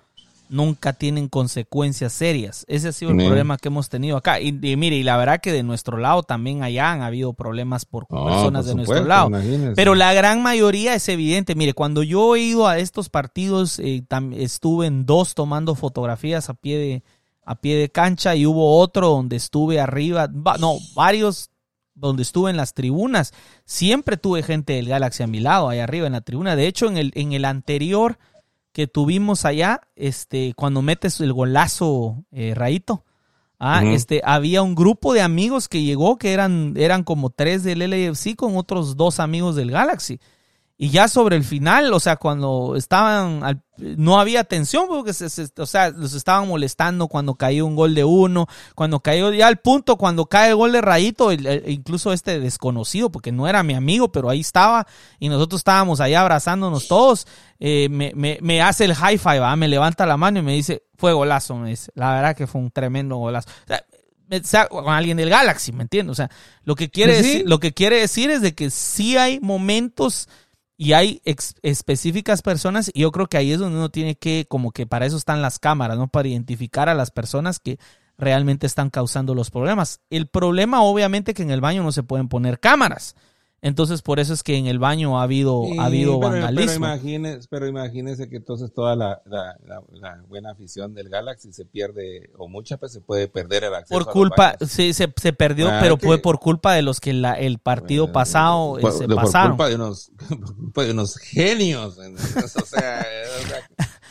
nunca 0.48 0.94
tienen 0.94 1.28
consecuencias 1.28 2.14
serias. 2.14 2.66
Ese 2.70 2.88
ha 2.88 2.92
sido 2.94 3.12
el 3.12 3.18
problema 3.18 3.58
que 3.58 3.68
hemos 3.68 3.90
tenido 3.90 4.16
acá. 4.16 4.40
Y, 4.40 4.54
mire, 4.54 4.96
y 4.96 5.04
la 5.04 5.18
verdad 5.18 5.42
que 5.42 5.52
de 5.52 5.64
nuestro 5.64 5.98
lado 5.98 6.24
también 6.24 6.64
allá 6.64 6.92
han 6.92 7.02
habido 7.02 7.34
problemas 7.34 7.86
por 7.86 8.08
personas 8.08 8.66
de 8.66 8.76
nuestro 8.76 9.04
lado. 9.04 9.30
Pero 9.76 9.94
la 9.94 10.14
gran 10.14 10.42
mayoría 10.42 10.96
es 10.96 11.08
evidente. 11.10 11.56
Mire, 11.56 11.74
cuando 11.74 12.02
yo 12.02 12.36
he 12.36 12.42
ido 12.42 12.68
a 12.68 12.78
estos 12.80 13.10
partidos, 13.10 13.80
eh, 13.80 14.04
estuve 14.38 14.88
en 14.88 15.06
dos 15.06 15.36
tomando 15.36 15.76
fotografías 15.76 16.50
a 16.50 16.54
pie 16.54 16.78
de 16.78 17.04
a 17.50 17.56
pie 17.56 17.78
de 17.78 17.90
cancha 17.90 18.36
y 18.36 18.46
hubo 18.46 18.78
otro 18.78 19.10
donde 19.10 19.36
estuve 19.36 19.80
arriba, 19.80 20.30
no, 20.60 20.78
varios 20.94 21.50
donde 21.96 22.22
estuve 22.22 22.52
en 22.52 22.58
las 22.58 22.76
tribunas. 22.76 23.34
Siempre 23.66 24.18
tuve 24.18 24.44
gente 24.44 24.74
del 24.74 24.88
Galaxy 24.88 25.24
a 25.24 25.28
mi 25.28 25.40
lado, 25.40 25.68
ahí 25.68 25.80
arriba 25.80 26.06
en 26.06 26.14
la 26.14 26.22
tribuna. 26.22 26.56
De 26.56 26.68
hecho, 26.68 26.86
en 26.86 26.98
el, 26.98 27.12
en 27.16 27.34
el 27.34 27.46
anterior 27.46 28.20
que 28.72 28.86
tuvimos 28.86 29.46
allá, 29.46 29.82
este, 29.96 30.54
cuando 30.54 30.84
metes 30.84 31.20
el 31.22 31.34
golazo, 31.34 32.24
eh, 32.32 32.54
Raito, 32.56 33.04
ah, 33.58 33.84
este, 33.84 34.22
había 34.24 34.62
un 34.62 34.76
grupo 34.76 35.16
de 35.16 35.22
amigos 35.22 35.68
que 35.68 35.82
llegó, 35.82 36.20
que 36.20 36.34
eran, 36.34 36.76
eran 36.78 37.04
como 37.04 37.32
tres 37.32 37.64
del 37.64 37.80
LAFC 37.80 38.36
con 38.36 38.58
otros 38.58 38.96
dos 38.96 39.20
amigos 39.20 39.56
del 39.56 39.72
Galaxy. 39.72 40.20
Y 40.82 40.92
ya 40.92 41.10
sobre 41.10 41.36
el 41.36 41.44
final, 41.44 41.92
o 41.92 42.00
sea, 42.00 42.16
cuando 42.16 42.78
estaban, 42.78 43.62
no 43.76 44.18
había 44.18 44.46
tensión, 44.46 44.88
porque 44.88 45.12
se, 45.12 45.50
o 45.58 45.66
sea, 45.66 45.90
los 45.90 46.14
estaban 46.14 46.48
molestando 46.48 47.10
cuando 47.10 47.36
cayó 47.36 47.66
un 47.66 47.76
gol 47.76 47.94
de 47.94 48.06
uno, 48.06 48.48
cuando 48.76 49.02
cayó 49.02 49.34
ya 49.34 49.48
al 49.48 49.58
punto, 49.58 49.98
cuando 49.98 50.28
cae 50.28 50.52
el 50.52 50.56
gol 50.56 50.72
de 50.72 50.80
Rayito, 50.80 51.34
incluso 51.34 52.14
este 52.14 52.40
desconocido, 52.40 53.12
porque 53.12 53.34
no 53.34 53.46
era 53.46 53.62
mi 53.62 53.74
amigo, 53.74 54.10
pero 54.14 54.30
ahí 54.30 54.40
estaba, 54.40 54.88
y 55.20 55.28
nosotros 55.28 55.60
estábamos 55.60 56.00
ahí 56.00 56.14
abrazándonos 56.14 56.88
todos, 56.88 57.28
eh, 57.60 57.90
me, 57.90 58.14
me, 58.16 58.38
me, 58.42 58.62
hace 58.62 58.86
el 58.86 58.96
high 58.96 59.18
five, 59.18 59.58
me 59.58 59.68
levanta 59.68 60.06
la 60.06 60.16
mano 60.16 60.40
y 60.40 60.44
me 60.44 60.54
dice, 60.54 60.84
fue 60.96 61.12
golazo, 61.12 61.58
me 61.58 61.72
dice, 61.72 61.92
la 61.94 62.14
verdad 62.14 62.38
que 62.38 62.48
fue 62.48 62.62
un 62.62 62.72
tremendo 62.72 63.18
golazo. 63.18 63.50
O 64.32 64.44
sea, 64.44 64.68
con 64.68 64.88
alguien 64.88 65.18
del 65.18 65.30
Galaxy, 65.30 65.74
¿me 65.74 65.84
entiendes? 65.84 66.14
O 66.14 66.16
sea, 66.16 66.30
lo 66.64 66.76
que 66.76 66.90
quiere, 66.90 67.18
decir, 67.18 67.44
lo 67.46 67.60
que 67.60 67.74
quiere 67.74 68.00
decir 68.00 68.30
es 68.30 68.42
de 68.42 68.56
que 68.56 68.70
sí 68.70 69.18
hay 69.18 69.42
momentos 69.42 70.30
y 70.82 70.94
hay 70.94 71.22
específicas 71.62 72.42
personas 72.42 72.90
y 72.94 73.02
yo 73.02 73.12
creo 73.12 73.28
que 73.28 73.36
ahí 73.36 73.52
es 73.52 73.60
donde 73.60 73.78
uno 73.78 73.90
tiene 73.90 74.16
que, 74.16 74.46
como 74.48 74.72
que 74.72 74.88
para 74.88 75.06
eso 75.06 75.18
están 75.18 75.42
las 75.42 75.60
cámaras, 75.60 75.98
¿no? 75.98 76.08
Para 76.08 76.30
identificar 76.30 76.88
a 76.88 76.94
las 76.94 77.12
personas 77.12 77.60
que 77.60 77.80
realmente 78.18 78.66
están 78.66 78.90
causando 78.90 79.36
los 79.36 79.52
problemas. 79.52 80.00
El 80.10 80.28
problema 80.28 80.82
obviamente 80.82 81.34
que 81.34 81.44
en 81.44 81.52
el 81.52 81.60
baño 81.60 81.84
no 81.84 81.92
se 81.92 82.04
pueden 82.04 82.30
poner 82.30 82.62
cámaras. 82.62 83.18
Entonces, 83.62 84.02
por 84.02 84.20
eso 84.20 84.34
es 84.34 84.44
que 84.44 84.56
en 84.56 84.68
el 84.68 84.80
baño 84.80 85.20
ha 85.20 85.24
habido, 85.24 85.64
ha 85.80 85.86
habido 85.86 86.20
vandalismo. 86.20 86.88
Pero 87.50 87.68
imagínese, 87.68 88.30
que 88.30 88.38
entonces 88.38 88.74
toda 88.74 88.96
la, 88.96 89.22
buena 90.28 90.52
afición 90.52 90.94
del 90.94 91.10
Galaxy 91.10 91.52
se 91.52 91.66
pierde, 91.66 92.30
o 92.38 92.48
muchas 92.48 92.80
veces 92.80 92.96
se 92.96 93.02
puede 93.02 93.28
perder 93.28 93.66
el 93.66 93.76
acceso. 93.76 94.00
Por 94.00 94.12
culpa, 94.12 94.56
sí, 94.66 94.94
se, 94.94 95.14
se 95.16 95.34
perdió, 95.34 95.70
ah, 95.70 95.80
pero 95.82 95.98
fue 95.98 96.18
por 96.20 96.40
culpa 96.40 96.74
de 96.74 96.82
los 96.82 97.00
que 97.00 97.14
la, 97.14 97.34
el 97.34 97.60
partido 97.60 98.12
pasado 98.12 98.78
se 98.92 99.08
pasaron. 99.08 99.58
Por 99.58 99.68
culpa 99.68 99.70
de 99.70 99.76
unos, 99.76 100.12
de 100.76 100.92
unos 100.92 101.18
genios. 101.18 101.98
o 101.98 102.66
sea 102.66 103.06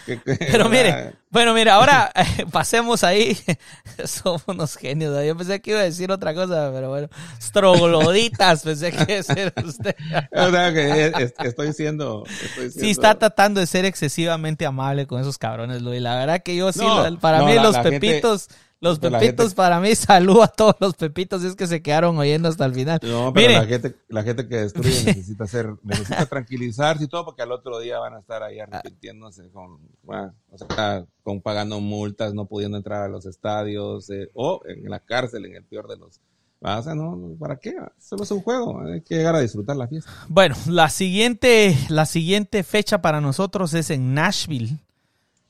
pero 0.38 0.68
mire, 0.68 1.14
bueno, 1.30 1.52
mire, 1.52 1.70
ahora 1.70 2.10
pasemos 2.52 3.04
ahí. 3.04 3.36
Somos 4.04 4.42
unos 4.46 4.76
genios. 4.76 5.14
Yo 5.26 5.36
pensé 5.36 5.60
que 5.60 5.70
iba 5.72 5.80
a 5.80 5.84
decir 5.84 6.10
otra 6.10 6.34
cosa, 6.34 6.70
pero 6.72 6.88
bueno, 6.88 7.08
strogloditas, 7.40 8.62
pensé 8.62 8.92
que 8.92 9.12
iba 9.12 9.20
a 9.20 9.22
ser 9.22 9.52
usted. 9.64 9.94
estoy 11.44 11.72
siendo, 11.72 12.24
Sí, 12.70 12.90
está 12.90 13.18
tratando 13.18 13.60
de 13.60 13.66
ser 13.66 13.84
excesivamente 13.84 14.64
amable 14.64 15.06
con 15.06 15.20
esos 15.20 15.36
cabrones, 15.38 15.82
Luis. 15.82 16.00
La 16.00 16.16
verdad 16.16 16.42
que 16.42 16.56
yo 16.56 16.72
sí, 16.72 16.84
para 17.20 17.42
mí 17.42 17.54
los 17.54 17.76
pepitos... 17.78 18.48
Los 18.80 19.00
pepitos 19.00 19.54
para 19.54 19.80
mí, 19.80 19.94
saludo 19.96 20.44
a 20.44 20.48
todos 20.48 20.76
los 20.78 20.94
pepitos, 20.94 21.42
es 21.42 21.56
que 21.56 21.66
se 21.66 21.82
quedaron 21.82 22.16
oyendo 22.16 22.48
hasta 22.48 22.64
el 22.64 22.74
final. 22.74 23.00
No, 23.02 23.32
pero 23.32 23.54
la 23.54 23.66
gente, 23.66 23.96
la 24.08 24.22
gente 24.22 24.46
que 24.46 24.56
destruye 24.56 24.90
necesita 25.04 25.44
hacer, 25.44 25.74
necesita 25.82 26.26
tranquilizarse 26.26 27.04
y 27.04 27.08
todo, 27.08 27.24
porque 27.24 27.42
al 27.42 27.50
otro 27.50 27.80
día 27.80 27.98
van 27.98 28.14
a 28.14 28.20
estar 28.20 28.42
ahí 28.42 28.60
arrepintiéndose 28.60 29.50
con, 29.50 29.80
o 30.06 30.58
sea, 30.58 31.04
con 31.24 31.40
pagando 31.40 31.80
multas, 31.80 32.34
no 32.34 32.46
pudiendo 32.46 32.76
entrar 32.76 33.02
a 33.02 33.08
los 33.08 33.26
estadios, 33.26 34.10
eh, 34.10 34.30
o 34.34 34.60
en 34.66 34.88
la 34.88 35.00
cárcel, 35.00 35.46
en 35.46 35.56
el 35.56 35.64
peor 35.64 35.88
de 35.88 35.96
los. 35.96 36.20
O 36.60 36.82
sea, 36.82 36.94
no, 36.94 37.36
¿para 37.38 37.56
qué? 37.56 37.74
Solo 38.00 38.24
es 38.24 38.30
un 38.30 38.42
juego, 38.42 38.80
hay 38.80 39.00
que 39.00 39.16
llegar 39.16 39.34
a 39.34 39.40
disfrutar 39.40 39.76
la 39.76 39.88
fiesta. 39.88 40.10
Bueno, 40.28 40.56
la 40.68 40.88
siguiente, 40.88 41.76
la 41.88 42.06
siguiente 42.06 42.62
fecha 42.62 43.00
para 43.00 43.20
nosotros 43.20 43.74
es 43.74 43.90
en 43.90 44.14
Nashville, 44.14 44.78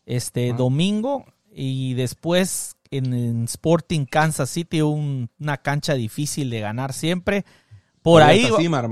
este 0.04 0.52
domingo, 0.52 1.24
y 1.50 1.94
después 1.94 2.76
en, 2.90 3.44
Sporting 3.44 4.04
Kansas 4.04 4.50
City, 4.50 4.82
una 4.82 5.56
cancha 5.58 5.94
difícil 5.94 6.50
de 6.50 6.60
ganar 6.60 6.92
siempre. 6.92 7.44
Por 8.02 8.22
ahí, 8.22 8.48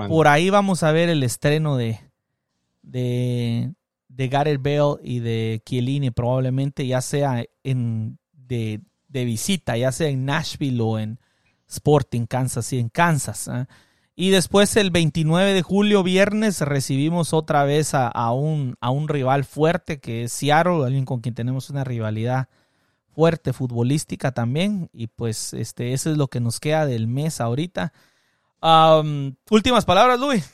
por 0.09 0.29
ahí 0.29 0.51
vamos 0.51 0.83
a 0.83 0.93
ver 0.93 1.09
el 1.09 1.23
estreno 1.23 1.77
de, 1.77 2.01
de, 2.83 3.73
de 4.09 4.29
Gareth 4.29 4.63
Bale 4.63 4.97
y 5.03 5.21
de 5.21 5.63
Chiellini, 5.65 6.11
probablemente 6.11 6.87
ya 6.87 7.01
sea 7.01 7.45
en, 7.65 8.19
de, 8.33 8.81
visita, 9.09 9.77
ya 9.77 9.93
sea 9.93 10.09
en 10.09 10.25
Nashville 10.25 10.81
o 10.83 10.99
en 10.99 11.19
Sporting 11.69 12.27
Kansas 12.27 12.67
City, 12.67 12.81
en 12.81 12.89
Kansas. 12.89 13.49
¿ah? 13.49 13.69
Y 14.19 14.31
después 14.31 14.77
el 14.77 14.91
29 14.91 15.53
de 15.53 15.61
julio, 15.61 16.03
viernes, 16.03 16.63
recibimos 16.63 17.35
otra 17.35 17.65
vez 17.65 17.93
a, 17.93 18.33
un, 18.33 18.77
a 18.81 18.91
un 18.91 19.09
rival 19.09 19.45
fuerte 19.45 20.01
que 20.01 20.25
es 20.25 20.33
Seattle, 20.33 20.85
alguien 20.85 21.05
con 21.05 21.21
quien 21.21 21.35
tenemos 21.35 21.69
una 21.69 21.85
rivalidad 21.85 22.49
fuerte 23.17 23.55
futbolística 23.55 24.31
también. 24.33 24.91
Y 24.93 25.07
pues 25.07 25.55
este, 25.55 25.95
eso 25.95 26.11
es 26.11 26.19
lo 26.19 26.29
que 26.29 26.39
nos 26.39 26.61
queda 26.61 26.85
del 26.85 27.09
mes 27.09 27.41
ahorita. 27.41 27.95
últimas 29.51 29.87
palabras, 29.87 30.21
Luis. 30.21 30.53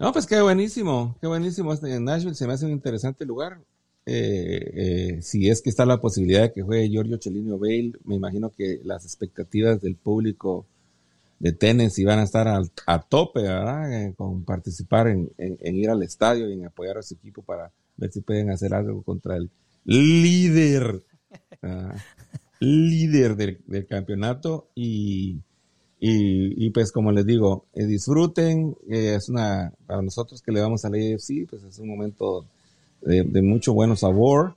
No, 0.00 0.12
pues 0.12 0.26
qué 0.26 0.42
buenísimo, 0.42 1.16
qué 1.20 1.28
buenísimo. 1.28 1.72
Este, 1.72 1.94
en 1.94 2.04
Nashville 2.04 2.34
se 2.34 2.48
me 2.48 2.54
hace 2.54 2.66
un 2.66 2.72
interesante 2.72 3.24
lugar. 3.24 3.60
Eh, 4.04 4.72
eh, 4.74 5.22
si 5.22 5.48
es 5.48 5.62
que 5.62 5.70
está 5.70 5.86
la 5.86 6.00
posibilidad 6.00 6.42
de 6.42 6.52
que 6.52 6.62
juegue 6.62 6.88
Giorgio 6.88 7.18
Chelino 7.18 7.56
Bale, 7.56 7.92
me 8.04 8.16
imagino 8.16 8.50
que 8.50 8.80
las 8.82 9.04
expectativas 9.04 9.80
del 9.80 9.94
público 9.94 10.66
de 11.38 11.52
tenis 11.52 12.04
van 12.04 12.18
a 12.18 12.24
estar 12.24 12.48
a 12.48 13.00
tope, 13.02 13.42
¿verdad? 13.42 13.92
Eh, 13.92 14.14
con 14.16 14.42
participar 14.44 15.06
en, 15.06 15.30
ir 15.38 15.88
al 15.88 16.02
estadio 16.02 16.50
y 16.50 16.54
en 16.54 16.66
apoyar 16.66 16.98
a 16.98 17.02
su 17.02 17.14
equipo 17.14 17.42
para 17.42 17.70
ver 17.96 18.10
si 18.10 18.22
pueden 18.22 18.50
hacer 18.50 18.74
algo 18.74 19.02
contra 19.02 19.36
el 19.36 19.50
líder, 19.84 21.04
líder 22.60 23.36
del, 23.36 23.86
campeonato 23.86 24.68
y, 24.74 25.40
y, 25.98 26.70
pues 26.70 26.92
como 26.92 27.12
les 27.12 27.26
digo, 27.26 27.66
disfruten, 27.74 28.76
es 28.88 29.28
una, 29.28 29.72
para 29.86 30.02
nosotros 30.02 30.42
que 30.42 30.52
le 30.52 30.60
vamos 30.60 30.84
a 30.84 30.90
la 30.90 30.96
AFC, 30.96 31.48
pues 31.48 31.62
es 31.64 31.78
un 31.78 31.88
momento 31.88 32.46
de, 33.00 33.42
mucho 33.42 33.72
bueno 33.72 33.96
sabor. 33.96 34.56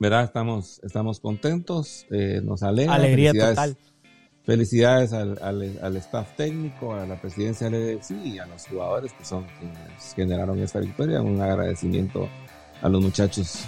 ¿Verdad? 0.00 0.24
Estamos, 0.24 0.80
estamos 0.82 1.20
contentos, 1.20 2.04
eh, 2.10 2.40
nos 2.42 2.64
alegra. 2.64 2.94
Alegría 2.94 3.32
total. 3.32 3.76
Felicidades 4.42 5.12
al, 5.12 5.38
al, 5.40 5.96
staff 5.96 6.36
técnico, 6.36 6.94
a 6.94 7.06
la 7.06 7.18
presidencia 7.18 7.70
del 7.70 8.00
y 8.24 8.38
a 8.38 8.46
los 8.46 8.66
jugadores 8.66 9.12
que 9.12 9.24
son 9.24 9.46
quienes 9.58 10.14
generaron 10.14 10.58
esta 10.58 10.80
victoria. 10.80 11.22
Un 11.22 11.40
agradecimiento 11.40 12.28
a 12.82 12.88
los 12.88 13.00
muchachos 13.00 13.64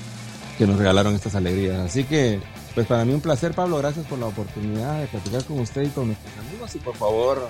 que 0.58 0.66
nos 0.66 0.78
regalaron 0.78 1.14
estas 1.14 1.34
alegrías. 1.34 1.78
Así 1.80 2.04
que, 2.04 2.40
pues 2.74 2.86
para 2.86 3.04
mí 3.04 3.12
un 3.12 3.20
placer, 3.20 3.52
Pablo. 3.52 3.78
Gracias 3.78 4.06
por 4.06 4.18
la 4.18 4.26
oportunidad 4.26 5.00
de 5.00 5.06
platicar 5.06 5.44
con 5.44 5.60
usted 5.60 5.82
y 5.82 5.88
con 5.88 6.08
nuestros 6.08 6.32
amigos. 6.38 6.74
Y 6.74 6.78
por 6.78 6.96
favor, 6.96 7.48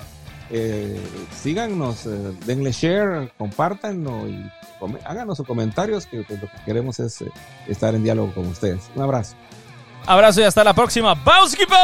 eh, 0.49 1.01
síganos, 1.35 2.05
eh, 2.05 2.33
denle 2.45 2.71
share, 2.71 3.31
compártanlo 3.37 4.27
y 4.27 4.49
háganos 5.05 5.37
sus 5.37 5.47
comentarios, 5.47 6.05
que 6.05 6.17
lo 6.17 6.25
que 6.25 6.49
queremos 6.65 6.99
es 6.99 7.21
eh, 7.21 7.31
estar 7.67 7.95
en 7.95 8.03
diálogo 8.03 8.33
con 8.33 8.47
ustedes. 8.47 8.89
Un 8.95 9.03
abrazo. 9.03 9.35
Abrazo 10.05 10.41
y 10.41 10.43
hasta 10.43 10.63
la 10.63 10.73
próxima. 10.73 11.15
¡Vamos, 11.15 11.53
equipo! 11.53 11.75